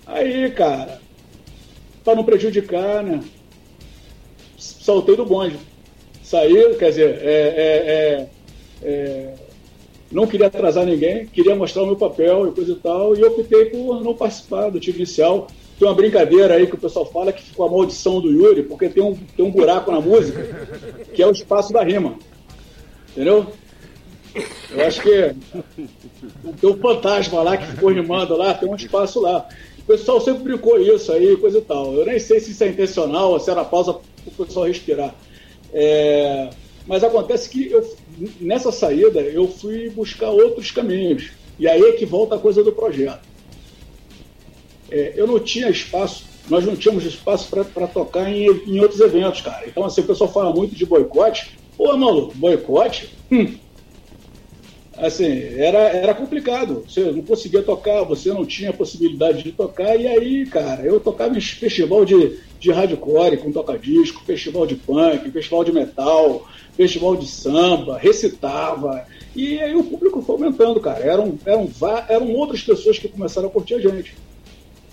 Aí, 0.05 0.51
cara, 0.51 1.01
para 2.03 2.15
não 2.15 2.23
prejudicar, 2.23 3.03
né? 3.03 3.21
Saltei 4.57 5.15
do 5.15 5.25
bonde. 5.25 5.57
Saí, 6.23 6.75
quer 6.75 6.89
dizer, 6.89 7.19
é, 7.21 7.27
é, 7.27 7.67
é, 7.87 8.29
é, 8.83 9.33
não 10.11 10.25
queria 10.25 10.47
atrasar 10.47 10.85
ninguém, 10.85 11.27
queria 11.27 11.55
mostrar 11.55 11.83
o 11.83 11.87
meu 11.87 11.95
papel 11.95 12.47
e 12.47 12.51
coisa 12.51 12.71
e 12.71 12.75
tal, 12.75 13.15
e 13.15 13.23
optei 13.23 13.65
por 13.65 14.03
não 14.03 14.15
participar 14.15 14.69
do 14.69 14.79
time 14.79 14.97
inicial. 14.97 15.47
Tem 15.77 15.87
uma 15.87 15.93
brincadeira 15.93 16.53
aí 16.55 16.67
que 16.67 16.75
o 16.75 16.79
pessoal 16.79 17.05
fala 17.05 17.33
que 17.33 17.43
ficou 17.43 17.65
a 17.65 17.69
maldição 17.69 18.21
do 18.21 18.31
Yuri, 18.31 18.63
porque 18.63 18.87
tem 18.87 19.03
um, 19.03 19.13
tem 19.13 19.45
um 19.45 19.51
buraco 19.51 19.91
na 19.91 19.99
música, 19.99 20.67
que 21.13 21.21
é 21.21 21.27
o 21.27 21.31
espaço 21.31 21.73
da 21.73 21.83
rima. 21.83 22.17
Entendeu? 23.11 23.47
Eu 24.71 24.85
acho 24.85 25.01
que 25.01 25.35
tem 26.61 26.69
um 26.69 26.77
fantasma 26.77 27.41
lá 27.41 27.57
que 27.57 27.67
ficou 27.67 27.89
rimando 27.89 28.37
lá, 28.37 28.53
tem 28.53 28.69
um 28.69 28.75
espaço 28.75 29.21
lá. 29.21 29.47
O 29.79 29.83
pessoal 29.83 30.21
sempre 30.21 30.43
brincou 30.43 30.79
isso 30.79 31.11
aí, 31.11 31.35
coisa 31.37 31.57
e 31.57 31.61
tal. 31.61 31.93
Eu 31.93 32.05
nem 32.05 32.19
sei 32.19 32.39
se 32.39 32.51
isso 32.51 32.63
é 32.63 32.69
intencional 32.69 33.31
ou 33.31 33.39
se 33.39 33.51
era 33.51 33.63
pausa 33.63 33.93
para 33.93 34.03
o 34.27 34.45
pessoal 34.45 34.65
respirar. 34.65 35.13
É, 35.73 36.49
mas 36.87 37.03
acontece 37.03 37.49
que 37.49 37.69
eu, 37.69 37.85
nessa 38.39 38.71
saída 38.71 39.19
eu 39.19 39.47
fui 39.47 39.89
buscar 39.89 40.29
outros 40.29 40.71
caminhos. 40.71 41.31
E 41.59 41.67
aí 41.67 41.81
é 41.81 41.91
que 41.93 42.05
volta 42.05 42.35
a 42.35 42.39
coisa 42.39 42.63
do 42.63 42.71
projeto 42.71 43.34
é, 44.89 45.13
eu 45.15 45.27
não 45.27 45.39
tinha 45.39 45.69
espaço, 45.69 46.25
nós 46.49 46.65
não 46.65 46.75
tínhamos 46.75 47.05
espaço 47.05 47.49
para 47.49 47.87
tocar 47.87 48.29
em, 48.29 48.45
em, 48.67 48.79
outros 48.79 48.99
eventos, 48.99 49.41
cara. 49.41 49.65
Então, 49.67 49.83
assim, 49.83 50.01
o 50.01 50.05
pessoal 50.05 50.31
fala 50.31 50.53
muito 50.53 50.75
de 50.75 50.85
boicote. 50.85 51.57
Pô, 51.75 51.95
maluco, 51.97 52.33
boicote? 52.35 53.09
Hum. 53.31 53.55
Assim, 54.97 55.25
era, 55.57 55.79
era 55.79 56.13
complicado. 56.13 56.85
Você 56.87 57.11
não 57.11 57.21
conseguia 57.21 57.61
tocar, 57.61 58.03
você 58.03 58.29
não 58.29 58.45
tinha 58.45 58.71
possibilidade 58.71 59.43
de 59.43 59.51
tocar. 59.51 59.99
E 59.99 60.07
aí, 60.07 60.45
cara, 60.45 60.83
eu 60.83 60.99
tocava 60.99 61.37
em 61.37 61.41
festival 61.41 62.05
de, 62.05 62.39
de 62.59 62.71
hardcore 62.71 63.37
com 63.37 63.51
toca-disco, 63.51 64.23
festival 64.23 64.65
de 64.65 64.75
punk, 64.75 65.29
festival 65.31 65.63
de 65.65 65.73
metal, 65.73 66.47
festival 66.77 67.17
de 67.17 67.27
samba, 67.27 67.97
recitava. 67.97 69.05
E 69.35 69.59
aí 69.59 69.75
o 69.75 69.83
público 69.83 70.21
foi 70.21 70.35
aumentando, 70.35 70.79
cara. 70.79 71.03
Eram, 71.03 71.37
eram, 71.45 71.69
eram 72.07 72.31
outras 72.31 72.61
pessoas 72.61 72.97
que 72.97 73.09
começaram 73.09 73.49
a 73.49 73.51
curtir 73.51 73.73
a 73.73 73.79
gente. 73.79 74.15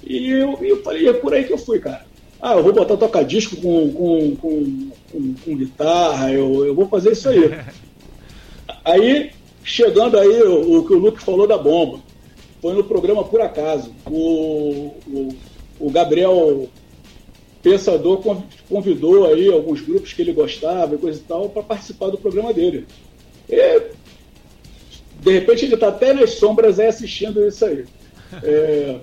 E 0.05 0.31
eu, 0.31 0.59
eu 0.61 0.83
falei, 0.83 1.09
é 1.09 1.13
por 1.13 1.33
aí 1.33 1.45
que 1.45 1.53
eu 1.53 1.59
fui, 1.59 1.79
cara. 1.79 2.05
Ah, 2.41 2.55
eu 2.55 2.63
vou 2.63 2.73
botar 2.73 2.97
tocar 2.97 3.23
disco 3.23 3.57
com, 3.57 3.93
com, 3.93 4.37
com, 4.37 4.91
com, 5.13 5.35
com 5.35 5.57
guitarra, 5.57 6.33
eu, 6.33 6.67
eu 6.67 6.75
vou 6.75 6.89
fazer 6.89 7.13
isso 7.13 7.29
aí. 7.29 7.39
aí, 8.85 9.31
chegando 9.63 10.19
aí, 10.19 10.43
o, 10.43 10.79
o 10.79 10.87
que 10.87 10.93
o 10.93 10.99
Luke 10.99 11.23
falou 11.23 11.47
da 11.47 11.57
bomba, 11.57 12.01
foi 12.61 12.75
no 12.75 12.83
programa 12.83 13.25
Por 13.25 13.41
Acaso. 13.41 13.93
O, 14.11 14.95
o, 15.07 15.29
o 15.79 15.91
Gabriel 15.91 16.69
Pensador 17.63 18.21
convidou 18.69 19.27
aí 19.27 19.49
alguns 19.49 19.81
grupos 19.81 20.13
que 20.13 20.23
ele 20.23 20.33
gostava 20.33 20.95
e 20.95 20.99
coisa 20.99 21.21
e 21.21 21.23
tal 21.23 21.49
para 21.49 21.63
participar 21.63 22.09
do 22.09 22.19
programa 22.19 22.53
dele. 22.53 22.87
E, 23.49 23.83
de 25.21 25.33
repente 25.33 25.65
ele 25.65 25.75
está 25.75 25.89
até 25.89 26.13
nas 26.13 26.31
sombras 26.31 26.81
aí 26.81 26.89
assistindo 26.89 27.47
isso 27.47 27.65
aí. 27.65 27.85
É, 28.43 28.99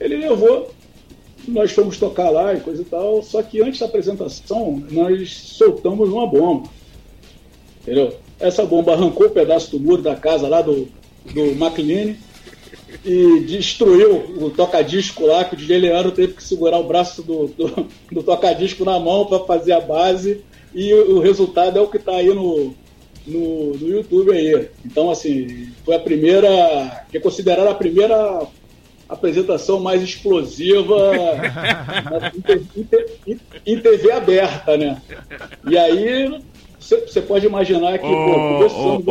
ele 0.00 0.16
levou, 0.16 0.70
nós 1.46 1.72
fomos 1.72 1.98
tocar 1.98 2.30
lá 2.30 2.54
e 2.54 2.60
coisa 2.60 2.82
e 2.82 2.84
tal, 2.84 3.22
só 3.22 3.42
que 3.42 3.62
antes 3.62 3.80
da 3.80 3.86
apresentação 3.86 4.82
nós 4.90 5.30
soltamos 5.32 6.08
uma 6.08 6.26
bomba. 6.26 6.68
Entendeu? 7.82 8.14
Essa 8.40 8.64
bomba 8.64 8.92
arrancou 8.92 9.26
um 9.26 9.30
pedaço 9.30 9.70
do 9.70 9.80
muro 9.80 10.02
da 10.02 10.16
casa 10.16 10.48
lá 10.48 10.62
do, 10.62 10.88
do 11.32 11.40
McLean 11.52 12.14
e 13.04 13.40
destruiu 13.40 14.16
o 14.40 14.50
tocadisco 14.50 15.26
lá, 15.26 15.44
que 15.44 15.54
o 15.54 15.58
DJ 15.58 15.78
Leandro 15.78 16.12
teve 16.12 16.34
que 16.34 16.42
segurar 16.42 16.78
o 16.78 16.84
braço 16.84 17.22
do, 17.22 17.48
do, 17.48 17.88
do 18.10 18.22
tocadisco 18.22 18.84
na 18.84 18.98
mão 18.98 19.26
para 19.26 19.40
fazer 19.40 19.72
a 19.72 19.80
base, 19.80 20.42
e 20.74 20.92
o, 20.92 21.16
o 21.16 21.20
resultado 21.20 21.78
é 21.78 21.82
o 21.82 21.88
que 21.88 21.98
está 21.98 22.12
aí 22.12 22.28
no, 22.28 22.74
no, 23.26 23.74
no, 23.74 23.88
YouTube 23.88 24.32
aí. 24.32 24.68
Então, 24.84 25.10
assim, 25.10 25.68
foi 25.84 25.94
a 25.94 26.00
primeira, 26.00 27.04
que 27.10 27.16
é 27.16 27.20
considerada 27.20 27.70
a 27.70 27.74
primeira 27.74 28.46
apresentação 29.08 29.80
mais 29.80 30.02
explosiva 30.02 31.12
em, 33.26 33.38
em, 33.66 33.78
TV 33.78 34.12
aberta, 34.12 34.76
né? 34.76 35.00
E 35.68 35.76
aí 35.76 36.40
você 36.78 37.20
pode 37.20 37.46
imaginar 37.46 37.98
que. 37.98 38.06
Ô, 38.06 39.02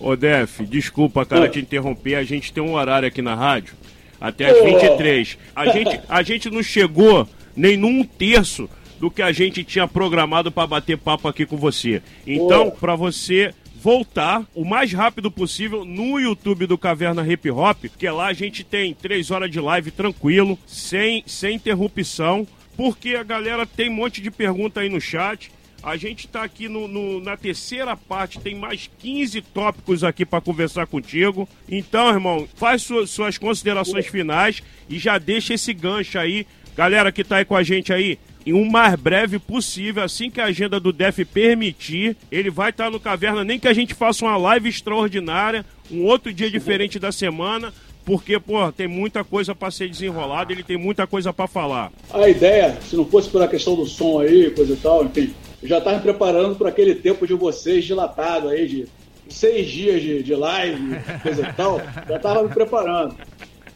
ô, 0.00 0.16
Def, 0.16 0.60
desculpa, 0.62 1.24
cara, 1.24 1.46
é. 1.46 1.48
te 1.48 1.60
interromper. 1.60 2.14
A 2.14 2.24
gente 2.24 2.52
tem 2.52 2.62
um 2.62 2.74
horário 2.74 3.08
aqui 3.08 3.22
na 3.22 3.34
rádio 3.34 3.74
até 4.20 4.46
as 4.46 4.64
23. 4.64 5.38
A 5.54 5.66
gente, 5.72 6.00
a 6.08 6.22
gente 6.22 6.50
não 6.50 6.62
chegou 6.62 7.26
nem 7.56 7.76
num 7.76 8.04
terço 8.04 8.68
do 9.00 9.10
que 9.10 9.22
a 9.22 9.32
gente 9.32 9.62
tinha 9.62 9.86
programado 9.86 10.50
para 10.50 10.66
bater 10.66 10.98
papo 10.98 11.28
aqui 11.28 11.46
com 11.46 11.56
você. 11.56 12.02
Então, 12.26 12.70
para 12.70 12.96
você 12.96 13.52
voltar 13.88 14.44
o 14.54 14.66
mais 14.66 14.92
rápido 14.92 15.30
possível 15.30 15.82
no 15.82 16.20
YouTube 16.20 16.66
do 16.66 16.76
Caverna 16.76 17.26
Hip 17.26 17.50
Hop, 17.50 17.86
que 17.96 18.06
lá 18.10 18.26
a 18.26 18.34
gente 18.34 18.62
tem 18.62 18.92
três 18.92 19.30
horas 19.30 19.50
de 19.50 19.58
live 19.58 19.90
tranquilo, 19.90 20.58
sem, 20.66 21.24
sem 21.26 21.56
interrupção, 21.56 22.46
porque 22.76 23.14
a 23.14 23.22
galera 23.22 23.64
tem 23.64 23.88
um 23.88 23.94
monte 23.94 24.20
de 24.20 24.30
pergunta 24.30 24.80
aí 24.80 24.90
no 24.90 25.00
chat. 25.00 25.50
A 25.82 25.96
gente 25.96 26.26
está 26.26 26.42
aqui 26.42 26.68
no, 26.68 26.86
no, 26.86 27.18
na 27.18 27.34
terceira 27.34 27.96
parte, 27.96 28.38
tem 28.38 28.54
mais 28.54 28.90
15 28.98 29.40
tópicos 29.40 30.04
aqui 30.04 30.26
para 30.26 30.42
conversar 30.42 30.86
contigo. 30.86 31.48
Então, 31.66 32.10
irmão, 32.10 32.46
faz 32.56 32.82
suas, 32.82 33.08
suas 33.08 33.38
considerações 33.38 34.06
finais 34.06 34.62
e 34.86 34.98
já 34.98 35.16
deixa 35.16 35.54
esse 35.54 35.72
gancho 35.72 36.18
aí. 36.18 36.46
Galera 36.76 37.10
que 37.10 37.22
está 37.22 37.36
aí 37.36 37.44
com 37.46 37.56
a 37.56 37.62
gente 37.62 37.90
aí, 37.90 38.18
em 38.48 38.52
um 38.54 38.64
mais 38.64 38.94
breve 38.94 39.38
possível, 39.38 40.02
assim 40.02 40.30
que 40.30 40.40
a 40.40 40.46
agenda 40.46 40.80
do 40.80 40.90
DEF 40.90 41.22
permitir. 41.26 42.16
Ele 42.32 42.48
vai 42.48 42.70
estar 42.70 42.90
no 42.90 42.98
Caverna, 42.98 43.44
nem 43.44 43.58
que 43.58 43.68
a 43.68 43.74
gente 43.74 43.92
faça 43.92 44.24
uma 44.24 44.38
live 44.38 44.70
extraordinária, 44.70 45.66
um 45.90 46.04
outro 46.04 46.32
dia 46.32 46.50
diferente 46.50 46.98
da 46.98 47.12
semana, 47.12 47.74
porque, 48.06 48.40
pô, 48.40 48.72
tem 48.72 48.88
muita 48.88 49.22
coisa 49.22 49.54
para 49.54 49.70
ser 49.70 49.90
desenrolada, 49.90 50.50
ele 50.50 50.62
tem 50.62 50.78
muita 50.78 51.06
coisa 51.06 51.30
para 51.30 51.46
falar. 51.46 51.92
A 52.10 52.26
ideia, 52.26 52.78
se 52.88 52.96
não 52.96 53.04
fosse 53.04 53.28
pela 53.28 53.46
questão 53.46 53.76
do 53.76 53.84
som 53.84 54.20
aí, 54.20 54.50
coisa 54.50 54.72
e 54.72 54.76
tal, 54.76 55.04
enfim, 55.04 55.34
já 55.62 55.76
estava 55.76 55.96
me 55.96 56.02
preparando 56.02 56.56
para 56.56 56.70
aquele 56.70 56.94
tempo 56.94 57.26
de 57.26 57.34
vocês 57.34 57.84
dilatado 57.84 58.48
aí, 58.48 58.66
de 58.66 58.88
seis 59.28 59.70
dias 59.70 60.00
de, 60.00 60.22
de 60.22 60.34
live, 60.34 60.96
coisa 61.22 61.46
e 61.46 61.52
tal, 61.52 61.82
já 62.08 62.16
estava 62.16 62.42
me 62.42 62.48
preparando. 62.48 63.14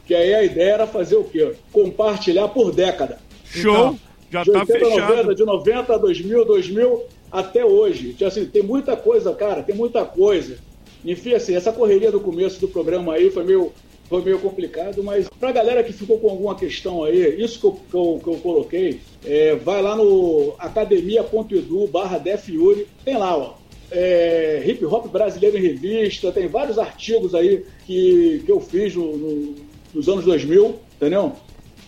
Que 0.07 0.15
aí 0.15 0.35
a 0.35 0.43
ideia 0.43 0.73
era 0.73 0.87
fazer 0.87 1.17
o 1.17 1.25
quê? 1.25 1.53
Compartilhar 1.71 2.49
por 2.49 2.73
década. 2.73 3.19
Show! 3.45 3.71
Então, 3.71 4.12
já 4.33 4.45
tá 4.45 4.61
80, 4.61 4.67
fechado. 4.67 5.17
90, 5.17 5.35
de 5.35 5.45
90 5.45 5.95
a 5.95 5.99
2000, 5.99 6.45
2000 6.45 7.03
até 7.31 7.65
hoje. 7.65 8.11
Então, 8.11 8.27
assim, 8.27 8.47
tem 8.47 8.63
muita 8.63 8.97
coisa, 8.97 9.33
cara, 9.35 9.63
tem 9.63 9.75
muita 9.75 10.05
coisa. 10.05 10.57
Enfim, 11.05 11.35
assim, 11.35 11.55
essa 11.55 11.73
correria 11.73 12.11
do 12.11 12.21
começo 12.21 12.61
do 12.61 12.69
programa 12.69 13.15
aí 13.15 13.31
foi 13.31 13.45
meio, 13.45 13.73
foi 14.09 14.23
meio 14.23 14.39
complicado, 14.39 15.03
mas 15.03 15.29
pra 15.29 15.53
galera 15.53 15.83
que 15.83 15.93
ficou 15.93 16.19
com 16.19 16.31
alguma 16.31 16.55
questão 16.55 17.05
aí, 17.05 17.43
isso 17.43 17.61
que 17.61 17.67
eu, 17.67 17.73
que 17.73 17.95
eu, 17.95 18.21
que 18.23 18.31
eu 18.31 18.37
coloquei, 18.37 19.01
é, 19.25 19.57
vai 19.57 19.83
lá 19.83 19.97
no 19.97 20.55
academia.edu 20.59 21.87
barra 21.89 22.19
Defiuri, 22.19 22.87
tem 23.05 23.17
lá, 23.17 23.37
ó, 23.37 23.55
é, 23.91 24.63
hip 24.65 24.85
hop 24.85 25.07
brasileiro 25.09 25.59
em 25.59 25.63
revista, 25.63 26.33
tem 26.33 26.47
vários 26.47 26.79
artigos 26.79 27.35
aí 27.35 27.65
que, 27.85 28.43
que 28.47 28.51
eu 28.51 28.61
fiz 28.61 28.95
no, 28.95 29.17
no, 29.17 29.55
nos 29.93 30.09
anos 30.09 30.25
2000, 30.25 30.77
entendeu? 30.97 31.33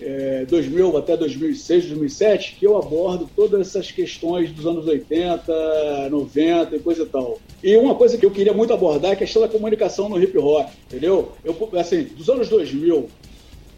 É, 0.00 0.44
2000 0.46 0.96
até 0.96 1.16
2006, 1.16 1.86
2007, 1.86 2.56
que 2.58 2.66
eu 2.66 2.76
abordo 2.76 3.30
todas 3.34 3.60
essas 3.60 3.92
questões 3.92 4.50
dos 4.50 4.66
anos 4.66 4.86
80, 4.86 6.08
90 6.10 6.76
e 6.76 6.78
coisa 6.80 7.02
e 7.04 7.06
tal. 7.06 7.38
E 7.62 7.76
uma 7.76 7.94
coisa 7.94 8.18
que 8.18 8.26
eu 8.26 8.30
queria 8.30 8.52
muito 8.52 8.72
abordar 8.72 9.12
é 9.12 9.14
a 9.14 9.16
questão 9.16 9.42
da 9.42 9.48
comunicação 9.48 10.08
no 10.08 10.20
hip 10.20 10.36
hop, 10.36 10.68
entendeu? 10.86 11.32
Eu, 11.44 11.56
assim, 11.78 12.02
dos 12.02 12.28
anos 12.28 12.48
2000 12.48 13.08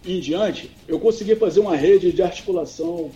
em 0.07 0.21
diante, 0.21 0.71
eu 0.87 1.01
consegui 1.01 1.35
fazer 1.35 1.61
uma 1.61 1.77
rede 1.77 2.13
de 2.13 2.23
articulação 2.23 3.11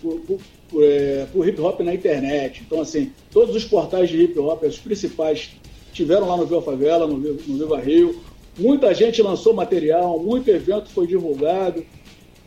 é, 0.75 1.25
o 1.33 1.45
hip 1.45 1.59
hop 1.59 1.79
na 1.79 1.93
internet. 1.93 2.63
Então, 2.65 2.81
assim, 2.81 3.11
todos 3.31 3.55
os 3.55 3.63
portais 3.63 4.09
de 4.09 4.21
hip 4.21 4.37
hop, 4.37 4.63
os 4.63 4.77
principais, 4.77 5.51
tiveram 5.93 6.27
lá 6.27 6.37
no 6.37 6.45
Viva 6.45 6.61
Favela, 6.61 7.07
no, 7.07 7.17
no 7.17 7.57
Viva 7.57 7.79
Rio. 7.79 8.21
Muita 8.57 8.93
gente 8.93 9.21
lançou 9.21 9.53
material, 9.53 10.19
muito 10.19 10.49
evento 10.49 10.89
foi 10.89 11.07
divulgado, 11.07 11.85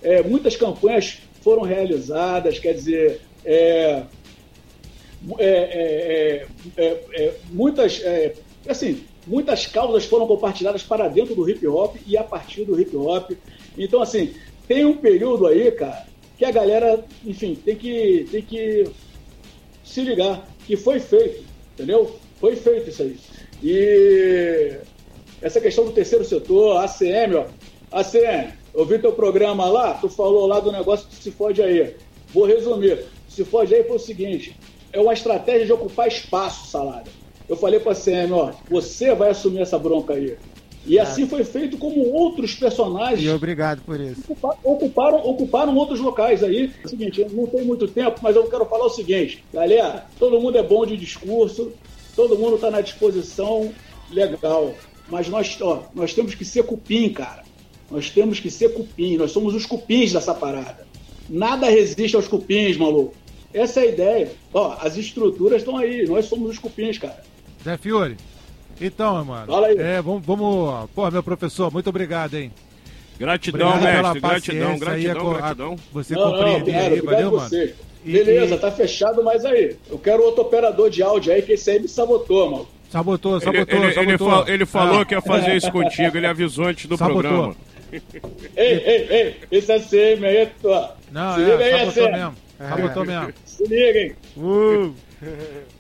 é, 0.05 0.23
muitas 0.23 0.55
campanhas 0.55 1.19
foram 1.41 1.63
realizadas, 1.63 2.59
quer 2.59 2.75
dizer, 2.75 3.21
é, 3.45 4.03
é, 5.39 6.47
é, 6.77 7.01
é 7.15 7.35
muitas, 7.51 8.03
assim, 8.69 9.03
muitas 9.27 9.67
causas 9.67 10.05
foram 10.05 10.27
compartilhadas 10.27 10.83
para 10.83 11.09
dentro 11.09 11.35
do 11.35 11.49
hip 11.49 11.67
hop 11.67 11.97
e 12.07 12.17
a 12.17 12.23
partir 12.23 12.65
do 12.65 12.79
hip 12.81 12.95
hop. 12.97 13.33
Então, 13.77 14.01
assim, 14.01 14.35
tem 14.69 14.85
um 14.85 14.97
período 14.97 15.47
aí, 15.47 15.71
cara, 15.73 16.07
que 16.39 16.45
a 16.45 16.51
galera, 16.51 17.05
enfim, 17.25 17.55
tem 17.55 17.77
que, 17.77 18.27
tem 18.31 18.43
que 18.43 18.85
se 19.85 20.03
ligar 20.03 20.47
que 20.67 20.77
foi 20.77 21.01
feito, 21.01 21.45
entendeu? 21.75 22.17
Foi 22.41 22.57
feito 22.57 22.91
isso 22.91 23.03
aí. 23.03 23.17
E 23.63 24.77
essa 25.41 25.61
questão 25.61 25.85
do 25.85 25.93
terceiro 25.93 26.25
setor, 26.25 26.79
ACM, 26.79 27.37
ó. 27.37 27.47
ACM, 27.93 28.53
eu 28.75 28.85
vi 28.85 28.99
teu 28.99 29.13
programa 29.13 29.67
lá, 29.67 29.95
tu 29.95 30.09
falou 30.09 30.47
lá 30.47 30.59
do 30.59 30.73
negócio 30.73 31.07
que 31.09 31.15
se 31.15 31.31
fode 31.31 31.63
aí. 31.63 31.95
Vou 32.33 32.45
resumir. 32.45 33.05
Se 33.29 33.45
fode 33.45 33.75
aí 33.75 33.85
foi 33.85 33.97
o 33.97 34.01
seguinte: 34.01 34.59
é 34.93 35.01
uma 35.01 35.13
estratégia 35.13 35.67
de 35.67 35.73
ocupar 35.73 36.09
espaço, 36.09 36.69
salada. 36.69 37.11
Eu 37.49 37.57
falei 37.57 37.79
para 37.79 37.93
a 37.93 37.95
ACM, 37.95 38.33
ó, 38.33 38.53
você 38.69 39.15
vai 39.15 39.31
assumir 39.31 39.61
essa 39.61 39.79
bronca 39.79 40.15
aí. 40.15 40.37
E 40.87 40.99
assim 40.99 41.27
foi 41.27 41.45
feito 41.45 41.79
como 41.79 42.13
outros 42.13 42.55
personagens. 42.55 43.23
E 43.23 43.31
obrigado 43.31 43.83
por 43.83 43.99
isso. 43.99 44.23
Ocuparam, 44.63 45.19
ocuparam 45.19 45.77
outros 45.77 46.01
locais 46.01 46.43
aí. 46.43 46.71
É 46.83 46.87
o 46.87 46.89
seguinte, 46.89 47.27
não 47.33 47.47
tem 47.47 47.65
muito 47.65 47.89
tempo, 47.89 48.21
mas 48.23 48.37
eu 48.37 48.45
quero 48.45 48.67
falar 48.67 48.87
o 48.87 48.91
seguinte, 48.91 49.43
galera, 49.53 50.07
todo 50.19 50.41
mundo 50.41 50.59
é 50.59 50.63
bom 50.63 50.85
de 50.85 50.97
discurso, 50.97 51.73
todo 52.15 52.37
mundo 52.37 52.57
está 52.57 52.71
na 52.71 52.83
disposição, 52.83 53.73
legal. 54.11 54.75
Mas 55.09 55.29
nós, 55.29 55.57
ó, 55.61 55.85
nós 55.95 56.13
temos 56.13 56.35
que 56.35 56.45
ser 56.45 56.65
cupim, 56.65 57.11
cara. 57.11 57.45
Nós 57.91 58.11
temos 58.11 58.41
que 58.41 58.51
ser 58.51 58.73
cupim, 58.73 59.17
nós 59.17 59.31
somos 59.31 59.55
os 59.55 59.67
cupins 59.67 60.13
dessa 60.13 60.35
parada. 60.35 60.87
Nada 61.29 61.69
resiste 61.69 62.17
aos 62.17 62.29
cupins, 62.29 62.77
maluco. 62.77 63.15
Essa 63.53 63.81
é 63.81 63.83
a 63.85 63.87
ideia. 63.87 64.33
Ó, 64.53 64.77
as 64.81 64.97
estruturas 64.97 65.59
estão 65.59 65.77
aí, 65.77 66.07
nós 66.07 66.27
somos 66.27 66.51
os 66.51 66.59
cupins, 66.59 66.99
cara. 66.99 67.23
Zé 67.63 67.77
Fiore, 67.77 68.17
então, 68.81 69.25
mano. 69.25 69.47
Fala 69.47 69.69
aí. 69.69 69.79
É, 69.79 70.03
vamos, 70.03 70.25
vamos. 70.25 70.91
Pô, 70.95 71.11
meu 71.11 71.23
professor, 71.23 71.73
muito 71.73 71.89
obrigado, 71.89 72.35
hein? 72.35 72.53
Gratidão, 73.19 73.69
obrigado 73.69 74.03
mestre. 74.03 74.21
Gratidão, 74.21 74.79
gratidão, 74.79 75.31
a, 75.31 75.35
gratidão. 75.37 75.77
Você 75.93 76.15
não, 76.15 76.33
compreender 76.33 76.75
aí, 76.75 77.01
valeu, 77.01 77.33
mano? 77.33 77.51
E, 78.05 78.13
Beleza, 78.13 78.57
e... 78.57 78.59
tá 78.59 78.71
fechado, 78.71 79.23
mas 79.23 79.45
aí. 79.45 79.77
Eu 79.89 79.99
quero 79.99 80.23
outro 80.25 80.43
operador 80.43 80.91
de 80.91 81.03
áudio 81.03 81.33
aí, 81.33 81.41
que 81.41 81.53
esse 81.53 81.71
aí 81.71 81.79
me 81.79 81.89
sabotou, 81.89 82.51
mano. 82.51 82.69
Sabotou, 82.91 83.41
sabotou, 83.41 83.79
ele, 83.79 83.87
ele, 83.87 83.95
sabotou. 83.95 84.43
Ele, 84.43 84.53
ele 84.53 84.67
falou 84.67 85.01
ah. 85.01 85.05
que 85.07 85.15
ia 85.15 85.21
fazer 85.21 85.57
isso 85.57 85.71
contigo, 85.71 86.17
ele 86.17 86.27
avisou 86.27 86.67
antes 86.67 86.87
do 86.87 86.97
sabotou. 86.97 87.23
programa. 87.23 87.57
Ei, 88.57 88.83
ei, 88.85 89.07
ei, 89.11 89.37
esse 89.51 89.73
ACM 89.73 90.25
aí 90.25 90.37
é 90.37 90.47
tua. 90.61 90.97
Não, 91.11 91.35
Se 91.35 91.43
é, 91.43 91.45
liga 91.45 91.65
aí, 91.65 91.71
sabotou 91.73 92.13
mesmo. 92.13 92.35
Sabotou 92.59 93.05
mesmo. 93.05 93.33
Se 93.45 93.65
liguem. 93.67 94.13
Uh. 94.37 94.95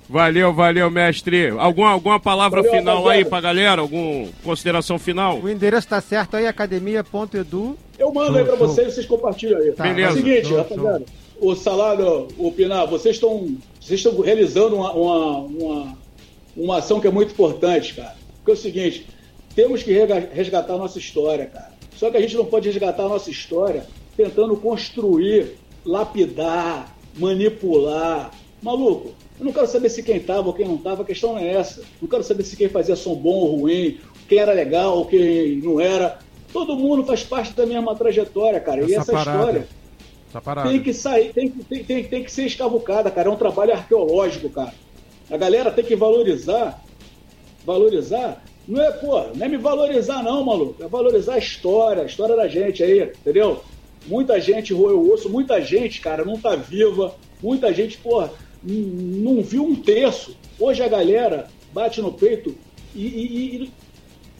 Valeu, 0.08 0.52
valeu, 0.52 0.90
mestre. 0.90 1.48
Alguma, 1.50 1.90
alguma 1.90 2.20
palavra 2.20 2.62
valeu, 2.62 2.78
final 2.78 2.96
rapaziada. 2.96 3.18
aí 3.18 3.24
pra 3.24 3.40
galera? 3.40 3.80
Alguma 3.80 4.28
consideração 4.42 4.98
final? 4.98 5.38
O 5.40 5.48
endereço 5.48 5.88
tá 5.88 6.00
certo 6.00 6.36
aí, 6.36 6.46
academia.edu. 6.46 7.76
Eu 7.98 8.12
mando 8.12 8.28
show, 8.28 8.36
aí 8.36 8.44
pra 8.44 8.56
show. 8.56 8.68
vocês, 8.68 8.94
vocês 8.94 9.06
compartilham 9.06 9.58
aí. 9.60 9.72
Tá, 9.72 9.84
Beleza. 9.84 10.08
É 10.08 10.12
o 10.12 10.16
seguinte, 10.16 10.48
show, 10.48 10.58
rapaziada, 10.58 11.04
o 11.40 11.54
salário, 11.54 12.28
o 12.38 12.52
Pinar, 12.52 12.86
vocês 12.86 13.16
estão 13.16 13.56
vocês 13.80 14.00
estão 14.00 14.18
realizando 14.20 14.76
uma, 14.76 14.92
uma, 14.92 15.38
uma, 15.40 15.98
uma 16.56 16.78
ação 16.78 17.00
que 17.00 17.06
é 17.06 17.10
muito 17.10 17.32
importante, 17.32 17.94
cara. 17.94 18.16
Porque 18.36 18.50
é 18.50 18.54
o 18.54 18.56
seguinte, 18.56 19.06
temos 19.54 19.82
que 19.82 19.92
resgatar 20.32 20.74
a 20.74 20.78
nossa 20.78 20.98
história, 20.98 21.44
cara. 21.46 21.73
Só 21.96 22.10
que 22.10 22.16
a 22.16 22.20
gente 22.20 22.36
não 22.36 22.44
pode 22.44 22.68
resgatar 22.68 23.04
a 23.04 23.08
nossa 23.08 23.30
história 23.30 23.86
tentando 24.16 24.56
construir, 24.56 25.56
lapidar, 25.84 26.94
manipular. 27.16 28.30
Maluco, 28.62 29.12
eu 29.38 29.44
não 29.44 29.52
quero 29.52 29.66
saber 29.66 29.88
se 29.88 30.02
quem 30.02 30.16
estava 30.16 30.48
ou 30.48 30.54
quem 30.54 30.66
não 30.66 30.76
estava, 30.76 31.02
a 31.02 31.06
questão 31.06 31.34
não 31.34 31.40
é 31.40 31.52
essa. 31.52 31.82
Não 32.00 32.08
quero 32.08 32.22
saber 32.22 32.44
se 32.44 32.56
quem 32.56 32.68
fazia 32.68 32.96
som 32.96 33.14
bom 33.14 33.34
ou 33.34 33.56
ruim, 33.60 33.98
quem 34.28 34.38
era 34.38 34.52
legal 34.52 34.98
ou 34.98 35.06
quem 35.06 35.56
não 35.56 35.80
era. 35.80 36.18
Todo 36.52 36.76
mundo 36.76 37.04
faz 37.04 37.22
parte 37.22 37.52
da 37.52 37.66
mesma 37.66 37.94
trajetória, 37.94 38.60
cara. 38.60 38.82
Essa 38.82 38.90
e 38.90 38.94
essa 38.94 39.12
parada. 39.12 39.38
história 39.38 39.68
tem 40.64 40.82
que 40.82 40.92
sair, 40.92 41.32
tem, 41.32 41.48
tem, 41.48 41.84
tem, 41.84 42.04
tem 42.04 42.24
que 42.24 42.32
ser 42.32 42.46
escavucada, 42.46 43.10
cara. 43.10 43.28
É 43.28 43.32
um 43.32 43.36
trabalho 43.36 43.72
arqueológico, 43.72 44.50
cara. 44.50 44.74
A 45.30 45.36
galera 45.36 45.70
tem 45.70 45.84
que 45.84 45.94
valorizar, 45.94 46.82
valorizar. 47.64 48.42
Não 48.66 48.82
é, 48.82 48.90
pô, 48.92 49.20
não 49.34 49.44
é 49.44 49.48
me 49.48 49.56
valorizar, 49.56 50.22
não, 50.22 50.44
maluco. 50.44 50.82
É 50.82 50.88
valorizar 50.88 51.34
a 51.34 51.38
história, 51.38 52.02
a 52.02 52.06
história 52.06 52.34
da 52.34 52.48
gente 52.48 52.82
aí, 52.82 53.02
entendeu? 53.02 53.62
Muita 54.06 54.40
gente 54.40 54.72
roeu 54.72 55.00
o 55.00 55.12
osso, 55.12 55.28
muita 55.28 55.60
gente, 55.60 56.00
cara, 56.00 56.24
não 56.24 56.38
tá 56.38 56.56
viva. 56.56 57.14
Muita 57.42 57.72
gente, 57.72 57.98
porra, 57.98 58.32
não 58.62 59.42
viu 59.42 59.64
um 59.64 59.74
terço. 59.74 60.36
Hoje 60.58 60.82
a 60.82 60.88
galera 60.88 61.48
bate 61.72 62.00
no 62.00 62.12
peito 62.12 62.54
e, 62.94 63.06
e, 63.06 63.56
e 63.64 63.70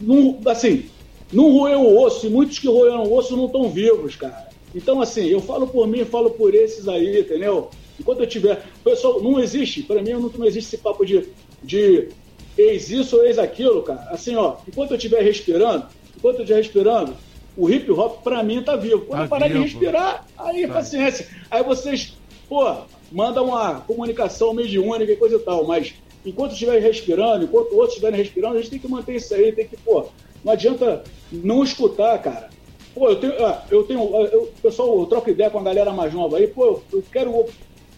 não, 0.01 0.39
assim, 0.47 0.87
não 1.33 1.53
roeu 1.53 1.81
o 1.81 2.03
osso, 2.03 2.27
e 2.27 2.31
muitos 2.31 2.59
que 2.59 2.69
roeram 2.69 3.05
o 3.05 3.17
osso 3.17 3.37
não 3.37 3.47
estão 3.47 3.69
vivos, 3.69 4.17
cara. 4.17 4.49
Então, 4.75 5.01
assim, 5.01 5.27
eu 5.27 5.41
falo 5.41 5.67
por 5.67 5.87
mim, 5.87 6.05
falo 6.05 6.31
por 6.31 6.55
esses 6.55 6.89
aí, 6.89 7.21
entendeu? 7.21 7.71
Enquanto 7.99 8.21
eu 8.21 8.27
tiver. 8.27 8.65
Pessoal, 8.83 9.23
não 9.23 9.39
existe, 9.39 9.83
para 9.83 10.03
mim 10.03 10.13
não, 10.13 10.21
não 10.21 10.47
existe 10.47 10.75
esse 10.75 10.83
papo 10.83 11.05
de, 11.05 11.29
de 11.63 12.09
ex 12.57 12.91
isso 12.91 13.17
ou 13.17 13.25
ex 13.25 13.39
aquilo, 13.39 13.83
cara. 13.83 14.09
Assim, 14.11 14.37
ó, 14.37 14.57
enquanto 14.67 14.93
eu 14.93 14.97
estiver 14.97 15.23
respirando, 15.23 15.87
enquanto 16.17 16.37
eu 16.37 16.43
estiver 16.43 16.59
respirando, 16.59 17.15
o 17.57 17.71
hip 17.71 17.91
hop 17.91 18.23
para 18.23 18.43
mim 18.43 18.63
tá 18.63 18.77
vivo. 18.77 19.03
Quando 19.03 19.21
tá 19.21 19.25
eu 19.25 19.29
parar 19.29 19.49
vivo. 19.49 19.59
de 19.61 19.65
respirar, 19.65 20.27
aí 20.37 20.67
tá. 20.67 20.75
paciência. 20.75 21.29
Aí 21.51 21.63
vocês, 21.63 22.17
pô, 22.49 22.65
manda 23.11 23.43
uma 23.43 23.81
comunicação 23.81 24.53
mediúnica 24.53 25.13
e 25.13 25.17
coisa 25.17 25.37
e 25.37 25.41
tal, 25.41 25.65
mas 25.65 25.95
enquanto 26.25 26.53
estiver 26.53 26.81
respirando, 26.81 27.45
enquanto 27.45 27.73
outros 27.73 27.91
estiverem 27.91 28.19
respirando, 28.19 28.57
a 28.57 28.61
gente 28.61 28.71
tem 28.71 28.79
que 28.79 28.89
manter 28.89 29.17
isso 29.17 29.35
aí, 29.35 29.53
tem 29.53 29.67
que, 29.69 29.77
pô, 29.77 30.07
não 30.45 30.53
adianta 30.53 31.05
não 31.31 31.63
escutar, 31.63 32.19
cara. 32.19 32.51
Pô, 32.95 33.09
eu 33.09 33.17
tenho, 33.17 33.45
ah, 33.45 33.65
eu 33.71 33.83
tenho, 33.83 34.01
eu, 34.27 34.53
pessoal, 34.63 35.01
eu 35.01 35.07
troco 35.07 35.29
ideia 35.31 35.51
com 35.51 35.59
a 35.59 35.63
galera 35.63 35.93
mais 35.93 36.15
nova 36.15 36.39
aí, 36.39 36.47
pô, 36.47 36.81
eu 36.93 37.05
quero, 37.13 37.45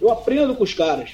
eu 0.01 0.11
aprendo 0.11 0.55
com 0.55 0.65
os 0.65 0.73
caras, 0.73 1.13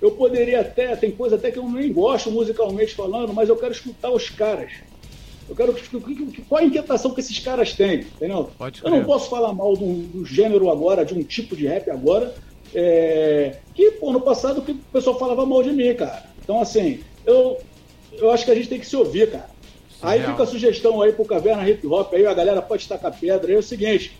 Eu 0.00 0.12
poderia 0.12 0.60
até, 0.60 0.96
tem 0.96 1.10
coisa 1.10 1.36
até 1.36 1.50
que 1.50 1.58
eu 1.58 1.68
nem 1.68 1.92
gosto 1.92 2.30
musicalmente 2.30 2.94
falando, 2.94 3.32
mas 3.32 3.48
eu 3.48 3.56
quero 3.56 3.72
escutar 3.72 4.10
os 4.10 4.30
caras. 4.30 4.72
Eu 5.48 5.56
quero 5.56 5.74
qual 6.48 6.62
a 6.62 6.64
inquietação 6.64 7.12
que 7.12 7.20
esses 7.20 7.38
caras 7.40 7.74
têm, 7.74 8.00
entendeu? 8.00 8.50
Pode 8.56 8.80
eu 8.84 8.90
não 8.90 9.04
posso 9.04 9.28
falar 9.28 9.52
mal 9.52 9.76
do, 9.76 9.94
do 9.94 10.24
gênero 10.24 10.70
agora, 10.70 11.04
de 11.04 11.12
um 11.12 11.22
tipo 11.24 11.56
de 11.56 11.66
rap 11.66 11.90
agora, 11.90 12.34
é, 12.72 13.56
que, 13.74 13.90
pô, 13.92 14.12
no 14.12 14.20
passado 14.20 14.62
que 14.62 14.72
o 14.72 14.78
pessoal 14.92 15.18
falava 15.18 15.44
mal 15.44 15.62
de 15.62 15.72
mim, 15.72 15.92
cara. 15.94 16.24
Então, 16.42 16.60
assim, 16.60 17.00
eu, 17.26 17.58
eu 18.12 18.30
acho 18.30 18.44
que 18.44 18.50
a 18.50 18.54
gente 18.54 18.68
tem 18.68 18.78
que 18.78 18.86
se 18.86 18.96
ouvir, 18.96 19.30
cara. 19.30 19.50
Sim, 19.90 19.98
aí 20.02 20.22
fica 20.22 20.42
a 20.42 20.46
sugestão 20.46 21.02
aí 21.02 21.12
pro 21.12 21.24
Caverna 21.24 21.68
Hip 21.68 21.86
Hop, 21.86 22.14
aí 22.14 22.24
a 22.24 22.32
galera 22.32 22.62
pode 22.62 22.86
tacar 22.86 23.18
pedra. 23.18 23.48
Aí 23.48 23.56
é 23.56 23.58
o 23.58 23.62
seguinte, 23.62 24.16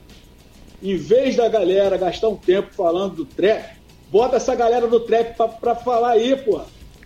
em 0.82 0.96
vez 0.96 1.36
da 1.36 1.48
galera 1.48 1.96
gastar 1.96 2.28
um 2.28 2.36
tempo 2.36 2.74
falando 2.74 3.14
do 3.14 3.24
trap, 3.24 3.79
bota 4.10 4.36
essa 4.36 4.54
galera 4.54 4.86
do 4.86 5.00
trap 5.00 5.36
pra, 5.36 5.48
pra 5.48 5.74
falar 5.74 6.10
aí, 6.10 6.36
pô. 6.36 6.60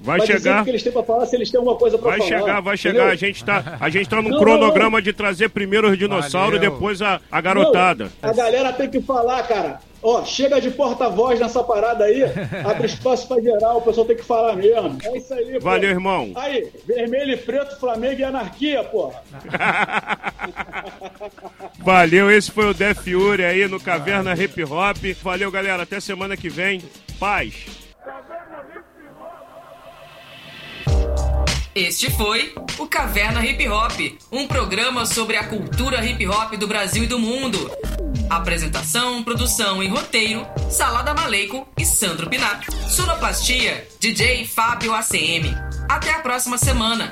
Vai 0.04 0.20
chegar. 0.26 0.60
o 0.60 0.64
que 0.64 0.70
eles 0.70 0.82
têm 0.82 0.92
para 0.92 1.02
falar, 1.02 1.24
se 1.26 1.34
eles 1.34 1.50
têm 1.50 1.58
alguma 1.58 1.76
coisa 1.76 1.96
para 1.96 2.10
Vai 2.10 2.18
falar. 2.18 2.38
chegar, 2.38 2.60
vai 2.60 2.76
chegar. 2.76 2.94
entendeu? 2.98 3.12
A 3.12 3.16
gente 3.16 3.42
tá, 3.44 3.78
a 3.80 3.88
gente 3.88 4.08
tá 4.08 4.20
num 4.20 4.28
Não, 4.28 4.38
cronograma 4.38 5.00
de 5.00 5.12
trazer 5.14 5.48
primeiro 5.48 5.88
os 5.90 5.98
dinossauros 5.98 6.58
e 6.58 6.60
depois 6.60 7.00
a, 7.00 7.20
a 7.32 7.40
garotada. 7.40 8.10
Não, 8.22 8.30
a 8.30 8.32
galera 8.34 8.72
tem 8.72 8.88
que 8.90 9.00
falar, 9.00 9.42
cara. 9.44 9.80
Ó, 10.02 10.22
chega 10.22 10.60
de 10.60 10.70
porta-voz 10.70 11.40
nessa 11.40 11.64
parada 11.64 12.04
aí, 12.04 12.22
abre 12.62 12.86
espaço 12.86 13.26
pra 13.26 13.40
geral, 13.40 13.78
o 13.78 13.80
pessoal 13.80 14.06
tem 14.06 14.16
que 14.16 14.22
falar 14.22 14.54
mesmo. 14.54 14.98
É 15.02 15.16
isso 15.16 15.32
aí, 15.32 15.54
pô. 15.54 15.60
Valeu, 15.60 15.88
irmão. 15.88 16.32
Aí, 16.34 16.68
vermelho 16.86 17.32
e 17.32 17.36
preto, 17.38 17.80
Flamengo 17.80 18.20
e 18.20 18.24
anarquia, 18.24 18.84
porra. 18.84 19.22
Valeu, 21.78 22.30
esse 22.30 22.50
foi 22.50 22.66
o 22.66 22.74
Def 22.74 22.98
Fury 22.98 23.44
aí 23.44 23.66
no 23.66 23.80
Caverna 23.80 24.34
Hip 24.34 24.62
Hop. 24.64 24.98
Valeu, 25.22 25.50
galera. 25.50 25.84
Até 25.84 25.98
semana 26.00 26.36
que 26.36 26.50
vem. 26.50 26.82
Paz. 27.18 27.83
Este 31.74 32.08
foi 32.08 32.54
o 32.78 32.86
Caverna 32.86 33.44
Hip 33.44 33.68
Hop, 33.68 34.18
um 34.30 34.46
programa 34.46 35.04
sobre 35.04 35.36
a 35.36 35.42
cultura 35.42 36.06
hip 36.06 36.24
hop 36.28 36.52
do 36.52 36.68
Brasil 36.68 37.02
e 37.02 37.06
do 37.08 37.18
mundo. 37.18 37.68
Apresentação, 38.30 39.24
produção 39.24 39.82
e 39.82 39.88
roteiro: 39.88 40.46
Salada 40.70 41.12
Maleico 41.12 41.66
e 41.76 41.84
Sandro 41.84 42.30
Pinato. 42.30 42.70
Sonoplastia: 42.88 43.88
DJ 43.98 44.46
Fábio 44.46 44.94
ACM. 44.94 45.52
Até 45.88 46.12
a 46.12 46.20
próxima 46.20 46.56
semana. 46.56 47.10